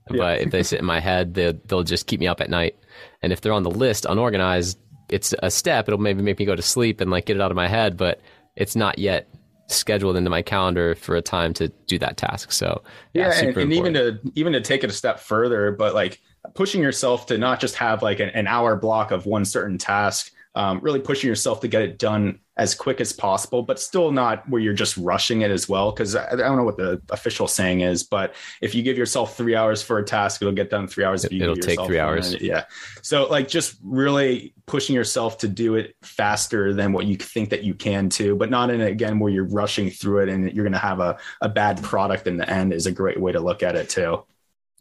Yeah. 0.10 0.18
But 0.18 0.42
if 0.42 0.52
they 0.52 0.64
sit 0.64 0.80
in 0.80 0.86
my 0.86 1.00
head, 1.00 1.34
they 1.34 1.52
they'll 1.66 1.84
just 1.84 2.08
keep 2.08 2.20
me 2.20 2.28
up 2.28 2.42
at 2.42 2.50
night. 2.50 2.76
And 3.22 3.34
if 3.34 3.42
they're 3.42 3.54
on 3.54 3.64
the 3.64 3.72
list 3.72 4.06
unorganized, 4.06 4.78
it's 5.10 5.34
a 5.40 5.52
step. 5.52 5.88
It'll 5.88 6.00
maybe 6.00 6.22
make 6.22 6.40
me 6.40 6.46
go 6.46 6.56
to 6.56 6.62
sleep 6.62 7.02
and 7.02 7.12
like 7.12 7.26
get 7.26 7.38
it 7.38 7.42
out 7.42 7.52
of 7.52 7.56
my 7.56 7.68
head, 7.68 7.98
but 7.98 8.22
it's 8.56 8.76
not 8.76 9.00
yet 9.00 9.28
scheduled 9.68 10.16
into 10.16 10.30
my 10.30 10.42
calendar 10.42 10.96
for 10.96 11.16
a 11.16 11.22
time 11.22 11.54
to 11.54 11.68
do 11.88 12.00
that 12.00 12.18
task. 12.18 12.52
So 12.52 12.82
yeah, 13.14 13.28
yeah 13.28 13.48
and, 13.50 13.58
and 13.58 13.74
even 13.74 13.94
to 13.94 14.20
even 14.36 14.54
to 14.54 14.62
take 14.62 14.84
it 14.84 14.90
a 14.90 14.94
step 14.94 15.20
further, 15.20 15.72
but 15.72 15.94
like 15.94 16.22
pushing 16.54 16.82
yourself 16.82 17.26
to 17.28 17.38
not 17.38 17.60
just 17.60 17.76
have 17.76 18.02
like 18.02 18.20
an, 18.20 18.30
an 18.30 18.48
hour 18.48 18.76
block 18.76 19.12
of 19.12 19.26
one 19.26 19.46
certain 19.46 19.78
task, 19.78 20.32
um, 20.56 20.80
really 20.82 21.00
pushing 21.00 21.28
yourself 21.28 21.62
to 21.62 21.68
get 21.68 21.82
it 21.82 21.98
done 22.00 22.40
as 22.58 22.74
quick 22.74 23.00
as 23.00 23.14
possible, 23.14 23.62
but 23.62 23.80
still 23.80 24.12
not 24.12 24.48
where 24.50 24.60
you're 24.60 24.74
just 24.74 24.98
rushing 24.98 25.42
it 25.42 25.52
as 25.52 25.70
well. 25.70 25.92
Cause 25.92 26.16
I, 26.16 26.32
I, 26.32 26.36
don't 26.36 26.58
know 26.58 26.64
what 26.64 26.78
the 26.78 27.00
official 27.12 27.48
saying 27.48 27.82
is, 27.82 28.04
but 28.04 28.34
if 28.62 28.74
you 28.74 28.82
give 28.82 28.98
yourself 28.98 29.38
three 29.38 29.56
hours 29.56 29.84
for 29.84 30.00
a 30.00 30.04
task, 30.04 30.42
it'll 30.42 30.54
get 30.54 30.72
done 30.72 30.88
three 30.88 31.04
hours. 31.04 31.24
If 31.24 31.32
you 31.32 31.44
it'll 31.44 31.56
take 31.56 31.80
three 31.82 32.00
hours. 32.00 32.34
Yeah. 32.42 32.66
So 33.04 33.28
like 33.28 33.48
just 33.48 33.78
really 33.84 34.56
pushing 34.66 34.96
yourself 34.96 35.38
to 35.40 35.48
do 35.48 35.76
it 35.76 35.96
faster 36.02 36.74
than 36.74 36.94
what 36.94 37.06
you 37.06 37.16
think 37.16 37.52
that 37.52 37.64
you 37.64 37.76
can 37.76 38.10
too, 38.10 38.36
but 38.36 38.50
not 38.50 38.72
in 38.72 38.82
again 38.82 39.20
where 39.20 39.32
you're 39.32 39.48
rushing 39.48 39.92
through 39.92 40.24
it 40.24 40.30
and 40.30 40.52
you're 40.52 40.66
going 40.66 40.74
to 40.74 40.80
have 40.80 41.00
a, 41.00 41.18
a 41.42 41.50
bad 41.50 41.82
product 41.84 42.26
in 42.26 42.38
the 42.38 42.50
end 42.50 42.74
is 42.74 42.88
a 42.88 42.92
great 42.92 43.20
way 43.20 43.32
to 43.32 43.40
look 43.40 43.62
at 43.62 43.76
it 43.76 43.90
too. 43.90 44.24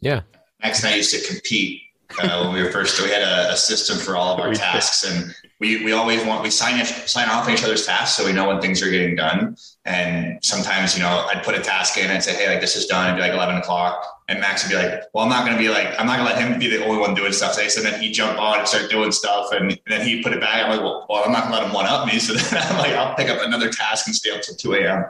Yeah. 0.01 0.21
Max 0.63 0.83
and 0.83 0.93
I 0.93 0.97
used 0.97 1.13
to 1.13 1.33
compete 1.33 1.81
uh, 2.21 2.43
when 2.43 2.53
we 2.53 2.63
were 2.63 2.71
first, 2.71 3.01
we 3.01 3.09
had 3.09 3.21
a, 3.21 3.53
a, 3.53 3.57
system 3.57 3.97
for 3.97 4.15
all 4.15 4.33
of 4.33 4.39
our 4.39 4.53
tasks 4.65 5.03
and 5.03 5.35
we, 5.59 5.83
we 5.83 5.91
always 5.91 6.23
want, 6.23 6.43
we 6.43 6.49
sign, 6.49 6.83
sign 6.85 7.29
off 7.29 7.47
on 7.47 7.53
each 7.53 7.63
other's 7.63 7.85
tasks. 7.85 8.15
So 8.15 8.25
we 8.25 8.31
know 8.31 8.47
when 8.47 8.61
things 8.61 8.81
are 8.81 8.89
getting 8.89 9.15
done. 9.15 9.57
And 9.85 10.43
sometimes, 10.43 10.95
you 10.95 11.03
know, 11.03 11.27
I'd 11.33 11.43
put 11.43 11.55
a 11.55 11.61
task 11.61 11.97
in 11.97 12.09
and 12.09 12.23
say, 12.23 12.35
Hey, 12.35 12.47
like 12.47 12.61
this 12.61 12.75
is 12.75 12.85
done. 12.85 13.07
It'd 13.07 13.17
be 13.17 13.21
like 13.21 13.33
11 13.33 13.57
o'clock. 13.57 14.05
And 14.29 14.39
Max 14.39 14.63
would 14.63 14.69
be 14.69 14.75
like, 14.75 15.03
well, 15.13 15.23
I'm 15.23 15.29
not 15.29 15.45
going 15.45 15.57
to 15.57 15.61
be 15.61 15.69
like, 15.69 15.87
I'm 15.99 16.05
not 16.05 16.17
gonna 16.17 16.29
let 16.29 16.37
him 16.37 16.59
be 16.59 16.67
the 16.67 16.85
only 16.85 16.99
one 16.99 17.13
doing 17.13 17.31
stuff. 17.31 17.53
So 17.53 17.81
then 17.81 18.01
he'd 18.01 18.11
jump 18.11 18.37
on 18.37 18.59
and 18.59 18.67
start 18.67 18.89
doing 18.91 19.11
stuff. 19.11 19.53
And, 19.53 19.71
and 19.71 19.79
then 19.87 20.05
he'd 20.05 20.21
put 20.21 20.33
it 20.33 20.41
back. 20.41 20.65
I'm 20.65 20.71
like, 20.71 20.81
well, 20.81 21.05
well 21.09 21.23
I'm 21.23 21.31
not 21.31 21.43
gonna 21.43 21.55
let 21.55 21.65
him 21.67 21.73
one 21.73 21.85
up 21.85 22.05
me. 22.07 22.19
So 22.19 22.33
then 22.35 22.61
I'm 22.63 22.77
like, 22.77 22.91
I'll 22.91 23.15
pick 23.15 23.29
up 23.29 23.41
another 23.41 23.69
task 23.69 24.05
and 24.07 24.15
stay 24.15 24.31
up 24.31 24.41
till 24.41 24.55
2 24.55 24.73
a.m. 24.75 25.05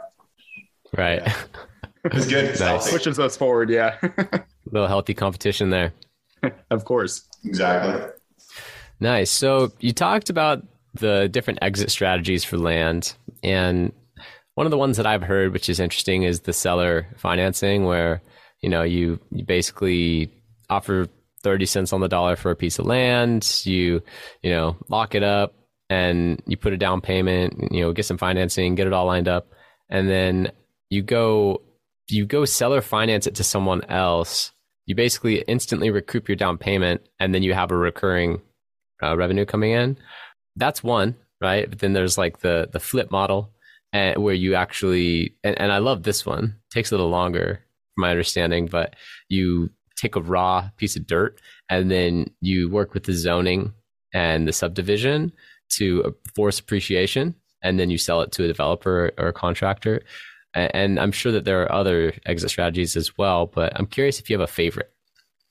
Right. 0.96 1.20
Yeah. 1.20 1.36
It 2.04 2.28
good. 2.28 2.60
nice. 2.60 2.90
Pushes 2.90 3.18
us 3.18 3.36
forward. 3.36 3.70
Yeah. 3.70 3.98
A 4.02 4.44
little 4.70 4.88
healthy 4.88 5.14
competition 5.14 5.70
there. 5.70 5.92
of 6.70 6.84
course. 6.84 7.26
Exactly. 7.44 8.10
Nice. 9.00 9.30
So 9.30 9.72
you 9.80 9.92
talked 9.92 10.30
about 10.30 10.66
the 10.94 11.28
different 11.28 11.60
exit 11.62 11.90
strategies 11.90 12.44
for 12.44 12.58
land. 12.58 13.14
And 13.42 13.92
one 14.54 14.66
of 14.66 14.70
the 14.70 14.78
ones 14.78 14.96
that 14.96 15.06
I've 15.06 15.22
heard, 15.22 15.52
which 15.52 15.68
is 15.68 15.78
interesting, 15.78 16.24
is 16.24 16.40
the 16.40 16.52
seller 16.52 17.06
financing, 17.16 17.84
where 17.84 18.22
you 18.60 18.68
know 18.68 18.82
you, 18.82 19.20
you 19.30 19.44
basically 19.44 20.32
offer 20.68 21.08
30 21.42 21.66
cents 21.66 21.92
on 21.92 22.00
the 22.00 22.08
dollar 22.08 22.36
for 22.36 22.50
a 22.50 22.56
piece 22.56 22.78
of 22.78 22.86
land 22.86 23.62
you 23.64 24.02
you 24.42 24.50
know 24.50 24.76
lock 24.88 25.14
it 25.14 25.22
up 25.22 25.54
and 25.88 26.42
you 26.46 26.56
put 26.56 26.72
a 26.72 26.76
down 26.76 27.00
payment 27.00 27.72
you 27.72 27.80
know 27.80 27.92
get 27.92 28.04
some 28.04 28.18
financing 28.18 28.74
get 28.74 28.86
it 28.86 28.92
all 28.92 29.06
lined 29.06 29.28
up 29.28 29.52
and 29.88 30.08
then 30.08 30.50
you 30.90 31.02
go 31.02 31.62
you 32.08 32.26
go 32.26 32.44
seller 32.44 32.80
finance 32.80 33.26
it 33.26 33.36
to 33.36 33.44
someone 33.44 33.84
else 33.84 34.52
you 34.88 34.96
basically 34.96 35.42
instantly 35.42 35.90
recoup 35.90 36.28
your 36.28 36.36
down 36.36 36.58
payment 36.58 37.00
and 37.20 37.32
then 37.32 37.44
you 37.44 37.54
have 37.54 37.70
a 37.70 37.76
recurring 37.76 38.42
uh, 39.02 39.16
revenue 39.16 39.44
coming 39.44 39.70
in. 39.70 39.96
That's 40.56 40.82
one 40.82 41.14
right? 41.40 41.68
But 41.68 41.78
then 41.78 41.92
there's 41.92 42.18
like 42.18 42.40
the 42.40 42.68
the 42.72 42.80
flip 42.80 43.10
model 43.10 43.50
and 43.92 44.16
uh, 44.16 44.20
where 44.20 44.34
you 44.34 44.54
actually 44.54 45.34
and, 45.44 45.58
and 45.58 45.72
i 45.72 45.78
love 45.78 46.02
this 46.02 46.26
one. 46.26 46.44
It 46.44 46.74
takes 46.74 46.90
a 46.90 46.94
little 46.94 47.10
longer 47.10 47.60
from 47.94 48.02
my 48.02 48.10
understanding 48.10 48.66
but 48.66 48.94
you 49.28 49.70
take 49.96 50.16
a 50.16 50.22
raw 50.22 50.70
piece 50.76 50.96
of 50.96 51.06
dirt 51.06 51.40
and 51.68 51.90
then 51.90 52.30
you 52.40 52.68
work 52.68 52.94
with 52.94 53.04
the 53.04 53.12
zoning 53.12 53.72
and 54.14 54.46
the 54.46 54.52
subdivision 54.52 55.32
to 55.70 56.14
force 56.34 56.58
appreciation 56.60 57.34
and 57.62 57.80
then 57.80 57.90
you 57.90 57.98
sell 57.98 58.20
it 58.20 58.30
to 58.32 58.44
a 58.44 58.46
developer 58.46 59.10
or 59.18 59.28
a 59.28 59.32
contractor 59.32 60.00
and 60.54 60.98
i'm 60.98 61.12
sure 61.12 61.32
that 61.32 61.44
there 61.44 61.62
are 61.62 61.72
other 61.72 62.12
exit 62.26 62.50
strategies 62.50 62.96
as 62.96 63.16
well 63.16 63.46
but 63.46 63.72
i'm 63.78 63.86
curious 63.86 64.18
if 64.18 64.30
you 64.30 64.38
have 64.38 64.48
a 64.48 64.52
favorite 64.52 64.92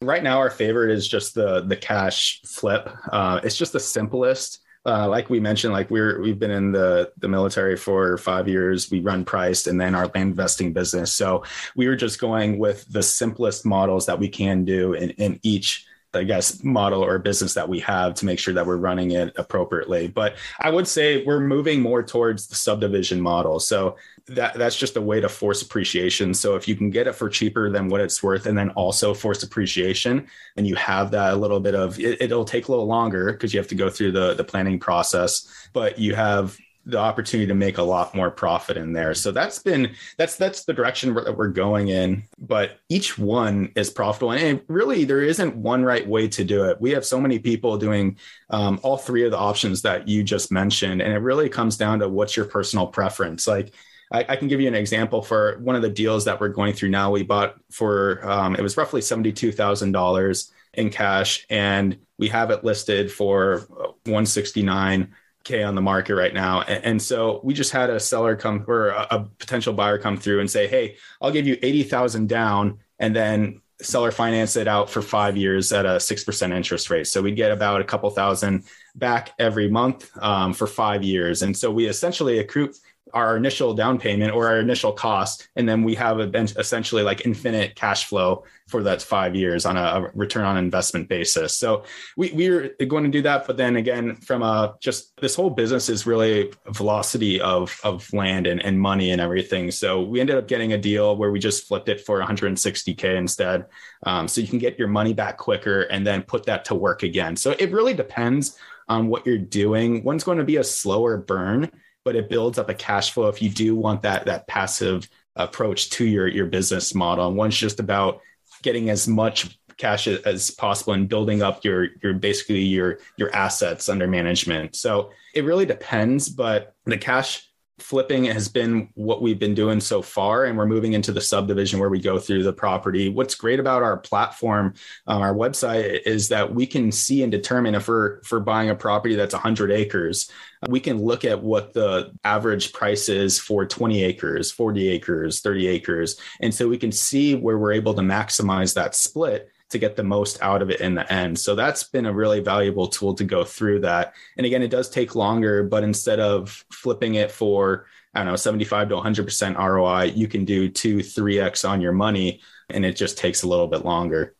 right 0.02 0.24
now 0.24 0.38
our 0.38 0.50
favorite 0.50 0.92
is 0.92 1.08
just 1.08 1.34
the 1.34 1.62
the 1.62 1.76
cash 1.76 2.42
flip 2.46 2.90
uh, 3.12 3.40
it's 3.44 3.58
just 3.58 3.74
the 3.74 3.80
simplest 3.80 4.60
uh, 4.88 5.08
like 5.08 5.30
we 5.30 5.40
mentioned, 5.40 5.74
like 5.74 5.92
we're 5.92 6.22
we've 6.22 6.40
been 6.40 6.52
in 6.52 6.72
the 6.72 7.12
the 7.18 7.28
military 7.28 7.76
for 7.76 8.18
five 8.18 8.48
years. 8.48 8.90
We 8.90 9.02
run 9.02 9.26
Prycd, 9.26 9.68
and 9.68 9.80
then 9.80 9.94
our 9.94 10.08
land 10.16 10.30
investing 10.30 10.72
business. 10.72 11.12
So 11.12 11.44
we 11.76 11.88
were 11.88 11.98
just 11.98 12.22
going 12.22 12.58
with 12.58 12.86
the 12.90 13.04
simplest 13.04 13.66
models 13.66 14.06
that 14.06 14.18
we 14.18 14.30
can 14.30 14.64
do 14.64 14.94
in 14.94 15.10
in 15.12 15.42
each 15.44 15.86
I 16.18 16.24
guess, 16.24 16.64
model 16.64 17.04
or 17.04 17.20
business 17.20 17.54
that 17.54 17.70
we 17.70 17.80
have 17.80 18.14
to 18.16 18.26
make 18.26 18.40
sure 18.40 18.54
that 18.54 18.66
we're 18.66 18.78
running 18.78 19.12
it 19.12 19.34
appropriately. 19.38 20.08
But 20.08 20.36
I 20.60 20.70
would 20.70 20.88
say 20.88 21.24
we're 21.26 21.40
moving 21.40 21.82
more 21.82 22.04
towards 22.04 22.48
the 22.48 22.56
subdivision 22.56 23.22
model. 23.22 23.60
So 23.60 23.96
that 24.28 24.56
that's 24.56 24.78
just 24.78 24.98
a 24.98 25.02
way 25.02 25.22
to 25.22 25.30
force 25.30 25.62
appreciation. 25.62 26.34
So 26.34 26.56
if 26.56 26.68
you 26.68 26.76
can 26.76 26.90
get 26.90 27.08
it 27.08 27.14
for 27.14 27.30
cheaper 27.30 27.70
than 27.70 27.88
what 27.88 28.02
it's 28.02 28.22
worth, 28.22 28.46
and 28.46 28.58
then 28.58 28.72
also 28.72 29.14
force 29.14 29.44
appreciation, 29.44 30.28
and 30.58 30.68
you 30.68 30.76
have 30.76 31.12
that 31.12 31.34
a 31.34 31.38
little 31.38 31.60
bit 31.60 31.76
of 31.76 32.00
it, 32.00 32.30
will 32.30 32.44
take 32.44 32.68
a 32.68 32.72
little 32.72 32.88
longer 32.88 33.32
because 33.32 33.54
you 33.54 33.60
have 33.60 33.70
to 33.70 33.76
go 33.76 33.90
through 33.90 34.12
the 34.12 34.34
the 34.34 34.44
planning 34.44 34.80
process, 34.80 35.70
but 35.74 35.98
you 35.98 36.16
have 36.16 36.58
the 36.88 36.98
opportunity 36.98 37.46
to 37.48 37.54
make 37.54 37.78
a 37.78 37.84
lot 37.84 38.16
more 38.16 38.32
profit 38.32 38.78
in 38.78 38.94
there. 38.94 39.14
So 39.14 39.32
that's 39.32 39.60
been 39.60 39.94
that's 40.18 40.38
that's 40.38 40.64
the 40.64 40.74
direction 40.74 41.14
that 41.14 41.36
we're 41.36 41.50
going 41.50 41.90
in. 41.90 42.24
But 42.40 42.80
each 42.88 43.18
one 43.18 43.74
is 43.76 43.90
profitable, 43.90 44.32
and 44.32 44.62
really 44.68 45.04
there 45.04 45.22
isn't 45.22 45.56
one 45.56 45.84
right 45.84 46.08
way 46.08 46.30
to 46.30 46.44
do 46.46 46.64
it. 46.66 46.80
We 46.80 46.92
have 46.92 47.06
so 47.06 47.20
many 47.20 47.40
people 47.40 47.78
doing 47.78 48.18
um, 48.50 48.80
all 48.84 48.98
three 48.98 49.26
of 49.26 49.32
the 49.32 49.38
options 49.38 49.82
that 49.82 50.08
you 50.08 50.24
just 50.24 50.50
mentioned, 50.50 51.02
and 51.02 51.14
it 51.14 51.20
really 51.20 51.50
comes 51.50 51.76
down 51.76 52.00
to 52.00 52.08
what's 52.08 52.38
your 52.38 52.46
personal 52.46 52.88
preference. 52.88 53.48
Like 53.48 53.74
I, 54.12 54.26
I, 54.30 54.36
can 54.38 54.48
give 54.48 54.62
you 54.62 54.70
an 54.70 54.76
example 54.76 55.22
for 55.22 55.58
one 55.60 55.76
of 55.76 55.82
the 55.82 55.90
deals 55.90 56.24
that 56.26 56.40
we're 56.40 56.48
going 56.50 56.74
through 56.74 56.90
now. 56.90 57.12
We 57.12 57.24
bought 57.24 57.56
for 57.70 58.26
um, 58.28 58.56
it 58.56 58.62
was 58.62 58.78
roughly 58.78 59.02
seventy 59.02 59.34
two 59.34 59.52
thousand 59.52 59.92
dollars 59.92 60.54
in 60.74 60.90
cash, 60.90 61.46
and 61.50 61.98
we 62.18 62.30
have 62.30 62.50
it 62.50 62.64
listed 62.64 63.12
for 63.12 63.68
one 64.06 64.26
sixty 64.26 64.64
nine 64.64 65.14
K 65.48 65.64
on 65.64 65.76
the 65.76 65.82
market 65.82 66.16
right 66.16 66.34
now. 66.34 66.62
And, 66.62 67.02
so 67.02 67.40
we 67.44 67.54
just 67.54 67.72
had 67.72 67.90
a 67.90 68.00
seller 68.00 68.36
come 68.36 68.66
or 68.68 68.90
a, 68.90 69.08
a 69.12 69.30
potential 69.40 69.74
buyer 69.74 69.98
come 69.98 70.18
through 70.18 70.42
and 70.42 70.50
say, 70.50 70.68
Hey, 70.68 70.98
I'll 71.22 71.32
give 71.32 71.48
you 71.48 71.58
80,000 71.62 72.28
down 72.28 72.80
and 73.00 73.16
then 73.16 73.62
seller 73.82 74.12
finance 74.12 74.56
it 74.56 74.68
out 74.68 74.90
for 74.90 75.02
five 75.02 75.38
years 75.38 75.72
at 75.72 75.86
a 75.86 75.98
6% 75.98 76.56
interest 76.56 76.90
rate. 76.90 77.08
So 77.08 77.22
we 77.22 77.32
get 77.32 77.52
about 77.52 77.80
a 77.80 77.84
couple 77.84 78.10
thousand 78.10 78.64
back 78.96 79.32
every 79.38 79.70
month 79.70 80.10
um, 80.18 80.54
for 80.54 80.68
five 80.68 81.04
years. 81.04 81.44
And 81.44 81.56
so 81.56 81.72
we 81.72 81.86
essentially 81.86 82.40
accrue 82.40 82.74
our 83.14 83.38
initial 83.38 83.74
down 83.74 83.98
payment 83.98 84.34
or 84.34 84.48
our 84.48 84.60
initial 84.60 84.92
cost 84.92 85.48
and 85.56 85.68
then 85.68 85.84
we 85.84 85.96
have 85.96 86.20
a, 86.20 86.28
bench, 86.28 86.54
essentially 86.58 87.04
like 87.04 87.26
infinite 87.26 87.76
cash 87.76 88.06
flow 88.06 88.44
for 88.68 88.84
that 88.84 89.02
five 89.02 89.36
years 89.36 89.66
on 89.66 89.78
a, 89.78 90.12
return 90.14 90.44
on 90.44 90.58
investment 90.58 91.08
basis. 91.08 91.56
So 91.56 91.84
we, 92.16 92.32
we're 92.34 92.76
going 92.88 93.04
to 93.04 93.10
do 93.10 93.22
that 93.24 93.48
but 93.48 93.58
then 93.58 93.76
again 93.78 94.16
from 94.16 94.44
a 94.44 94.76
just 94.80 95.20
this 95.22 95.36
whole 95.36 95.50
business 95.50 95.90
is 95.90 96.06
really 96.06 96.52
velocity 96.68 97.40
of 97.42 97.80
of 97.84 98.12
land 98.14 98.48
and, 98.48 98.64
and 98.64 98.80
money 98.80 99.12
and 99.12 99.22
everything. 99.22 99.72
So 99.72 100.02
we 100.02 100.20
ended 100.20 100.38
up 100.38 100.48
getting 100.48 100.74
a 100.74 100.78
deal 100.78 101.16
where 101.16 101.32
we 101.32 101.40
just 101.40 101.68
flipped 101.68 101.90
it 101.90 102.02
for 102.02 102.22
160k 102.22 103.16
instead. 103.16 103.66
Um, 104.04 104.28
so 104.28 104.42
you 104.42 104.48
can 104.48 104.60
get 104.60 104.78
your 104.78 104.88
money 104.88 105.14
back 105.14 105.38
quicker 105.38 105.82
and 105.84 106.06
then 106.06 106.24
put 106.24 106.46
that 106.46 106.66
to 106.66 106.76
work 106.76 107.04
again. 107.04 107.36
So 107.36 107.56
it 107.58 107.72
really 107.72 107.94
depends 107.94 108.58
on 108.88 109.08
what 109.08 109.26
you're 109.26 109.38
doing. 109.38 110.04
One's 110.04 110.24
going 110.24 110.38
to 110.38 110.44
be 110.44 110.58
a 110.58 110.64
slower 110.64 111.18
burn 111.18 111.72
but 112.08 112.16
it 112.16 112.30
builds 112.30 112.58
up 112.58 112.70
a 112.70 112.74
cash 112.74 113.12
flow 113.12 113.28
if 113.28 113.42
you 113.42 113.50
do 113.50 113.76
want 113.76 114.02
that 114.02 114.26
that 114.28 114.48
passive 114.48 115.10
approach 115.36 115.90
to 115.90 116.06
your 116.06 116.26
your 116.26 116.46
business 116.46 116.96
model. 116.96 117.28
And 117.28 117.36
one's 117.36 117.58
just 117.58 117.82
about 117.82 118.22
getting 118.64 118.90
as 118.90 119.10
much 119.10 119.60
cash 119.76 120.08
as 120.08 120.50
possible 120.52 120.94
and 120.94 121.10
building 121.10 121.42
up 121.42 121.66
your 121.66 121.90
your 122.02 122.14
basically 122.14 122.62
your 122.62 123.00
your 123.18 123.36
assets 123.36 123.90
under 123.90 124.08
management. 124.08 124.78
So 124.78 125.12
it 125.36 125.44
really 125.44 125.66
depends, 125.66 126.30
but 126.30 126.76
the 126.86 126.98
cash 126.98 127.47
flipping 127.80 128.26
has 128.26 128.48
been 128.48 128.90
what 128.96 129.22
we've 129.22 129.38
been 129.38 129.54
doing 129.54 129.80
so 129.80 130.02
far 130.02 130.46
and 130.46 130.58
we're 130.58 130.66
moving 130.66 130.94
into 130.94 131.12
the 131.12 131.22
subdivision 131.22 131.80
where 131.80 131.90
we 131.90 132.00
go 132.00 132.18
through 132.18 132.44
the 132.44 132.54
property. 132.54 133.08
What's 133.10 133.36
great 133.36 133.60
about 133.60 133.84
our 133.84 133.98
platform 133.98 134.74
um, 135.06 135.22
our 135.22 135.34
website 135.34 136.02
is 136.06 136.30
that 136.30 136.54
we 136.54 136.66
can 136.66 136.92
see 136.92 137.22
and 137.22 137.32
determine 137.32 137.76
if 137.76 137.88
we're 137.88 138.22
for 138.24 138.40
buying 138.40 138.72
a 138.72 138.76
property 138.76 139.16
that's 139.16 139.34
100 139.34 139.72
acres. 139.72 140.32
We 140.68 140.80
can 140.80 141.00
look 141.00 141.24
at 141.24 141.44
what 141.44 141.74
the 141.74 142.14
average 142.24 142.74
price 142.74 143.10
is 143.10 143.40
for 143.40 143.66
20 143.66 144.04
acres 144.04 144.52
40 144.52 144.88
acres 144.88 145.40
30 145.42 145.68
acres. 145.68 146.20
And 146.42 146.54
so 146.54 146.68
we 146.68 146.80
can 146.80 146.92
see 146.92 147.36
where 147.36 147.60
we're 147.60 147.74
able 147.74 147.94
to 147.94 148.02
maximize 148.02 148.74
that 148.74 148.96
split 148.96 149.52
to 149.70 149.78
get 149.78 149.96
the 149.96 150.04
most 150.04 150.42
out 150.42 150.62
of 150.62 150.70
it 150.70 150.80
in 150.80 150.96
the 150.96 151.12
end. 151.12 151.38
So 151.38 151.56
that's 151.56 151.84
been 151.84 152.06
a 152.06 152.14
really 152.14 152.40
valuable 152.40 152.88
tool 152.88 153.14
to 153.16 153.24
go 153.24 153.44
through 153.44 153.82
that. 153.82 154.14
And 154.38 154.46
again, 154.46 154.64
it 154.64 154.70
does 154.70 154.90
take 154.90 155.16
longer, 155.16 155.64
but 155.64 155.84
instead 155.84 156.20
of 156.20 156.66
flipping 156.72 157.16
it 157.16 157.32
for, 157.32 157.86
I 158.14 158.20
don't 158.20 158.28
know, 158.28 158.36
75 158.36 158.90
to 158.90 158.96
100% 158.96 159.58
ROI, 159.58 160.14
you 160.16 160.28
can 160.28 160.46
do 160.46 160.70
two, 160.70 160.98
3x 160.98 161.68
on 161.68 161.82
your 161.82 161.92
money, 161.92 162.42
and 162.70 162.86
it 162.86 162.96
just 162.96 163.18
takes 163.18 163.44
a 163.44 163.48
little 163.48 163.68
bit 163.68 163.84
longer. 163.84 164.36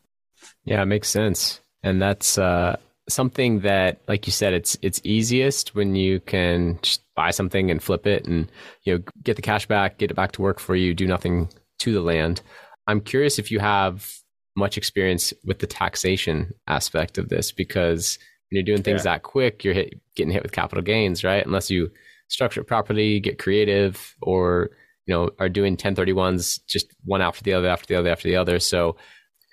Yeah, 0.64 0.82
it 0.82 0.86
makes 0.86 1.08
sense. 1.08 1.60
And 1.82 2.00
that's, 2.00 2.38
uh, 2.38 2.76
something 3.08 3.60
that 3.60 4.00
like 4.06 4.26
you 4.26 4.32
said 4.32 4.52
it's 4.52 4.76
it's 4.82 5.00
easiest 5.02 5.74
when 5.74 5.94
you 5.94 6.20
can 6.20 6.78
just 6.82 7.02
buy 7.16 7.30
something 7.30 7.70
and 7.70 7.82
flip 7.82 8.06
it 8.06 8.26
and 8.26 8.52
you 8.82 8.94
know 8.94 9.02
get 9.22 9.34
the 9.34 9.40
cash 9.40 9.66
back 9.66 9.96
get 9.96 10.10
it 10.10 10.14
back 10.14 10.30
to 10.30 10.42
work 10.42 10.60
for 10.60 10.76
you 10.76 10.92
do 10.92 11.06
nothing 11.06 11.48
to 11.78 11.94
the 11.94 12.02
land 12.02 12.42
i'm 12.86 13.00
curious 13.00 13.38
if 13.38 13.50
you 13.50 13.60
have 13.60 14.18
much 14.58 14.76
experience 14.76 15.32
with 15.44 15.60
the 15.60 15.66
taxation 15.66 16.52
aspect 16.66 17.16
of 17.16 17.28
this 17.28 17.52
because 17.52 18.18
when 18.50 18.56
you're 18.56 18.64
doing 18.64 18.82
things 18.82 19.00
yeah. 19.04 19.14
that 19.14 19.22
quick, 19.22 19.64
you're 19.64 19.74
hit, 19.74 20.00
getting 20.14 20.32
hit 20.32 20.42
with 20.42 20.52
capital 20.52 20.82
gains, 20.82 21.24
right? 21.24 21.44
Unless 21.44 21.70
you 21.70 21.90
structure 22.28 22.60
it 22.60 22.64
properly, 22.66 23.20
get 23.20 23.38
creative, 23.38 24.16
or 24.20 24.70
you 25.06 25.14
know 25.14 25.30
are 25.38 25.48
doing 25.48 25.76
1031s 25.76 26.60
just 26.66 26.94
one 27.04 27.22
after 27.22 27.42
the 27.42 27.52
other, 27.52 27.68
after 27.68 27.86
the 27.86 27.94
other, 27.94 28.10
after 28.10 28.28
the 28.28 28.36
other. 28.36 28.58
So, 28.58 28.96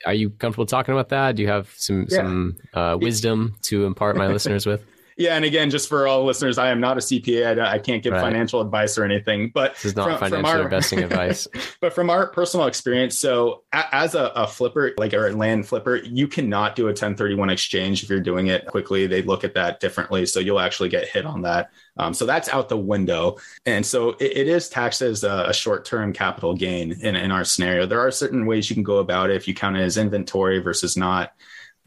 are 0.06 0.14
you 0.14 0.30
comfortable 0.30 0.66
talking 0.66 0.94
about 0.94 1.10
that? 1.10 1.36
Do 1.36 1.44
you 1.44 1.50
have 1.50 1.72
some 1.76 2.08
yeah. 2.10 2.18
some 2.18 2.58
uh, 2.74 2.98
wisdom 3.00 3.56
to 3.64 3.86
impart 3.86 4.18
my 4.18 4.28
listeners 4.28 4.66
with? 4.66 4.84
Yeah, 5.18 5.36
and 5.38 5.46
again, 5.46 5.70
just 5.70 5.88
for 5.88 6.08
all 6.08 6.26
listeners, 6.26 6.58
I 6.58 6.72
am 6.72 6.82
not 6.82 6.98
a 6.98 7.00
CPA. 7.00 7.58
I, 7.58 7.76
I 7.76 7.80
can't 7.80 8.04
give 8.04 8.12
right. 8.12 8.22
financial 8.22 8.60
advice 8.60 8.98
or 8.98 9.06
anything. 9.06 9.50
But 9.54 9.76
this 9.76 9.86
is 9.86 9.96
not 9.96 10.10
from, 10.10 10.30
financial 10.30 10.38
from 10.40 10.46
our, 10.46 10.64
investing 10.64 11.00
advice. 11.04 11.48
but 11.80 11.94
from 11.94 12.10
our 12.10 12.28
personal 12.28 12.68
experience, 12.68 13.18
so 13.18 13.64
a, 13.72 13.96
as 13.96 14.14
a, 14.14 14.26
a, 14.36 14.46
flipper, 14.46 14.92
like 14.98 15.14
a 15.14 15.18
land 15.18 15.68
flipper, 15.68 15.96
you 15.96 16.28
cannot 16.28 16.76
do 16.76 16.84
a 16.84 16.88
1031 16.88 17.50
exchange 17.50 18.04
if 18.04 18.10
you're 18.10 18.20
doing 18.20 18.48
it 18.48 18.66
quickly. 18.66 19.08
They 19.08 19.22
look 19.22 19.46
at 19.46 19.54
that 19.54 19.80
differently, 19.80 20.26
so 20.26 20.42
you'll 20.42 20.60
actually 20.60 20.90
get 20.90 21.08
hit 21.08 21.26
on 21.26 21.44
that. 21.44 21.70
Um, 21.96 22.14
so 22.14 22.26
that's 22.26 22.50
out 22.50 22.68
the 22.68 22.78
window. 22.78 23.38
And 23.66 23.86
so 23.86 24.10
it, 24.20 24.36
it 24.36 24.48
is 24.50 24.68
taxed 24.68 25.02
as 25.02 25.24
a, 25.24 25.46
a 25.48 25.54
short 25.54 25.86
term 25.86 26.12
capital 26.12 26.56
gain 26.56 26.92
in, 26.92 27.16
in 27.16 27.32
our 27.32 27.46
scenario. 27.46 27.86
There 27.86 28.02
are 28.02 28.12
certain 28.12 28.46
ways 28.46 28.70
you 28.70 28.76
can 28.76 28.84
go 28.84 28.98
about 28.98 29.30
it 29.30 29.38
if 29.38 29.48
you 29.48 29.54
count 29.54 29.78
it 29.78 29.82
as 29.82 29.96
inventory 29.96 30.60
versus 30.60 30.98
not. 30.98 31.32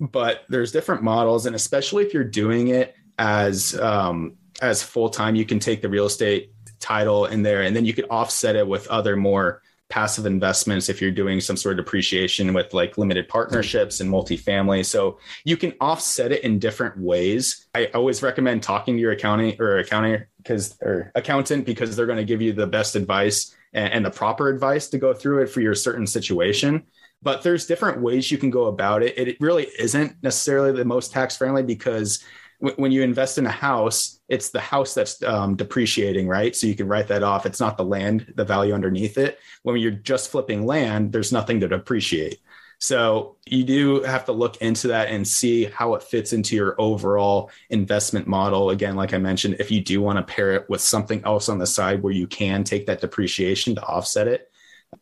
But 0.01 0.45
there's 0.49 0.73
different 0.73 1.03
models. 1.03 1.45
And 1.45 1.57
especially 1.57 2.07
if 2.07 2.15
you're 2.15 2.25
doing 2.25 2.69
it 2.69 2.95
as 3.19 3.79
um, 3.79 4.37
as 4.63 4.83
full 4.83 5.11
time. 5.11 5.35
You 5.35 5.45
can 5.45 5.59
take 5.59 5.83
the 5.83 5.89
real 5.89 6.07
estate 6.07 6.53
title 6.81 7.27
in 7.27 7.43
there, 7.43 7.63
and 7.63 7.75
then 7.75 7.85
you 7.85 7.95
could 7.95 8.07
offset 8.11 8.57
it 8.57 8.67
with 8.67 8.87
other 8.89 9.17
more 9.17 9.63
passive 9.89 10.27
investments 10.27 10.91
if 10.91 11.01
you're 11.01 11.11
doing 11.11 11.41
some 11.41 11.57
sort 11.57 11.79
of 11.79 11.85
depreciation 11.85 12.53
with 12.53 12.75
like 12.75 12.99
limited 12.99 13.27
partnerships 13.27 14.01
and 14.01 14.11
multifamily. 14.11 14.85
So 14.85 15.19
you 15.45 15.57
can 15.57 15.73
offset 15.81 16.31
it 16.31 16.45
in 16.45 16.59
different 16.59 16.99
ways. 16.99 17.67
I 17.75 17.87
always 17.95 18.23
recommend 18.23 18.63
talking 18.63 18.97
to 18.97 19.01
your 19.01 19.13
accounting 19.13 19.57
or 19.59 19.79
accounting 19.79 20.25
because 20.37 20.77
or 20.83 21.11
accountant 21.15 21.65
because 21.65 21.97
they're 21.97 22.05
going 22.05 22.19
to 22.19 22.25
give 22.25 22.43
you 22.43 22.53
the 22.53 22.67
best 22.67 22.97
advice 22.97 23.57
and, 23.73 23.91
and 23.95 24.05
the 24.05 24.11
proper 24.11 24.49
advice 24.49 24.89
to 24.91 24.99
go 24.99 25.15
through 25.15 25.43
it 25.43 25.47
for 25.47 25.63
your 25.63 25.75
certain 25.75 26.07
situation 26.07 26.85
but 27.23 27.43
there's 27.43 27.67
different 27.67 28.01
ways 28.01 28.31
you 28.31 28.39
can 28.39 28.51
go 28.51 28.67
about 28.67 29.03
it. 29.03 29.19
It 29.19 29.41
really 29.41 29.67
isn't 29.79 30.23
necessarily 30.23 30.73
the 30.73 30.85
most 30.85 31.13
tax 31.13 31.37
friendly 31.37 31.63
because 31.63 32.23
when 32.61 32.91
you 32.91 33.03
invest 33.03 33.39
in 33.39 33.47
a 33.47 33.51
house, 33.51 34.21
it's 34.29 34.51
the 34.51 34.61
house 34.61 34.93
that's 34.93 35.23
um, 35.23 35.55
depreciating, 35.55 36.27
right? 36.27 36.57
So 36.57 36.67
you 36.67 36.75
can 36.75 36.89
write 36.89 37.09
that 37.09 37.23
off. 37.23 37.47
It's 37.47 37.61
not 37.61 37.77
the 37.77 37.85
land, 37.85 38.33
the 38.37 38.45
value 38.45 38.75
underneath 38.75 39.17
it. 39.17 39.39
When 39.63 39.77
you're 39.77 39.93
just 39.93 40.31
flipping 40.31 40.67
land, 40.67 41.13
there's 41.13 41.33
nothing 41.33 41.61
to 41.61 41.69
depreciate. 41.69 42.41
So 42.81 43.37
you 43.47 43.65
do 43.65 44.03
have 44.03 44.25
to 44.27 44.33
look 44.33 44.57
into 44.59 44.89
that 44.89 45.09
and 45.09 45.27
see 45.27 45.65
how 45.65 45.95
it 45.95 46.03
fits 46.03 46.33
into 46.33 46.55
your 46.57 46.81
overall 46.81 47.51
investment 47.71 48.27
model. 48.27 48.71
Again, 48.71 48.97
like 48.97 49.13
I 49.15 49.19
mentioned, 49.19 49.57
if 49.59 49.71
you 49.71 49.81
do 49.81 50.01
want 50.01 50.19
to 50.19 50.33
pair 50.35 50.53
it 50.53 50.69
with 50.69 50.81
something 50.81 51.23
else 51.25 51.49
on 51.49 51.59
the 51.59 51.67
side 51.67 52.03
where 52.03 52.13
you 52.13 52.27
can 52.27 52.65
take 52.65 52.87
that 52.87 53.01
depreciation 53.01 53.75
to 53.75 53.83
offset 53.83 54.29
it, 54.29 54.51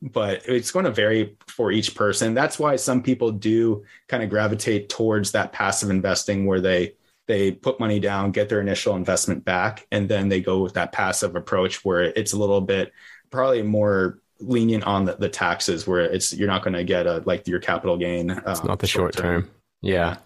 but 0.02 0.42
it's 0.46 0.70
going 0.70 0.84
to 0.84 0.90
vary 0.90 1.36
for 1.46 1.70
each 1.70 1.94
person. 1.94 2.34
That's 2.34 2.58
why 2.58 2.76
some 2.76 3.02
people 3.02 3.30
do 3.30 3.84
kind 4.08 4.22
of 4.22 4.30
gravitate 4.30 4.88
towards 4.88 5.32
that 5.32 5.52
passive 5.52 5.90
investing 5.90 6.46
where 6.46 6.60
they 6.60 6.94
they 7.26 7.52
put 7.52 7.80
money 7.80 7.98
down, 7.98 8.30
get 8.30 8.48
their 8.48 8.60
initial 8.60 8.96
investment 8.96 9.44
back, 9.44 9.86
and 9.90 10.08
then 10.08 10.28
they 10.28 10.40
go 10.40 10.62
with 10.62 10.74
that 10.74 10.92
passive 10.92 11.34
approach 11.36 11.84
where 11.84 12.02
it's 12.02 12.32
a 12.32 12.38
little 12.38 12.60
bit 12.60 12.92
probably 13.30 13.62
more 13.62 14.20
lenient 14.38 14.84
on 14.84 15.06
the, 15.06 15.14
the 15.14 15.28
taxes 15.28 15.86
where 15.86 16.00
it's 16.00 16.32
you're 16.32 16.48
not 16.48 16.62
going 16.62 16.74
to 16.74 16.84
get 16.84 17.06
a 17.06 17.22
like 17.26 17.46
your 17.48 17.60
capital 17.60 17.96
gain. 17.96 18.30
Um, 18.30 18.42
it's 18.46 18.64
not 18.64 18.78
the 18.78 18.86
short 18.86 19.14
term. 19.14 19.42
term. 19.42 19.50
Yeah. 19.82 20.16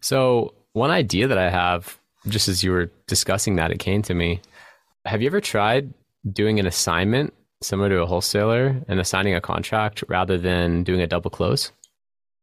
So 0.00 0.54
one 0.72 0.90
idea 0.90 1.26
that 1.26 1.38
I 1.38 1.50
have, 1.50 1.98
just 2.28 2.48
as 2.48 2.62
you 2.62 2.70
were 2.70 2.90
discussing 3.06 3.56
that, 3.56 3.70
it 3.70 3.78
came 3.78 4.02
to 4.02 4.14
me. 4.14 4.40
Have 5.04 5.22
you 5.22 5.26
ever 5.26 5.40
tried 5.40 5.92
doing 6.30 6.60
an 6.60 6.66
assignment 6.66 7.32
similar 7.62 7.88
to 7.88 8.02
a 8.02 8.06
wholesaler 8.06 8.80
and 8.86 9.00
assigning 9.00 9.34
a 9.34 9.40
contract 9.40 10.04
rather 10.08 10.38
than 10.38 10.84
doing 10.84 11.00
a 11.00 11.06
double 11.06 11.30
close? 11.30 11.72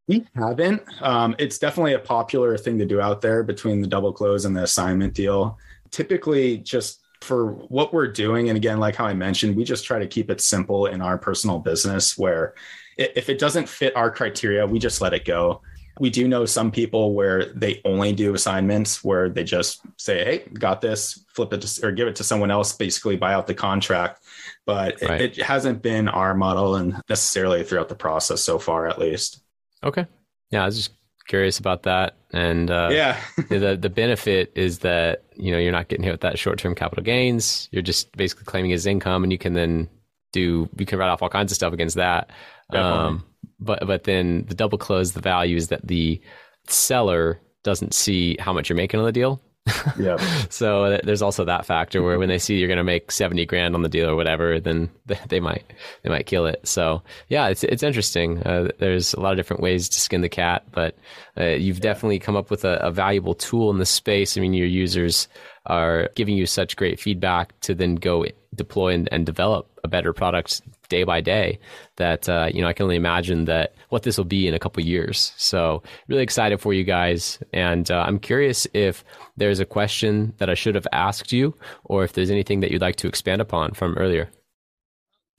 We 0.07 0.25
haven't. 0.35 0.83
Um, 1.01 1.35
it's 1.39 1.57
definitely 1.57 1.93
a 1.93 1.99
popular 1.99 2.57
thing 2.57 2.77
to 2.77 2.85
do 2.85 3.01
out 3.01 3.21
there 3.21 3.43
between 3.43 3.81
the 3.81 3.87
double 3.87 4.13
close 4.13 4.45
and 4.45 4.55
the 4.55 4.63
assignment 4.63 5.13
deal. 5.13 5.57
Typically, 5.89 6.57
just 6.57 7.01
for 7.21 7.53
what 7.53 7.91
we're 7.91 8.11
doing, 8.11 8.49
and 8.49 8.57
again, 8.57 8.79
like 8.79 8.95
how 8.95 9.05
I 9.05 9.13
mentioned, 9.13 9.55
we 9.55 9.63
just 9.63 9.83
try 9.83 9.97
to 9.97 10.07
keep 10.07 10.29
it 10.29 10.41
simple 10.41 10.85
in 10.85 11.01
our 11.01 11.17
personal 11.17 11.57
business 11.57 12.17
where 12.17 12.53
if 12.97 13.29
it 13.29 13.39
doesn't 13.39 13.67
fit 13.67 13.95
our 13.95 14.11
criteria, 14.11 14.65
we 14.65 14.79
just 14.79 15.01
let 15.01 15.13
it 15.13 15.25
go. 15.25 15.61
We 15.99 16.09
do 16.09 16.27
know 16.27 16.45
some 16.45 16.71
people 16.71 17.13
where 17.13 17.53
they 17.53 17.81
only 17.85 18.11
do 18.13 18.35
assignments 18.35 19.03
where 19.03 19.29
they 19.29 19.43
just 19.43 19.81
say, 19.97 20.23
Hey, 20.23 20.49
got 20.53 20.81
this, 20.81 21.25
flip 21.33 21.53
it 21.53 21.61
to, 21.61 21.87
or 21.87 21.91
give 21.91 22.07
it 22.07 22.17
to 22.17 22.23
someone 22.23 22.51
else, 22.51 22.73
basically 22.73 23.15
buy 23.15 23.33
out 23.33 23.47
the 23.47 23.53
contract. 23.53 24.21
But 24.65 25.01
right. 25.01 25.21
it, 25.21 25.37
it 25.37 25.43
hasn't 25.43 25.81
been 25.81 26.09
our 26.09 26.35
model 26.35 26.75
and 26.75 27.01
necessarily 27.09 27.63
throughout 27.63 27.89
the 27.89 27.95
process 27.95 28.41
so 28.41 28.59
far, 28.59 28.87
at 28.87 28.99
least. 28.99 29.44
Okay. 29.85 30.05
Yeah, 30.51 30.63
I 30.63 30.65
was 30.65 30.77
just 30.77 30.91
curious 31.27 31.59
about 31.59 31.83
that. 31.83 32.17
And 32.31 32.69
uh, 32.69 32.89
yeah, 32.91 33.19
the 33.49 33.77
the 33.79 33.89
benefit 33.89 34.51
is 34.55 34.79
that 34.79 35.23
you 35.35 35.51
know 35.51 35.57
you're 35.57 35.71
not 35.71 35.87
getting 35.87 36.03
hit 36.03 36.11
with 36.11 36.21
that 36.21 36.39
short 36.39 36.59
term 36.59 36.75
capital 36.75 37.03
gains. 37.03 37.69
You're 37.71 37.81
just 37.81 38.15
basically 38.17 38.45
claiming 38.45 38.73
as 38.73 38.85
income, 38.85 39.23
and 39.23 39.31
you 39.31 39.37
can 39.37 39.53
then 39.53 39.89
do 40.33 40.69
you 40.77 40.85
can 40.85 40.99
write 40.99 41.09
off 41.09 41.21
all 41.21 41.29
kinds 41.29 41.51
of 41.51 41.55
stuff 41.55 41.73
against 41.73 41.95
that. 41.95 42.31
Um, 42.71 43.25
but 43.59 43.85
but 43.85 44.03
then 44.03 44.45
the 44.47 44.55
double 44.55 44.77
close, 44.77 45.13
the 45.13 45.21
value 45.21 45.55
is 45.55 45.69
that 45.69 45.87
the 45.87 46.21
seller 46.67 47.39
doesn't 47.63 47.93
see 47.93 48.37
how 48.39 48.53
much 48.53 48.69
you're 48.69 48.77
making 48.77 48.99
on 48.99 49.05
the 49.05 49.11
deal. 49.11 49.41
Yeah. 49.97 50.17
so 50.49 50.99
there's 51.03 51.21
also 51.21 51.45
that 51.45 51.65
factor 51.65 52.01
where 52.03 52.19
when 52.19 52.29
they 52.29 52.37
see 52.37 52.57
you're 52.57 52.67
going 52.67 52.77
to 52.77 52.83
make 52.83 53.11
70 53.11 53.45
grand 53.45 53.75
on 53.75 53.81
the 53.81 53.89
deal 53.89 54.09
or 54.09 54.15
whatever, 54.15 54.59
then 54.59 54.89
they 55.27 55.39
might 55.39 55.63
they 56.03 56.09
might 56.09 56.25
kill 56.25 56.45
it. 56.45 56.67
So 56.67 57.01
yeah, 57.29 57.47
it's 57.47 57.63
it's 57.63 57.83
interesting. 57.83 58.41
Uh, 58.43 58.69
there's 58.79 59.13
a 59.13 59.19
lot 59.19 59.31
of 59.31 59.37
different 59.37 59.63
ways 59.63 59.89
to 59.89 59.99
skin 59.99 60.21
the 60.21 60.29
cat, 60.29 60.63
but 60.71 60.95
uh, 61.37 61.45
you've 61.45 61.81
definitely 61.81 62.19
come 62.19 62.35
up 62.35 62.49
with 62.51 62.63
a, 62.65 62.77
a 62.77 62.91
valuable 62.91 63.33
tool 63.35 63.71
in 63.71 63.77
the 63.79 63.85
space. 63.85 64.37
I 64.37 64.41
mean, 64.41 64.53
your 64.53 64.67
users 64.67 65.27
are 65.65 66.09
giving 66.15 66.35
you 66.35 66.45
such 66.45 66.75
great 66.75 66.99
feedback 66.99 67.59
to 67.61 67.73
then 67.73 67.95
go 67.95 68.25
deploy 68.55 68.93
and, 68.93 69.09
and 69.11 69.25
develop 69.25 69.69
a 69.83 69.87
better 69.87 70.13
product 70.13 70.61
day 70.89 71.03
by 71.03 71.19
day 71.21 71.59
that 71.95 72.29
uh, 72.29 72.49
you 72.53 72.61
know 72.61 72.67
I 72.67 72.73
can 72.73 72.83
only 72.83 72.95
imagine 72.95 73.45
that 73.45 73.73
what 73.89 74.03
this 74.03 74.17
will 74.17 74.25
be 74.25 74.47
in 74.47 74.53
a 74.53 74.59
couple 74.59 74.83
years. 74.83 75.33
So 75.37 75.83
really 76.07 76.23
excited 76.23 76.61
for 76.61 76.73
you 76.73 76.83
guys, 76.83 77.39
and 77.53 77.89
uh, 77.89 78.03
I'm 78.07 78.19
curious 78.19 78.67
if 78.73 79.03
there's 79.37 79.59
a 79.59 79.65
question 79.65 80.33
that 80.37 80.49
I 80.49 80.53
should 80.53 80.75
have 80.75 80.87
asked 80.91 81.31
you, 81.31 81.55
or 81.83 82.03
if 82.03 82.13
there's 82.13 82.31
anything 82.31 82.59
that 82.59 82.71
you'd 82.71 82.81
like 82.81 82.97
to 82.97 83.07
expand 83.07 83.41
upon 83.41 83.73
from 83.73 83.97
earlier 83.97 84.29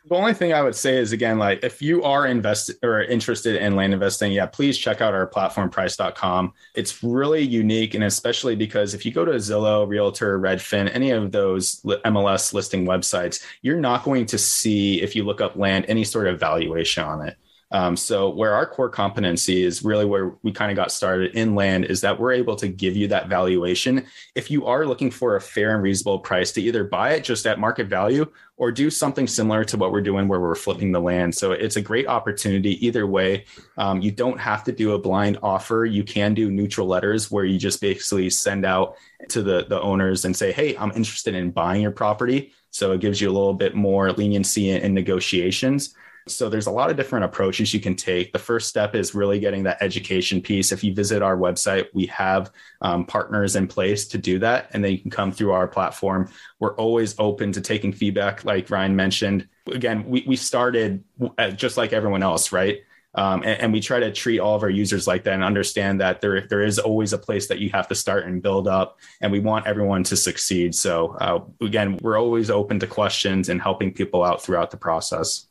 the 0.08 0.14
only 0.14 0.34
thing 0.34 0.52
I 0.52 0.62
would 0.62 0.76
say 0.76 0.98
is 0.98 1.12
again, 1.12 1.38
like 1.38 1.64
if 1.64 1.82
you 1.82 2.04
are 2.04 2.26
invested 2.26 2.76
or 2.82 3.02
interested 3.02 3.56
in 3.56 3.74
land 3.74 3.92
investing, 3.92 4.30
yeah, 4.30 4.46
please 4.46 4.78
check 4.78 5.00
out 5.00 5.14
our 5.14 5.26
platform 5.26 5.68
prycd.com. 5.68 6.52
It's 6.74 7.02
really 7.02 7.42
unique. 7.42 7.94
And 7.94 8.04
especially 8.04 8.54
because 8.54 8.94
if 8.94 9.04
you 9.04 9.12
go 9.12 9.24
to 9.24 9.32
Zillow, 9.32 9.86
Realtor, 9.88 10.38
Redfin, 10.38 10.94
any 10.94 11.10
of 11.10 11.32
those 11.32 11.80
MLS 11.82 12.52
listing 12.52 12.86
websites, 12.86 13.42
you're 13.62 13.80
not 13.80 14.04
going 14.04 14.26
to 14.26 14.38
see, 14.38 15.02
if 15.02 15.16
you 15.16 15.24
look 15.24 15.40
up 15.40 15.56
land, 15.56 15.86
any 15.88 16.04
sort 16.04 16.28
of 16.28 16.38
valuation 16.38 17.02
on 17.02 17.26
it. 17.26 17.36
Um, 17.72 17.96
so 17.96 18.30
where 18.30 18.54
our 18.54 18.66
core 18.66 18.88
competency 18.88 19.64
is 19.64 19.84
really 19.84 20.04
where 20.04 20.34
we 20.42 20.52
kind 20.52 20.70
of 20.70 20.76
got 20.76 20.92
started 20.92 21.34
in 21.34 21.56
land 21.56 21.86
is 21.86 22.00
that 22.02 22.18
we're 22.18 22.32
able 22.32 22.54
to 22.56 22.68
give 22.68 22.96
you 22.96 23.08
that 23.08 23.28
valuation. 23.28 24.06
If 24.36 24.50
you 24.50 24.66
are 24.66 24.86
looking 24.86 25.10
for 25.10 25.34
a 25.34 25.40
fair 25.40 25.74
and 25.74 25.82
reasonable 25.82 26.20
price 26.20 26.52
to 26.52 26.62
either 26.62 26.84
buy 26.84 27.14
it 27.14 27.24
just 27.24 27.44
at 27.46 27.58
market 27.58 27.88
value 27.88 28.30
or 28.56 28.70
do 28.70 28.88
something 28.88 29.26
similar 29.26 29.64
to 29.64 29.76
what 29.76 29.90
we're 29.90 30.00
doing 30.00 30.28
where 30.28 30.40
we're 30.40 30.54
flipping 30.54 30.92
the 30.92 31.00
land. 31.00 31.34
So 31.34 31.52
it's 31.52 31.76
a 31.76 31.82
great 31.82 32.06
opportunity 32.06 32.84
either 32.86 33.06
way. 33.06 33.44
Um, 33.76 34.00
you 34.00 34.12
don't 34.12 34.38
have 34.38 34.62
to 34.64 34.72
do 34.72 34.92
a 34.92 34.98
blind 34.98 35.38
offer. 35.42 35.84
You 35.84 36.04
can 36.04 36.34
do 36.34 36.50
neutral 36.50 36.86
letters 36.86 37.30
where 37.30 37.44
you 37.44 37.58
just 37.58 37.80
basically 37.80 38.30
send 38.30 38.64
out 38.64 38.96
to 39.28 39.42
the, 39.42 39.66
the 39.68 39.80
owners 39.80 40.24
and 40.24 40.36
say, 40.36 40.52
Hey, 40.52 40.76
I'm 40.76 40.92
interested 40.92 41.34
in 41.34 41.50
buying 41.50 41.82
your 41.82 41.90
property. 41.90 42.52
So 42.70 42.92
it 42.92 43.00
gives 43.00 43.20
you 43.20 43.28
a 43.28 43.32
little 43.32 43.54
bit 43.54 43.74
more 43.74 44.12
leniency 44.12 44.70
in, 44.70 44.82
in 44.82 44.94
negotiations. 44.94 45.94
So 46.28 46.48
there's 46.48 46.66
a 46.66 46.72
lot 46.72 46.90
of 46.90 46.96
different 46.96 47.24
approaches 47.24 47.72
you 47.72 47.80
can 47.80 47.94
take. 47.94 48.32
The 48.32 48.38
first 48.38 48.68
step 48.68 48.94
is 48.94 49.14
really 49.14 49.38
getting 49.38 49.62
that 49.62 49.80
education 49.80 50.40
piece. 50.40 50.72
If 50.72 50.82
you 50.82 50.92
visit 50.92 51.22
our 51.22 51.36
website, 51.36 51.86
we 51.94 52.06
have 52.06 52.50
um, 52.80 53.04
partners 53.06 53.54
in 53.54 53.68
place 53.68 54.08
to 54.08 54.18
do 54.18 54.38
that, 54.40 54.70
and 54.72 54.84
they 54.84 54.96
can 54.96 55.10
come 55.10 55.30
through 55.30 55.52
our 55.52 55.68
platform. 55.68 56.28
We're 56.58 56.74
always 56.74 57.14
open 57.18 57.52
to 57.52 57.60
taking 57.60 57.92
feedback, 57.92 58.44
like 58.44 58.68
Ryan 58.70 58.96
mentioned. 58.96 59.46
Again, 59.72 60.04
we, 60.06 60.24
we 60.26 60.36
started 60.36 61.04
uh, 61.38 61.50
just 61.50 61.76
like 61.76 61.92
everyone 61.92 62.22
else, 62.22 62.50
right? 62.50 62.80
Um, 63.16 63.42
and, 63.44 63.60
and, 63.62 63.72
we 63.72 63.80
try 63.80 63.98
to 63.98 64.12
treat 64.12 64.40
all 64.40 64.56
of 64.56 64.62
our 64.62 64.68
users 64.68 65.06
like 65.06 65.24
that 65.24 65.32
and 65.32 65.42
understand 65.42 66.02
that 66.02 66.20
there 66.20 66.46
there 66.48 66.62
is 66.62 66.78
always 66.78 67.14
a 67.14 67.18
place 67.18 67.46
that 67.48 67.58
you 67.58 67.70
have 67.70 67.88
to 67.88 67.94
start 67.94 68.26
and 68.26 68.42
build 68.42 68.68
up 68.68 68.98
and 69.22 69.32
we 69.32 69.40
want 69.40 69.66
everyone 69.66 70.04
to 70.04 70.16
succeed 70.16 70.74
so 70.74 71.16
uh, 71.20 71.40
again 71.64 71.98
we're 72.02 72.18
always 72.18 72.50
open 72.50 72.78
to 72.80 72.86
questions 72.86 73.48
and 73.48 73.62
helping 73.62 73.90
people 73.90 74.22
out 74.22 74.42
throughout 74.42 74.70
the 74.70 74.76
process 74.76 75.46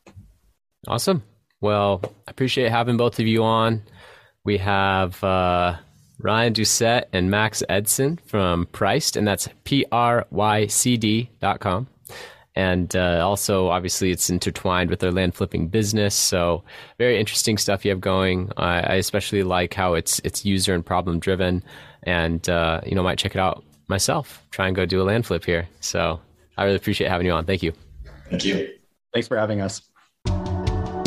Awesome. 0.88 1.24
Well, 1.62 2.02
I 2.28 2.32
appreciate 2.32 2.70
having 2.70 2.98
both 2.98 3.20
of 3.20 3.28
you 3.28 3.44
on. 3.44 3.82
We 4.44 4.58
have 4.58 5.24
uh, 5.24 5.78
Ryan 6.20 6.54
Doucette 6.54 7.06
and 7.12 7.32
Max 7.32 7.64
Edson 7.70 8.20
from 8.26 8.68
Prycd, 8.68 9.18
and 9.18 9.28
that's 9.28 9.50
P 9.64 9.86
R 9.92 10.28
Y 10.30 10.68
C 10.68 10.98
D 10.98 11.30
dot 11.42 11.60
com. 11.60 11.88
And 12.58 12.96
uh, 12.96 13.22
also, 13.26 13.68
obviously, 13.68 14.12
it's 14.12 14.30
intertwined 14.30 14.90
with 14.90 15.00
their 15.00 15.12
land 15.12 15.36
flipping 15.36 15.68
business. 15.68 16.16
So, 16.16 16.64
very 16.98 17.20
interesting 17.20 17.58
stuff 17.58 17.84
you 17.84 17.92
have 17.92 18.00
going. 18.00 18.52
I, 18.56 18.80
I 18.80 18.94
especially 18.96 19.44
like 19.44 19.74
how 19.74 19.96
it's 19.96 20.20
it's 20.24 20.46
user 20.46 20.74
and 20.74 20.86
problem 20.86 21.20
driven, 21.20 21.64
and 22.04 22.48
uh, 22.48 22.82
you 22.86 22.96
know, 22.96 23.04
might 23.04 23.18
check 23.18 23.36
it 23.36 23.40
out 23.40 23.66
myself. 23.88 24.42
Try 24.52 24.68
and 24.68 24.76
go 24.76 24.86
do 24.86 25.02
a 25.02 25.04
land 25.04 25.26
flip 25.26 25.44
here. 25.44 25.68
So, 25.82 26.22
I 26.58 26.64
really 26.64 26.78
appreciate 26.78 27.10
having 27.10 27.28
you 27.28 27.34
on. 27.34 27.46
Thank 27.46 27.62
you. 27.62 27.74
Thank 28.30 28.46
you. 28.46 28.70
Thanks 29.14 29.28
for 29.28 29.38
having 29.38 29.60
us. 29.62 29.82